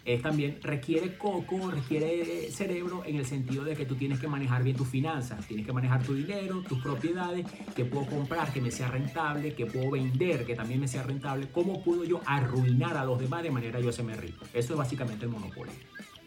es 0.05 0.21
también 0.21 0.59
requiere 0.61 1.17
coco, 1.17 1.71
requiere 1.71 2.51
cerebro 2.51 3.03
en 3.05 3.15
el 3.15 3.25
sentido 3.25 3.63
de 3.63 3.75
que 3.75 3.85
tú 3.85 3.95
tienes 3.95 4.19
que 4.19 4.27
manejar 4.27 4.63
bien 4.63 4.75
tus 4.75 4.87
finanzas, 4.87 5.45
tienes 5.47 5.65
que 5.65 5.71
manejar 5.71 6.03
tu 6.03 6.13
dinero, 6.13 6.61
tus 6.67 6.81
propiedades, 6.81 7.45
que 7.75 7.85
puedo 7.85 8.05
comprar 8.07 8.51
que 8.51 8.61
me 8.61 8.71
sea 8.71 8.89
rentable, 8.89 9.53
que 9.53 9.65
puedo 9.65 9.91
vender 9.91 10.45
que 10.45 10.55
también 10.55 10.81
me 10.81 10.87
sea 10.87 11.03
rentable, 11.03 11.47
cómo 11.51 11.81
puedo 11.83 12.03
yo 12.03 12.21
arruinar 12.25 12.97
a 12.97 13.05
los 13.05 13.19
demás 13.19 13.43
de 13.43 13.51
manera 13.51 13.79
yo 13.79 13.91
se 13.91 14.03
me 14.03 14.15
rico. 14.15 14.45
Eso 14.53 14.73
es 14.73 14.77
básicamente 14.77 15.25
el 15.25 15.31
monopolio. 15.31 15.73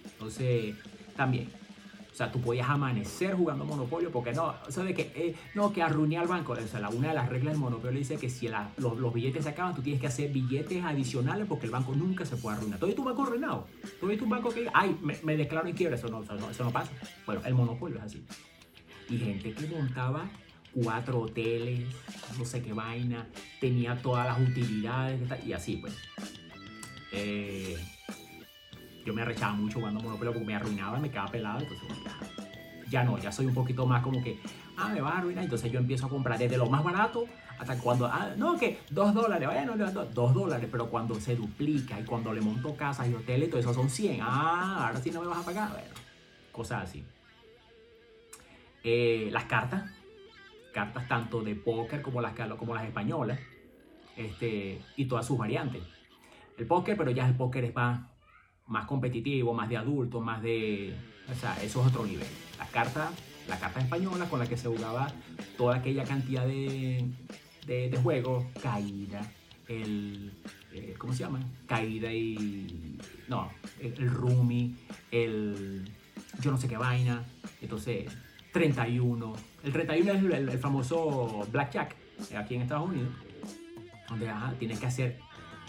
Entonces, 0.05 0.75
también 1.15 1.49
o 2.17 2.19
sea, 2.19 2.33
tú 2.33 2.41
podías 2.41 2.67
amanecer 2.67 3.35
jugando 3.35 3.67
Monopolio 3.67 4.11
porque 4.11 4.33
no, 4.33 4.55
o 4.67 4.71
sea, 4.71 4.85
de 4.85 4.95
que, 4.95 5.13
eh, 5.15 5.35
no, 5.55 5.71
que 5.71 5.83
arruiné 5.83 6.17
al 6.17 6.27
banco. 6.27 6.55
O 6.55 6.67
sea, 6.67 6.89
una 6.89 7.09
de 7.09 7.15
las 7.15 7.29
reglas 7.29 7.53
del 7.53 7.61
Monopolio 7.61 7.99
dice 7.99 8.17
que 8.17 8.31
si 8.31 8.49
los, 8.79 9.13
billetes 9.13 9.45
se 9.45 9.51
acaban, 9.51 9.75
tú 9.75 9.83
tienes 9.83 10.01
que 10.01 10.07
hacer 10.07 10.33
billetes 10.33 10.83
adicionales 10.83 11.47
porque 11.47 11.67
el 11.67 11.73
banco 11.73 11.95
nunca 11.95 12.25
se 12.25 12.39
puede 12.39 12.57
arruinar. 12.57 12.79
Todo 12.79 12.95
tu 12.95 13.05
banco 13.05 13.23
arruinado. 13.23 13.67
Todo 14.01 14.17
tu 14.17 14.27
banco 14.27 14.49
que, 14.49 14.67
ay, 14.73 14.97
me, 15.03 15.37
declaro 15.37 15.69
en 15.69 15.77
quiebra. 15.77 15.97
Eso 15.97 16.09
no, 16.09 16.23
eso 16.23 16.65
no, 16.65 16.71
pasa. 16.71 16.91
Bueno, 17.27 17.43
el 17.45 17.53
Monopolio 17.53 17.99
es 17.99 18.05
así. 18.05 18.25
Y 19.11 19.19
gente 19.19 19.53
que 19.53 19.67
montaba 19.67 20.31
cuatro 20.73 21.21
hoteles, 21.21 21.85
no 22.39 22.47
sé 22.47 22.63
qué 22.63 22.73
vaina, 22.73 23.27
tenía 23.61 24.01
todas 24.01 24.27
las 24.27 24.41
utilidades 24.41 25.21
y 25.45 25.53
así, 25.53 25.77
pues. 25.77 25.95
Eh, 27.13 27.77
yo 29.07 29.15
me 29.15 29.23
arrechaba 29.23 29.53
mucho 29.55 29.79
jugando 29.79 30.01
Monopoly 30.01 30.33
porque 30.33 30.45
me 30.45 30.55
arruinaba, 30.57 30.99
me 30.99 31.09
quedaba 31.09 31.31
pelado, 31.31 31.61
entonces 31.61 31.89
ya, 32.91 33.05
no, 33.05 33.17
ya 33.19 33.31
soy 33.31 33.47
un 33.47 33.55
poquito 33.55 33.87
más 33.87 34.03
como 34.03 34.23
que, 34.23 34.41
ah, 34.77 34.89
me 34.89 35.01
va 35.01 35.13
a 35.13 35.19
arruinar, 35.19 35.45
entonces 35.45 35.71
yo 35.71 35.79
empiezo 35.79 36.07
a 36.07 36.09
comprar 36.09 36.39
desde 36.39 36.59
lo 36.59 36.67
más 36.67 36.83
barato 36.83 37.27
hasta 37.59 37.79
cuando, 37.79 38.07
ah, 38.07 38.33
no, 38.37 38.59
que 38.59 38.81
dos 38.91 39.15
dólares, 39.15 39.47
vaya, 39.47 39.65
no, 39.65 39.77
dos, 39.77 40.13
dos 40.13 40.35
dólares, 40.35 40.69
pero 40.71 40.91
cuando 40.91 41.15
se 41.21 41.37
duplica 41.37 41.99
y 41.99 42.05
cuando 42.05 42.35
le 42.35 42.41
monto 42.41 42.77
casas 42.77 43.09
y 43.09 43.15
hoteles, 43.15 43.49
todo 43.49 43.61
eso 43.61 43.73
son 43.73 43.89
100, 43.89 44.21
ah, 44.21 44.89
ahora 44.89 45.01
sí 45.01 45.13
no 45.13 45.21
me 45.21 45.29
vas 45.29 45.39
a 45.39 45.45
pagar, 45.45 45.71
bueno, 45.71 45.89
cosas 46.51 46.83
así. 46.83 47.05
Eh, 48.83 49.29
las 49.33 49.45
cartas, 49.45 49.89
cartas 50.73 51.07
tanto 51.07 51.43
de 51.43 51.55
póker 51.55 52.03
como 52.03 52.21
las, 52.21 52.35
como 52.59 52.75
las 52.75 52.85
españolas, 52.85 53.39
este, 54.17 54.81
y 54.97 55.05
todas 55.07 55.27
sus 55.27 55.39
variantes. 55.39 55.83
El 56.59 56.67
póker, 56.67 56.97
pero 56.97 57.11
ya 57.11 57.27
el 57.27 57.35
póker 57.35 57.65
es 57.65 57.75
más 57.75 58.16
más 58.69 58.87
competitivo, 58.87 59.55
más 59.55 59.69
de 59.69 59.77
adulto, 59.77 60.21
más 60.21 60.43
de... 60.43 60.95
O 61.31 61.35
sea, 61.35 61.55
eso 61.63 61.81
es 61.81 61.89
otro 61.89 62.05
nivel. 62.05 62.27
La 62.59 62.67
carta, 62.67 63.11
la 63.49 63.59
carta 63.59 63.81
española 63.81 64.29
con 64.29 64.39
la 64.39 64.47
que 64.47 64.57
se 64.57 64.69
jugaba 64.69 65.09
toda 65.57 65.77
aquella 65.77 66.05
cantidad 66.05 66.47
de, 66.47 67.09
de, 67.67 67.99
juegos, 68.03 68.45
caída, 68.63 69.31
el... 69.69 70.33
Eh, 70.73 70.95
¿Cómo 70.99 71.13
se 71.13 71.21
llama? 71.21 71.41
Caída 71.67 72.13
y... 72.13 72.99
No, 73.29 73.51
el, 73.81 74.11
Rumi, 74.11 74.77
el... 75.11 75.91
Yo 76.41 76.51
no 76.51 76.59
sé 76.59 76.69
qué 76.69 76.77
vaina. 76.77 77.25
Entonces, 77.61 78.13
31. 78.53 79.35
El 79.65 79.73
31 79.73 80.13
es 80.13 80.39
el, 80.39 80.59
famoso 80.59 81.47
Blackjack 81.51 81.95
aquí 82.37 82.55
en 82.55 82.63
Estados 82.63 82.89
Unidos. 82.89 83.11
Donde 84.09 84.31
tienes 84.59 84.79
que 84.79 84.87
hacer 84.87 85.19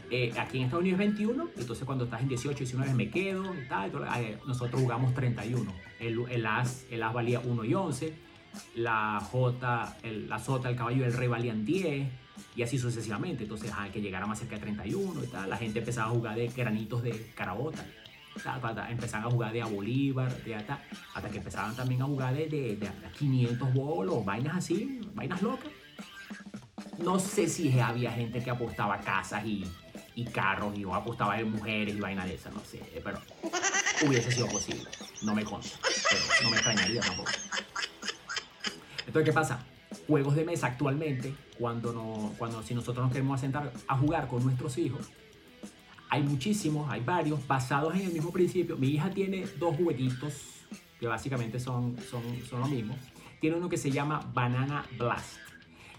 eh, 0.10 0.34
aquí 0.38 0.58
en 0.58 0.66
Estados 0.66 0.84
Unidos 0.84 1.02
es 1.02 1.08
21, 1.08 1.50
entonces 1.58 1.86
cuando 1.86 2.06
estás 2.06 2.22
en 2.22 2.30
18, 2.30 2.58
19 2.58 2.94
me 2.94 3.10
quedo 3.10 3.44
y 3.54 3.68
tal. 3.68 3.92
Eh, 4.18 4.38
nosotros 4.48 4.82
jugamos 4.82 5.14
31. 5.14 5.74
El, 6.00 6.24
el, 6.30 6.46
as, 6.46 6.86
el 6.90 7.04
as 7.04 7.14
valía 7.14 7.40
1 7.40 7.66
y 7.66 7.74
11, 7.74 8.14
la 8.76 9.20
J, 9.32 9.98
el, 10.04 10.30
la 10.30 10.40
Sota, 10.40 10.70
el 10.70 10.76
caballo 10.76 11.04
y 11.04 11.04
el 11.04 11.14
rey 11.14 11.28
valían 11.28 11.66
10 11.66 12.08
y 12.56 12.62
así 12.62 12.78
sucesivamente. 12.78 13.44
Entonces 13.44 13.72
hay 13.76 13.92
que 13.92 14.02
llegar 14.02 14.24
a 14.24 14.28
más 14.28 14.40
cerca 14.40 14.56
de 14.56 14.62
31 14.62 15.24
y 15.24 15.28
tal. 15.28 15.50
La 15.50 15.58
gente 15.58 15.80
empezaba 15.80 16.08
a 16.08 16.12
jugar 16.12 16.36
de 16.36 16.48
granitos 16.48 17.04
de 17.04 17.32
carabota. 17.36 17.86
Empezaban 18.90 19.28
a 19.28 19.32
jugar 19.32 19.52
de 19.52 19.64
a 19.64 19.66
Bolívar, 19.66 20.32
de 20.44 20.56
hasta, 20.56 20.80
hasta 21.16 21.30
que 21.30 21.40
empezaban 21.40 21.76
también 21.76 22.04
a 22.04 22.06
jugar 22.06 22.36
de, 22.36 22.48
de, 22.48 22.76
de 22.76 22.88
500 23.18 23.74
bolos, 23.74 24.24
vainas 24.24 24.58
así, 24.58 25.02
vainas 25.16 25.42
locas. 25.42 25.72
No 27.00 27.20
sé 27.20 27.48
si 27.48 27.80
había 27.80 28.12
gente 28.12 28.44
que 28.44 28.50
apostaba 28.52 29.00
casas 29.00 29.44
y, 29.46 29.66
y 30.18 30.26
carros 30.26 30.76
y 30.76 30.82
yo 30.82 30.96
apostaba 30.96 31.40
en 31.40 31.52
mujeres 31.52 31.96
y 31.96 32.00
vaina 32.00 32.26
de 32.26 32.34
esas, 32.34 32.52
no 32.52 32.60
sé, 32.62 32.82
pero 33.04 33.20
hubiese 34.04 34.32
sido 34.32 34.48
posible. 34.48 34.90
No 35.22 35.36
me 35.36 35.44
consta, 35.44 35.78
pero 36.10 36.24
no 36.42 36.50
me 36.50 36.56
extrañaría 36.56 37.02
tampoco. 37.02 37.30
Entonces, 39.06 39.26
¿qué 39.26 39.32
pasa? 39.32 39.64
Juegos 40.08 40.36
de 40.36 40.44
mesa 40.44 40.68
actualmente, 40.68 41.36
cuando, 41.60 41.94
no, 41.94 42.34
cuando 42.40 42.64
si 42.64 42.74
nosotros 42.74 43.06
nos 43.06 43.14
queremos 43.14 43.40
sentar 43.40 43.72
a 43.88 43.96
jugar 43.96 44.28
con 44.28 44.44
nuestros 44.44 44.80
hijos, 44.80 45.08
hay 46.10 46.24
muchísimos, 46.24 46.90
hay 46.90 47.02
varios, 47.02 47.46
basados 47.46 47.94
en 47.94 48.02
el 48.02 48.12
mismo 48.12 48.32
principio. 48.32 48.76
Mi 48.76 48.88
hija 48.88 49.12
tiene 49.12 49.46
dos 49.60 49.76
jueguitos 49.76 50.34
que 51.00 51.06
básicamente 51.06 51.60
son, 51.60 51.96
son, 52.10 52.24
son 52.50 52.62
lo 52.62 52.68
mismo. 52.68 52.98
Tiene 53.40 53.58
uno 53.58 53.70
que 53.70 53.78
se 53.78 53.92
llama 53.92 54.20
Banana 54.34 54.84
Blast 54.98 55.47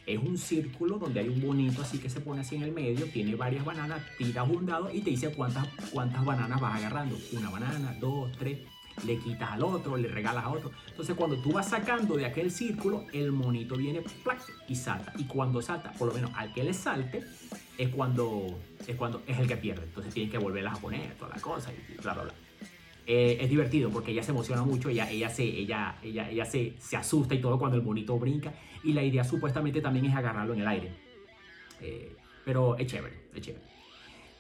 es 0.09 0.19
un 0.19 0.39
círculo 0.39 0.99
donde 0.99 1.21
hay 1.21 1.29
un 1.29 1.41
bonito 1.41 1.83
así 1.83 1.99
que 1.99 2.09
se 2.09 2.21
pone 2.21 2.41
así 2.41 2.57
en 2.57 2.63
el 2.63 2.73
medio, 2.73 3.05
tiene 3.07 3.35
varias 3.35 3.65
bananas, 3.65 4.01
tiras 4.17 4.49
un 4.49 4.65
dado 4.65 4.91
y 4.91 5.03
te 5.03 5.11
dice 5.11 5.31
cuántas, 5.33 5.67
cuántas 5.93 6.25
bananas 6.25 6.61
vas 6.61 6.77
agarrando. 6.77 7.19
Una 7.33 7.51
banana, 7.51 7.95
dos, 8.01 8.33
tres. 8.39 8.61
le 9.05 9.19
quitas 9.19 9.53
al 9.53 9.63
otro, 9.63 9.99
le 9.99 10.09
regalas 10.09 10.45
a 10.45 10.49
otro. 10.49 10.73
Entonces 10.89 11.15
cuando 11.15 11.37
tú 11.37 11.53
vas 11.53 11.69
sacando 11.69 12.17
de 12.17 12.25
aquel 12.25 12.51
círculo, 12.51 13.05
el 13.13 13.33
monito 13.33 13.77
viene 13.77 14.03
y 14.67 14.75
salta. 14.75 15.13
Y 15.19 15.25
cuando 15.25 15.61
salta, 15.61 15.93
por 15.93 16.09
lo 16.09 16.15
menos 16.15 16.31
al 16.35 16.55
que 16.55 16.65
le 16.65 16.73
salte, 16.73 17.23
es 17.77 17.91
cuando 17.91 18.59
es, 18.87 18.97
cuando 18.97 19.23
es 19.27 19.39
el 19.39 19.47
que 19.47 19.59
pierde. 19.59 19.85
Entonces 19.85 20.15
tienes 20.15 20.33
que 20.33 20.39
volverlas 20.39 20.79
a 20.79 20.81
poner, 20.81 21.15
toda 21.17 21.37
la 21.37 21.41
cosa 21.43 21.71
y 21.71 22.01
bla, 22.01 22.15
bla, 22.15 22.23
bla. 22.25 22.35
Eh, 23.11 23.39
es 23.41 23.49
divertido 23.49 23.89
porque 23.89 24.13
ella 24.13 24.23
se 24.23 24.33
emociona 24.33 24.63
mucho, 24.63 24.91
ella, 24.91 25.11
ella, 25.11 25.31
se, 25.31 25.43
ella, 25.43 25.99
ella, 26.03 26.45
se, 26.45 26.75
se 26.79 26.95
asusta 26.95 27.35
y 27.35 27.41
todo 27.41 27.59
cuando 27.59 27.79
el 27.79 27.83
monito 27.83 28.19
brinca. 28.19 28.53
Y 28.85 28.93
la 28.93 29.03
idea 29.03 29.25
supuestamente 29.25 29.81
también 29.81 30.05
es 30.05 30.15
agarrarlo 30.15 30.53
en 30.53 30.61
el 30.61 30.69
aire. 30.69 30.93
Eh, 31.81 32.15
pero 32.45 32.77
es 32.77 32.87
chévere, 32.87 33.31
es 33.35 33.41
chévere. 33.41 33.65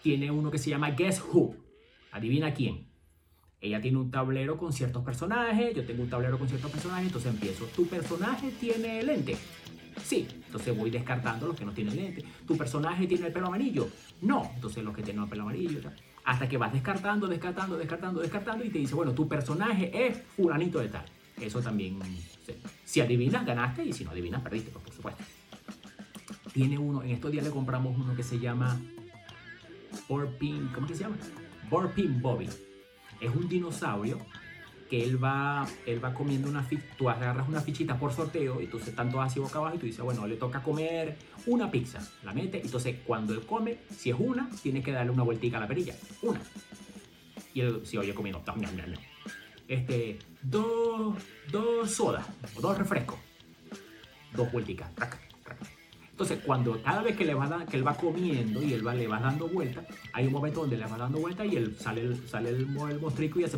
Tiene 0.03 0.31
uno 0.31 0.51
que 0.51 0.59
se 0.59 0.69
llama 0.69 0.91
Guess 0.91 1.23
Who. 1.33 1.57
Adivina 2.13 2.53
quién. 2.53 2.87
Ella 3.59 3.81
tiene 3.81 3.97
un 3.97 4.11
tablero 4.11 4.59
con 4.59 4.71
ciertos 4.71 5.03
personajes, 5.03 5.75
yo 5.75 5.87
tengo 5.87 6.03
un 6.03 6.11
tablero 6.11 6.39
con 6.39 6.47
ciertos 6.47 6.71
personajes, 6.71 7.07
entonces 7.07 7.33
empiezo. 7.33 7.65
¿Tu 7.75 7.87
personaje 7.87 8.51
tiene 8.61 9.03
lente? 9.03 9.35
Sí, 10.05 10.29
entonces 10.45 10.77
voy 10.77 10.91
descartando 10.91 11.47
los 11.47 11.57
que 11.57 11.65
no 11.65 11.73
tienen 11.73 11.97
lente. 11.97 12.23
¿Tu 12.47 12.55
personaje 12.55 13.07
tiene 13.07 13.29
el 13.29 13.33
pelo 13.33 13.47
amarillo? 13.47 13.89
No, 14.21 14.51
entonces 14.55 14.85
los 14.85 14.95
que 14.95 15.03
tienen 15.03 15.23
el 15.23 15.29
pelo 15.31 15.45
amarillo. 15.45 15.81
Hasta 16.29 16.47
que 16.47 16.59
vas 16.59 16.71
descartando, 16.71 17.27
descartando, 17.27 17.79
descartando, 17.79 18.21
descartando 18.21 18.63
y 18.63 18.69
te 18.69 18.79
dice, 18.79 18.95
bueno, 18.95 19.15
tu 19.15 19.27
personaje 19.27 19.91
es 19.95 20.19
fulanito 20.37 20.79
de 20.79 20.91
tal. 20.91 21.07
Eso 21.41 21.63
también, 21.63 21.99
si 22.85 23.01
adivinas, 23.01 23.47
ganaste 23.47 23.83
y 23.83 23.95
si 23.95 24.05
no 24.05 24.11
adivinas, 24.11 24.43
perdiste, 24.43 24.71
pues, 24.71 24.85
por 24.85 24.93
supuesto. 24.93 25.25
Tiene 26.53 26.77
uno, 26.77 27.03
en 27.03 27.13
estos 27.13 27.33
días 27.33 27.45
le 27.47 27.51
compramos 27.51 27.97
uno 27.97 28.15
que 28.15 28.23
se 28.23 28.39
llama 28.39 28.79
Borpin, 30.07 30.69
¿cómo 30.75 30.87
que 30.87 30.97
se 30.97 31.05
llama? 31.05 31.17
Borpin 31.71 32.21
Bobby. 32.21 32.51
Es 33.23 33.35
un 33.35 33.49
dinosaurio 33.49 34.19
que 34.89 35.05
él 35.05 35.23
va, 35.23 35.67
él 35.87 36.03
va 36.03 36.15
comiendo 36.15 36.49
una 36.49 36.63
ficha, 36.63 36.85
tú 36.97 37.11
agarras 37.11 37.49
una 37.49 37.61
fichita 37.61 37.99
por 37.99 38.13
sorteo 38.13 38.61
y 38.61 38.65
entonces 38.65 38.95
tanto 38.95 39.21
así 39.21 39.39
boca 39.39 39.59
abajo 39.59 39.77
y 39.77 39.79
tú 39.79 39.87
dices, 39.87 40.03
bueno, 40.03 40.27
le 40.27 40.37
toca 40.37 40.63
comer 40.63 41.17
una 41.47 41.71
pizza, 41.71 42.01
la 42.25 42.33
mete, 42.33 42.61
entonces 42.61 42.97
cuando 43.07 43.35
él 43.35 43.45
come, 43.45 43.79
si 43.97 44.11
es 44.11 44.17
una, 44.19 44.49
tienes 44.63 44.85
que 44.85 44.93
darle 44.93 45.13
una 45.13 45.23
vueltica 45.23 45.59
a 45.59 45.61
la 45.61 45.69
perilla, 45.69 45.95
una. 46.23 46.41
Y 47.55 47.61
él 47.61 47.83
si 47.85 47.97
oye 47.97 48.15
comiendo, 48.15 48.43
este, 49.67 50.19
dos, 50.43 51.17
dos 51.51 51.91
sodas, 51.91 52.25
o 52.57 52.61
dos 52.61 52.79
refrescos, 52.79 53.19
dos 54.35 54.51
vuelticas, 54.51 54.91
entonces, 56.19 56.41
cuando 56.45 56.83
cada 56.83 57.01
vez 57.01 57.17
que, 57.17 57.25
le 57.25 57.33
va 57.33 57.65
que 57.65 57.77
él 57.77 57.87
va 57.87 57.95
comiendo 57.95 58.61
y 58.61 58.73
él 58.73 58.85
va, 58.85 58.93
le 58.93 59.07
va 59.07 59.21
dando 59.21 59.47
vuelta, 59.47 59.85
hay 60.13 60.27
un 60.27 60.33
momento 60.33 60.63
donde 60.63 60.77
le 60.77 60.85
va 60.85 60.99
dando 60.99 61.21
vuelta 61.21 61.47
y 61.47 61.55
él 61.55 61.77
sale 61.79 62.17
sale 62.27 62.49
el, 62.49 62.67
el 62.91 63.01
mostrico 63.01 63.39
y 63.39 63.45
hace... 63.45 63.57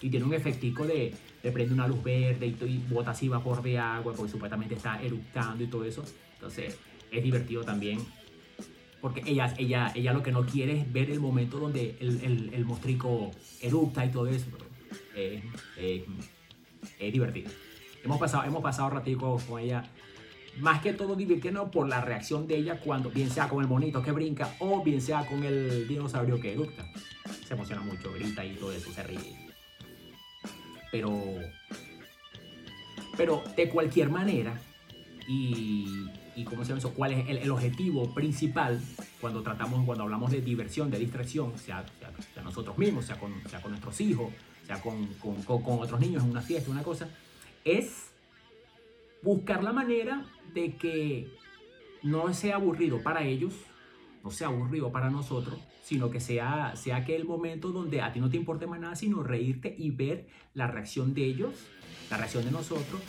Y 0.00 0.10
tiene 0.10 0.26
un 0.26 0.34
efectico 0.34 0.86
de, 0.86 1.14
de 1.42 1.52
prende 1.52 1.74
una 1.74 1.88
luz 1.88 2.02
verde 2.02 2.46
y, 2.46 2.64
y 2.64 2.84
bota 2.88 3.12
así 3.12 3.28
vapor 3.28 3.62
de 3.62 3.78
agua 3.78 4.12
porque 4.14 4.30
supuestamente 4.30 4.74
está 4.74 5.00
eructando 5.02 5.62
y 5.64 5.66
todo 5.66 5.84
eso. 5.84 6.04
Entonces, 6.34 6.78
es 7.10 7.22
divertido 7.22 7.64
también 7.64 7.98
porque 9.00 9.22
ella, 9.26 9.54
ella, 9.58 9.92
ella 9.94 10.12
lo 10.12 10.22
que 10.22 10.32
no 10.32 10.44
quiere 10.44 10.80
es 10.80 10.92
ver 10.92 11.10
el 11.10 11.20
momento 11.20 11.58
donde 11.58 11.96
el, 12.00 12.50
el, 12.52 12.64
mostrico 12.64 13.30
eructa 13.60 14.04
y 14.04 14.10
todo 14.10 14.26
eso. 14.26 14.46
es 15.14 17.12
divertido. 17.12 17.50
Hemos 18.02 18.18
pasado, 18.18 18.44
hemos 18.44 18.62
pasado 18.62 18.90
ratico 18.90 19.40
con 19.48 19.60
ella 19.60 19.84
más 20.58 20.80
que 20.80 20.92
todo 20.92 21.14
divirtiendo 21.14 21.70
por 21.70 21.88
la 21.88 22.00
reacción 22.00 22.46
de 22.46 22.56
ella 22.56 22.80
cuando, 22.80 23.10
bien 23.10 23.30
sea 23.30 23.48
con 23.48 23.62
el 23.62 23.68
monito 23.68 24.02
que 24.02 24.10
brinca 24.12 24.54
o 24.58 24.82
bien 24.82 25.00
sea 25.00 25.26
con 25.26 25.44
el 25.44 25.86
dinosaurio 25.86 26.40
que 26.40 26.54
eructa. 26.54 26.84
Se 27.46 27.54
emociona 27.54 27.82
mucho, 27.82 28.12
grita 28.12 28.44
y 28.44 28.54
todo 28.54 28.72
eso, 28.72 28.90
se 28.90 29.02
ríe. 29.02 29.45
Pero, 30.96 31.12
pero 33.18 33.44
de 33.54 33.68
cualquier 33.68 34.08
manera, 34.08 34.58
y, 35.28 36.06
y 36.34 36.44
¿cómo 36.44 36.62
se 36.62 36.68
llama 36.70 36.78
eso? 36.78 36.94
¿Cuál 36.94 37.12
es 37.12 37.28
el, 37.28 37.50
objetivo 37.50 38.14
principal 38.14 38.80
cuando 39.20 39.42
tratamos, 39.42 39.84
cuando 39.84 40.04
hablamos 40.04 40.30
de 40.30 40.40
diversión, 40.40 40.90
de 40.90 40.98
distracción, 40.98 41.58
sea, 41.58 41.84
sea, 42.32 42.42
nosotros 42.42 42.78
mismos, 42.78 43.04
sea 43.04 43.20
con, 43.20 43.34
sea 43.46 43.60
con 43.60 43.72
nuestros 43.72 44.00
hijos, 44.00 44.32
sea 44.66 44.80
con, 44.80 45.06
con, 45.16 45.42
con 45.42 45.80
otros 45.80 46.00
niños 46.00 46.24
en 46.24 46.30
una 46.30 46.40
fiesta, 46.40 46.70
una 46.70 46.82
cosa, 46.82 47.10
es 47.62 48.06
buscar 49.20 49.62
la 49.62 49.72
manera 49.72 50.24
de 50.54 50.76
que 50.76 51.28
no 52.02 52.32
sea 52.32 52.54
aburrido 52.54 53.02
para 53.02 53.22
ellos, 53.22 53.52
no 54.26 54.32
sea 54.32 54.48
aburrido 54.48 54.90
para 54.90 55.08
nosotros, 55.08 55.56
sino 55.84 56.10
que 56.10 56.18
sea, 56.18 56.74
sea 56.74 56.96
aquel 56.96 57.24
momento 57.24 57.70
donde 57.70 58.02
a 58.02 58.12
ti 58.12 58.18
no 58.18 58.28
te 58.28 58.36
importe 58.36 58.66
más 58.66 58.80
nada, 58.80 58.96
sino 58.96 59.22
reírte 59.22 59.72
y 59.78 59.92
ver 59.92 60.26
la 60.52 60.66
reacción 60.66 61.14
de 61.14 61.24
ellos, 61.24 61.54
la 62.10 62.16
reacción 62.16 62.44
de 62.44 62.50
nosotros. 62.50 63.00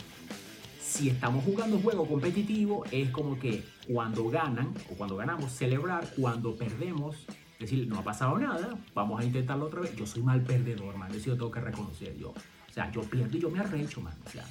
Si 0.80 1.10
estamos 1.10 1.44
jugando 1.44 1.74
un 1.74 1.82
juego 1.82 2.06
competitivo, 2.06 2.84
es 2.92 3.10
como 3.10 3.36
que 3.36 3.64
cuando 3.92 4.30
ganan 4.30 4.72
o 4.92 4.94
cuando 4.94 5.16
ganamos, 5.16 5.50
celebrar, 5.50 6.08
cuando 6.16 6.54
perdemos, 6.54 7.26
decir, 7.58 7.88
no 7.88 7.98
ha 7.98 8.04
pasado 8.04 8.38
nada, 8.38 8.78
vamos 8.94 9.20
a 9.20 9.24
intentarlo 9.24 9.66
otra 9.66 9.80
vez. 9.80 9.96
Yo 9.96 10.06
soy 10.06 10.22
mal 10.22 10.40
perdedor, 10.42 10.96
man, 10.96 11.10
eso 11.10 11.26
yo 11.26 11.34
tengo 11.34 11.50
que 11.50 11.60
reconocer 11.60 12.16
yo. 12.16 12.28
O 12.30 12.72
sea, 12.72 12.92
yo 12.92 13.00
pierdo 13.00 13.36
y 13.36 13.40
yo 13.40 13.50
me 13.50 13.58
arrecho, 13.58 14.00
man. 14.00 14.14
O 14.24 14.30
sea, 14.30 14.44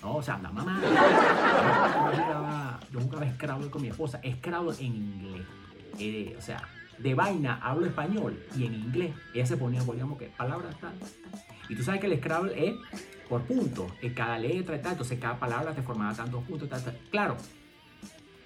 no, 0.00 0.14
o 0.18 0.22
sea, 0.22 0.34
anda 0.34 0.52
mamá. 0.52 0.80
Yo 2.92 3.00
jugaba, 3.00 3.34
Scrabble 3.34 3.70
con 3.70 3.82
mi 3.82 3.88
esposa. 3.88 4.20
Scrabble 4.38 4.76
en 4.78 4.94
inglés. 4.94 5.61
Eh, 5.98 6.34
o 6.38 6.42
sea, 6.42 6.68
de 6.98 7.14
vaina 7.14 7.58
hablo 7.62 7.86
español 7.86 8.42
y 8.56 8.66
en 8.66 8.74
inglés. 8.74 9.14
Ella 9.34 9.46
se 9.46 9.56
ponía, 9.56 9.82
digamos 9.82 10.18
que 10.18 10.26
palabras 10.26 10.78
tal. 10.80 10.94
Y 11.68 11.74
tú 11.74 11.82
sabes 11.82 12.00
que 12.00 12.06
el 12.06 12.18
Scrabble 12.18 12.68
es 12.68 12.74
por 13.28 13.42
puntos. 13.42 13.90
En 14.02 14.14
cada 14.14 14.38
letra 14.38 14.76
y 14.76 14.80
tal. 14.80 14.92
Entonces 14.92 15.18
cada 15.18 15.38
palabra 15.38 15.74
te 15.74 15.82
formaba 15.82 16.14
tantos 16.14 16.44
puntos. 16.44 16.68
Tal, 16.68 16.82
tal. 16.82 16.98
Claro, 17.10 17.36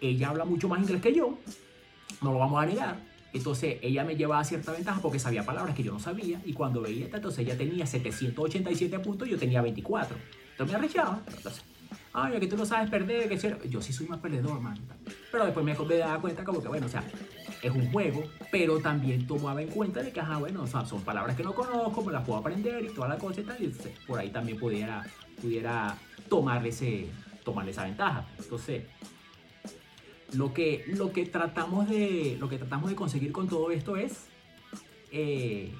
ella 0.01 0.29
habla 0.29 0.45
mucho 0.45 0.69
más 0.69 0.81
inglés 0.81 1.03
que 1.03 1.15
yo. 1.15 1.39
No 2.23 2.33
lo 2.33 2.39
vamos 2.39 2.63
a 2.63 2.67
negar. 2.67 2.97
Entonces 3.33 3.79
ella 3.83 4.05
me 4.05 4.17
llevaba 4.17 4.43
cierta 4.45 4.73
ventaja 4.73 5.01
porque 5.01 5.19
sabía 5.19 5.45
palabras 5.45 5.75
que 5.75 5.83
yo 5.83 5.93
no 5.93 5.99
sabía. 5.99 6.41
Y 6.45 6.53
cuando 6.53 6.81
veía, 6.81 7.07
entonces 7.13 7.41
ella 7.41 7.57
tenía 7.57 7.87
787 7.87 8.99
puntos 9.01 9.29
y 9.29 9.33
yo 9.33 9.39
tenía 9.39 9.61
24. 9.61 10.17
Entonces 10.53 10.73
me 10.73 10.79
arrechaba. 10.79 11.23
Entonces, 11.37 11.63
ay, 12.15 12.41
que 12.41 12.47
tú 12.47 12.57
no 12.57 12.65
sabes 12.65 12.89
perder, 12.89 13.29
que 13.29 13.69
yo 13.69 13.83
sí 13.83 13.93
soy 13.93 14.07
más 14.07 14.21
perdedor, 14.21 14.61
man. 14.61 14.79
Pero 15.31 15.45
después 15.45 15.67
me, 15.67 15.75
me 15.75 15.97
daba 15.99 16.21
cuenta 16.21 16.45
como 16.45 16.63
que, 16.63 16.69
bueno, 16.69 16.87
o 16.87 16.89
sea, 16.89 17.05
es 17.67 17.75
un 17.75 17.91
juego, 17.91 18.25
pero 18.51 18.79
también 18.79 19.27
tomaba 19.27 19.61
en 19.63 19.69
cuenta 19.69 20.03
de 20.03 20.13
que, 20.13 20.21
ajá, 20.21 20.39
bueno, 20.39 20.67
son 20.67 21.03
palabras 21.03 21.37
que 21.37 21.43
no 21.43 21.55
conozco, 21.55 22.05
me 22.05 22.13
las 22.13 22.25
puedo 22.25 22.39
aprender 22.39 22.85
y 22.85 22.89
toda 22.89 23.09
la 23.09 23.19
cosa 23.19 23.41
y 23.41 23.45
tal, 23.45 23.63
y 23.63 23.73
por 24.07 24.19
ahí 24.19 24.31
también 24.31 24.59
pudiera, 24.59 25.05
pudiera 25.41 25.97
tomarle, 26.29 26.71
ese, 26.71 27.09
tomarle 27.45 27.73
esa 27.73 27.85
ventaja. 27.85 28.27
Entonces, 28.39 28.85
lo 30.35 30.53
que, 30.53 30.85
lo 30.89 31.13
que, 31.13 31.27
tratamos, 31.27 31.89
de, 31.89 32.37
lo 32.39 32.49
que 32.49 32.59
tratamos 32.59 32.91
de 32.91 32.97
conseguir 32.97 33.33
con 33.33 33.49
todo 33.49 33.71
esto 33.71 33.97
es 33.97 34.27
eh, 35.13 35.73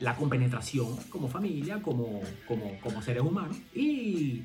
la 0.00 0.16
compenetración 0.16 0.96
como 1.10 1.28
familia, 1.28 1.80
como, 1.82 2.20
como, 2.46 2.78
como 2.80 3.02
seres 3.02 3.22
humanos 3.22 3.56
y, 3.74 4.44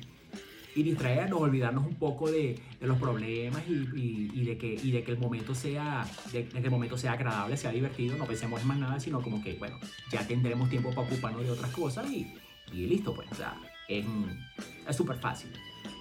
y 0.74 0.82
distraernos, 0.82 1.40
olvidarnos 1.40 1.86
un 1.86 1.94
poco 1.94 2.30
de, 2.30 2.60
los 2.80 2.98
problemas 2.98 3.62
y, 3.68 4.44
de 4.44 4.58
que, 4.58 4.74
el 5.12 5.18
momento 5.18 5.54
sea 5.54 6.06
de, 6.32 6.46
que 6.46 6.58
el 6.58 6.70
momento 6.70 6.96
sea 6.96 7.12
agradable, 7.12 7.56
sea 7.56 7.70
divertido, 7.70 8.16
no 8.16 8.26
pensemos 8.26 8.60
en 8.60 8.68
más 8.68 8.78
nada, 8.78 9.00
sino 9.00 9.20
como 9.20 9.42
que, 9.42 9.54
bueno, 9.54 9.78
ya 10.10 10.26
tendremos 10.26 10.68
tiempo 10.68 10.90
para 10.90 11.02
ocuparnos 11.02 11.42
de 11.42 11.50
otras 11.50 11.70
cosas 11.72 12.10
y, 12.10 12.32
listo, 12.72 13.14
pues, 13.14 13.30
o 13.32 13.34
sea, 13.34 13.56
es 13.88 14.96
súper 14.96 15.18
fácil. 15.18 15.50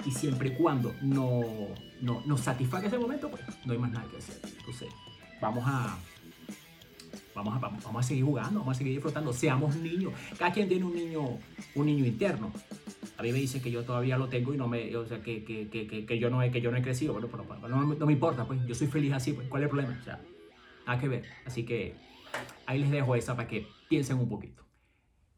Y 0.05 0.11
siempre 0.11 0.49
y 0.49 0.51
cuando 0.51 0.93
no, 1.01 1.41
nos 2.01 2.41
satisfaga 2.41 2.87
ese 2.87 2.99
momento, 2.99 3.29
pues 3.29 3.43
no 3.65 3.73
hay 3.73 3.79
más 3.79 3.91
nada 3.91 4.07
que 4.09 4.17
hacer. 4.17 4.39
Entonces, 4.59 4.89
vamos 5.41 5.63
a, 5.65 5.97
Vamos 7.37 7.55
a, 7.55 7.59
vamos, 7.59 7.97
a 7.97 8.01
seguir 8.01 8.25
jugando, 8.25 8.61
vamos 8.61 8.75
a 8.75 8.77
seguir 8.79 8.93
disfrutando. 8.93 9.31
Seamos 9.31 9.75
niños. 9.75 10.11
Cada 10.39 10.51
quien 10.51 10.67
tiene 10.67 10.85
un 10.85 10.95
niño, 10.95 11.37
un 11.75 11.85
niño 11.85 12.03
interno. 12.03 12.51
A 13.17 13.23
mí 13.23 13.31
me 13.31 13.39
dicen 13.39 13.61
que 13.61 13.71
yo 13.71 13.83
todavía 13.83 14.17
lo 14.17 14.29
tengo 14.29 14.53
y 14.53 14.57
no 14.57 14.67
me, 14.67 14.95
o 14.95 15.05
sea, 15.05 15.21
que, 15.21 15.43
que, 15.43 15.67
que, 15.69 16.05
que 16.05 16.19
yo, 16.19 16.29
no 16.29 16.41
he, 16.43 16.51
que 16.51 16.61
yo 16.61 16.71
no 16.71 16.77
he 16.77 16.81
crecido. 16.81 17.13
Bueno, 17.13 17.29
pero, 17.29 17.67
no, 17.67 17.95
no, 17.95 18.05
me 18.05 18.13
importa, 18.13 18.45
pues 18.45 18.65
yo 18.67 18.75
soy 18.75 18.87
feliz 18.87 19.13
así, 19.13 19.33
pues. 19.33 19.47
¿Cuál 19.47 19.63
es 19.63 19.65
el 19.65 19.69
problema? 19.69 19.97
O 19.99 20.03
sea, 20.03 20.21
nada 20.85 20.99
que 20.99 21.07
ver. 21.07 21.23
Así 21.45 21.65
que 21.65 21.95
ahí 22.65 22.79
les 22.79 22.91
dejo 22.91 23.15
esa 23.15 23.35
para 23.35 23.47
que 23.47 23.67
piensen 23.89 24.17
un 24.19 24.29
poquito. 24.29 24.63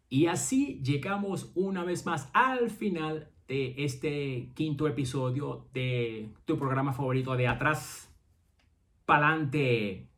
Y 0.10 0.26
así 0.26 0.82
llegamos 0.84 1.52
una 1.56 1.84
vez 1.84 2.06
más 2.06 2.30
al 2.34 2.70
final 2.70 3.30
de 3.48 3.76
este 3.78 4.50
quinto 4.56 4.88
episodio 4.88 5.68
de 5.74 6.30
tu 6.46 6.58
programa 6.58 6.94
favorito 6.94 7.36
de 7.36 7.48
Atrás 7.48 8.14
Pa'lante 9.06 10.10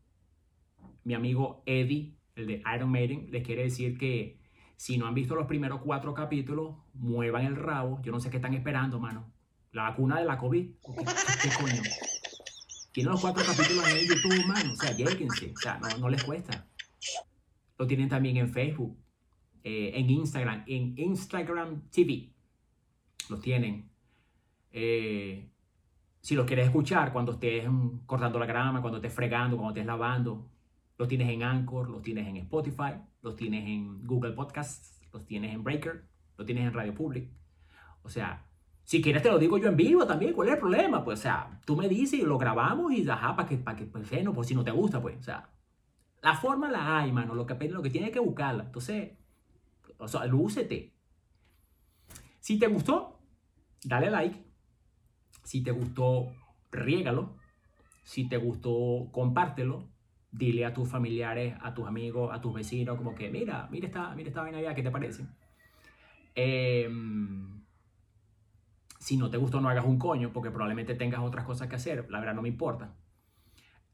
mi 1.04 1.14
amigo 1.14 1.64
Eddie, 1.66 2.14
el 2.36 2.48
de 2.48 2.64
Iron 2.76 2.92
Maiden, 2.92 3.28
les 3.32 3.46
quiere 3.46 3.64
decir 3.64 3.98
que 3.98 4.38
si 4.82 4.98
no 4.98 5.06
han 5.06 5.14
visto 5.14 5.36
los 5.36 5.46
primeros 5.46 5.80
cuatro 5.82 6.12
capítulos, 6.12 6.76
muevan 6.96 7.46
el 7.46 7.56
rabo. 7.56 8.02
Yo 8.02 8.12
no 8.12 8.20
sé 8.20 8.32
qué 8.32 8.38
están 8.38 8.56
esperando, 8.56 9.00
mano. 9.00 9.32
La 9.74 9.84
vacuna 9.84 10.18
de 10.18 10.26
la 10.26 10.40
COVID. 10.40 10.72
¿Qué, 11.44 11.50
coño? 11.60 11.84
Tienen 12.92 13.12
los 13.12 13.22
cuatro 13.22 13.44
capítulos 13.46 13.88
en 13.88 14.08
YouTube, 14.08 14.44
mano. 14.48 14.74
O 14.74 14.76
sea, 14.76 14.92
lléguense. 14.98 15.54
O 15.56 15.60
sea, 15.60 15.80
no, 16.00 16.10
les 16.10 16.24
cuesta. 16.24 16.68
Lo 17.78 17.86
tienen 17.86 18.10
también 18.10 18.38
en 18.38 18.50
Facebook. 18.50 18.98
eh, 19.64 19.92
en 19.94 20.10
Instagram, 20.10 20.64
en 20.66 20.98
Instagram 20.98 21.84
TV. 21.92 22.32
Los 23.30 23.40
tienen. 23.40 23.88
Eh, 24.72 25.48
si 26.22 26.34
los 26.34 26.48
quieres 26.48 26.66
escuchar 26.66 27.14
cuando 27.14 27.34
estés 27.34 27.70
mm, 27.70 28.08
cortando 28.08 28.40
la 28.40 28.48
grama, 28.48 28.82
cuando 28.82 28.98
estés 28.98 29.14
fregando, 29.14 29.58
cuando 29.58 29.74
estés 29.74 29.86
lavando, 29.86 30.50
los 31.02 31.08
tienes 31.08 31.30
en 31.30 31.42
Anchor, 31.42 31.90
los 31.90 32.04
tienes 32.04 32.28
en 32.28 32.38
Spotify, 32.38 32.94
los 33.24 33.36
tienes 33.36 33.66
en 33.66 34.06
Google 34.06 34.34
Podcasts, 34.34 35.02
los 35.12 35.26
tienes 35.26 35.52
en 35.52 35.64
Breaker, 35.64 36.08
los 36.38 36.46
tienes 36.46 36.64
en 36.68 36.74
Radio 36.74 36.94
Public. 36.94 37.28
O 38.04 38.10
sea, 38.10 38.46
si 38.84 39.02
quieres 39.02 39.24
te 39.24 39.32
lo 39.32 39.40
digo 39.40 39.58
yo 39.58 39.70
en 39.70 39.76
vivo 39.76 40.06
también, 40.06 40.34
¿cuál 40.34 40.50
es 40.50 40.54
el 40.54 40.60
problema? 40.60 41.04
Pues, 41.04 41.18
o 41.18 41.22
sea, 41.24 41.60
tú 41.66 41.76
me 41.76 41.90
dices 41.90 42.20
y 42.20 42.22
lo 42.22 42.38
grabamos 42.38 42.94
y 42.94 43.10
ajá, 43.10 43.36
para 43.36 43.50
que, 43.50 43.58
para 43.58 43.76
que, 43.76 43.86
pues, 43.88 44.08
bueno, 44.12 44.32
pues 44.32 44.48
si 44.48 44.54
no 44.54 44.64
te 44.64 44.70
gusta, 44.70 45.02
pues, 45.02 45.18
o 45.18 45.24
sea, 45.24 45.50
la 46.22 46.36
forma 46.36 46.70
la 46.70 47.00
hay, 47.00 47.12
mano, 47.12 47.34
lo 47.34 47.48
que, 47.48 47.56
lo 47.68 47.82
que 47.82 47.90
tienes 47.90 48.12
que 48.12 48.20
buscarla. 48.20 48.66
Entonces, 48.66 49.14
o 49.98 50.08
sea, 50.08 50.28
lúcete. 50.28 50.94
Si 52.40 52.60
te 52.60 52.68
gustó, 52.68 53.18
dale 53.84 54.12
like. 54.12 54.38
Si 55.46 55.64
te 55.64 55.72
gustó, 55.72 56.28
riégalo. 56.70 57.38
Si 58.04 58.30
te 58.30 58.38
gustó, 58.38 59.10
compártelo. 59.12 59.90
Dile 60.32 60.66
a 60.66 60.74
tus 60.74 60.88
familiares, 60.88 61.56
a 61.62 61.74
tus 61.74 61.88
amigos, 61.88 62.34
a 62.34 62.40
tus 62.40 62.54
vecinos, 62.54 62.98
como 62.98 63.14
que, 63.14 63.30
mira, 63.30 63.68
mira 63.70 63.88
esta, 63.88 64.16
mira 64.16 64.30
esta 64.30 64.42
vaina 64.42 64.60
allá, 64.60 64.74
¿qué 64.74 64.84
te 64.84 64.92
parece? 64.92 65.26
Em, 66.36 67.62
si 69.00 69.18
no 69.18 69.30
te 69.30 69.38
gustó, 69.38 69.60
no 69.60 69.70
hagas 69.70 69.86
un 69.86 69.98
coño, 69.98 70.32
porque 70.32 70.52
probablemente 70.52 70.96
tengas 70.96 71.22
otras 71.22 71.46
cosas 71.46 71.68
que 71.68 71.76
hacer. 71.76 72.10
La 72.10 72.20
verdad, 72.20 72.36
no 72.36 72.42
me 72.42 72.50
importa. 72.50 72.96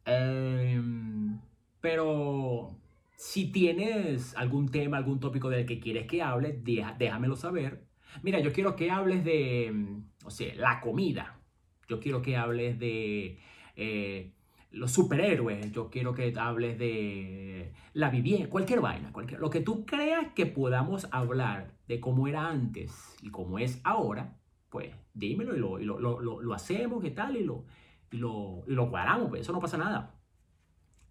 Em, 0.06 1.40
pero 1.82 2.78
si 3.16 3.52
tienes 3.52 4.36
algún 4.36 4.70
tema, 4.70 4.98
algún 4.98 5.20
tópico 5.20 5.50
del 5.50 5.66
que 5.66 5.80
quieres 5.80 6.08
que 6.08 6.22
hable, 6.22 6.54
déjamelo 6.54 7.36
saber. 7.36 7.84
Mira, 8.22 8.40
yo 8.40 8.54
quiero 8.54 8.76
que 8.76 8.92
hables 8.92 9.24
de, 9.24 10.02
o 10.24 10.30
sea, 10.30 10.54
la 10.56 10.82
comida. 10.82 11.40
Yo 11.88 12.00
quiero 12.00 12.22
que 12.22 12.38
hables 12.38 12.80
de 12.80 13.40
eh, 13.76 14.34
los 14.72 14.92
superhéroes. 14.92 15.72
Yo 15.72 15.90
quiero 15.90 16.14
que 16.14 16.34
hables 16.38 16.78
de 16.78 17.74
la 17.94 18.10
vivienda, 18.10 18.50
cualquier 18.50 18.82
vaina, 18.82 19.12
cualquier, 19.12 19.40
lo 19.40 19.50
que 19.50 19.62
tú 19.62 19.86
creas 19.86 20.34
que 20.34 20.46
podamos 20.46 21.08
hablar 21.12 21.74
de 21.88 22.00
cómo 22.00 22.28
era 22.28 22.50
antes 22.50 23.16
y 23.22 23.30
cómo 23.30 23.60
es 23.60 23.82
ahora, 23.84 24.38
pues 24.70 24.94
dímelo 25.14 25.80
y 25.80 25.86
lo, 25.86 26.00
lo, 26.00 26.54
hacemos, 26.54 27.02
qué 27.02 27.12
tal, 27.12 27.38
y 27.38 27.44
lo, 27.44 27.66
y 28.12 28.18
lo, 28.18 28.64
y 28.68 28.74
lo 28.74 28.90
cuadramos, 28.90 29.30
pues 29.30 29.42
eso 29.42 29.54
no 29.54 29.60
pasa 29.60 29.78
nada. 29.78 30.14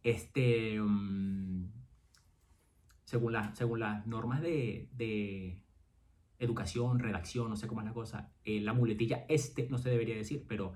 Este, 0.03 0.81
mm, 0.81 1.73
según, 3.05 3.35
según 3.55 3.81
las 3.81 4.07
normas 4.07 4.43
de, 4.43 5.61
educación, 6.39 6.99
redacción, 6.99 7.49
no 7.49 7.57
sé 7.57 7.67
cómo 7.67 7.81
es 7.81 7.87
la 7.87 7.95
cosa, 7.95 8.31
eh, 8.45 8.61
la 8.61 8.75
muletilla 8.75 9.25
este 9.29 9.69
no 9.71 9.79
se 9.79 9.89
debería 9.89 10.15
decir, 10.15 10.45
pero 10.47 10.75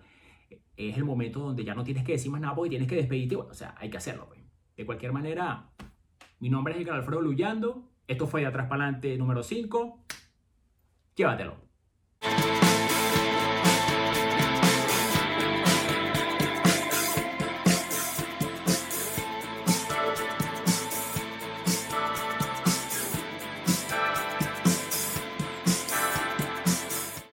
es 0.76 0.96
el 0.96 1.04
momento 1.04 1.40
donde 1.40 1.64
ya 1.64 1.74
no 1.74 1.84
tienes 1.84 2.04
que 2.04 2.12
decir 2.12 2.30
más 2.30 2.40
nada 2.40 2.54
porque 2.54 2.70
tienes 2.70 2.88
que 2.88 2.96
despedirte, 2.96 3.36
o 3.36 3.54
sea, 3.54 3.74
hay 3.78 3.90
que 3.90 3.98
hacerlo. 3.98 4.26
Pues. 4.28 4.40
De 4.76 4.86
cualquier 4.86 5.12
manera, 5.12 5.70
mi 6.38 6.48
nombre 6.48 6.74
es 6.74 6.80
Edgar 6.80 6.96
Alfredo 6.96 7.20
Luyando, 7.20 7.90
esto 8.06 8.26
fue 8.26 8.40
de 8.40 8.46
atrás 8.46 8.66
para 8.68 8.84
adelante 8.84 9.16
número 9.16 9.42
5, 9.42 10.04
llévatelo. 11.14 11.69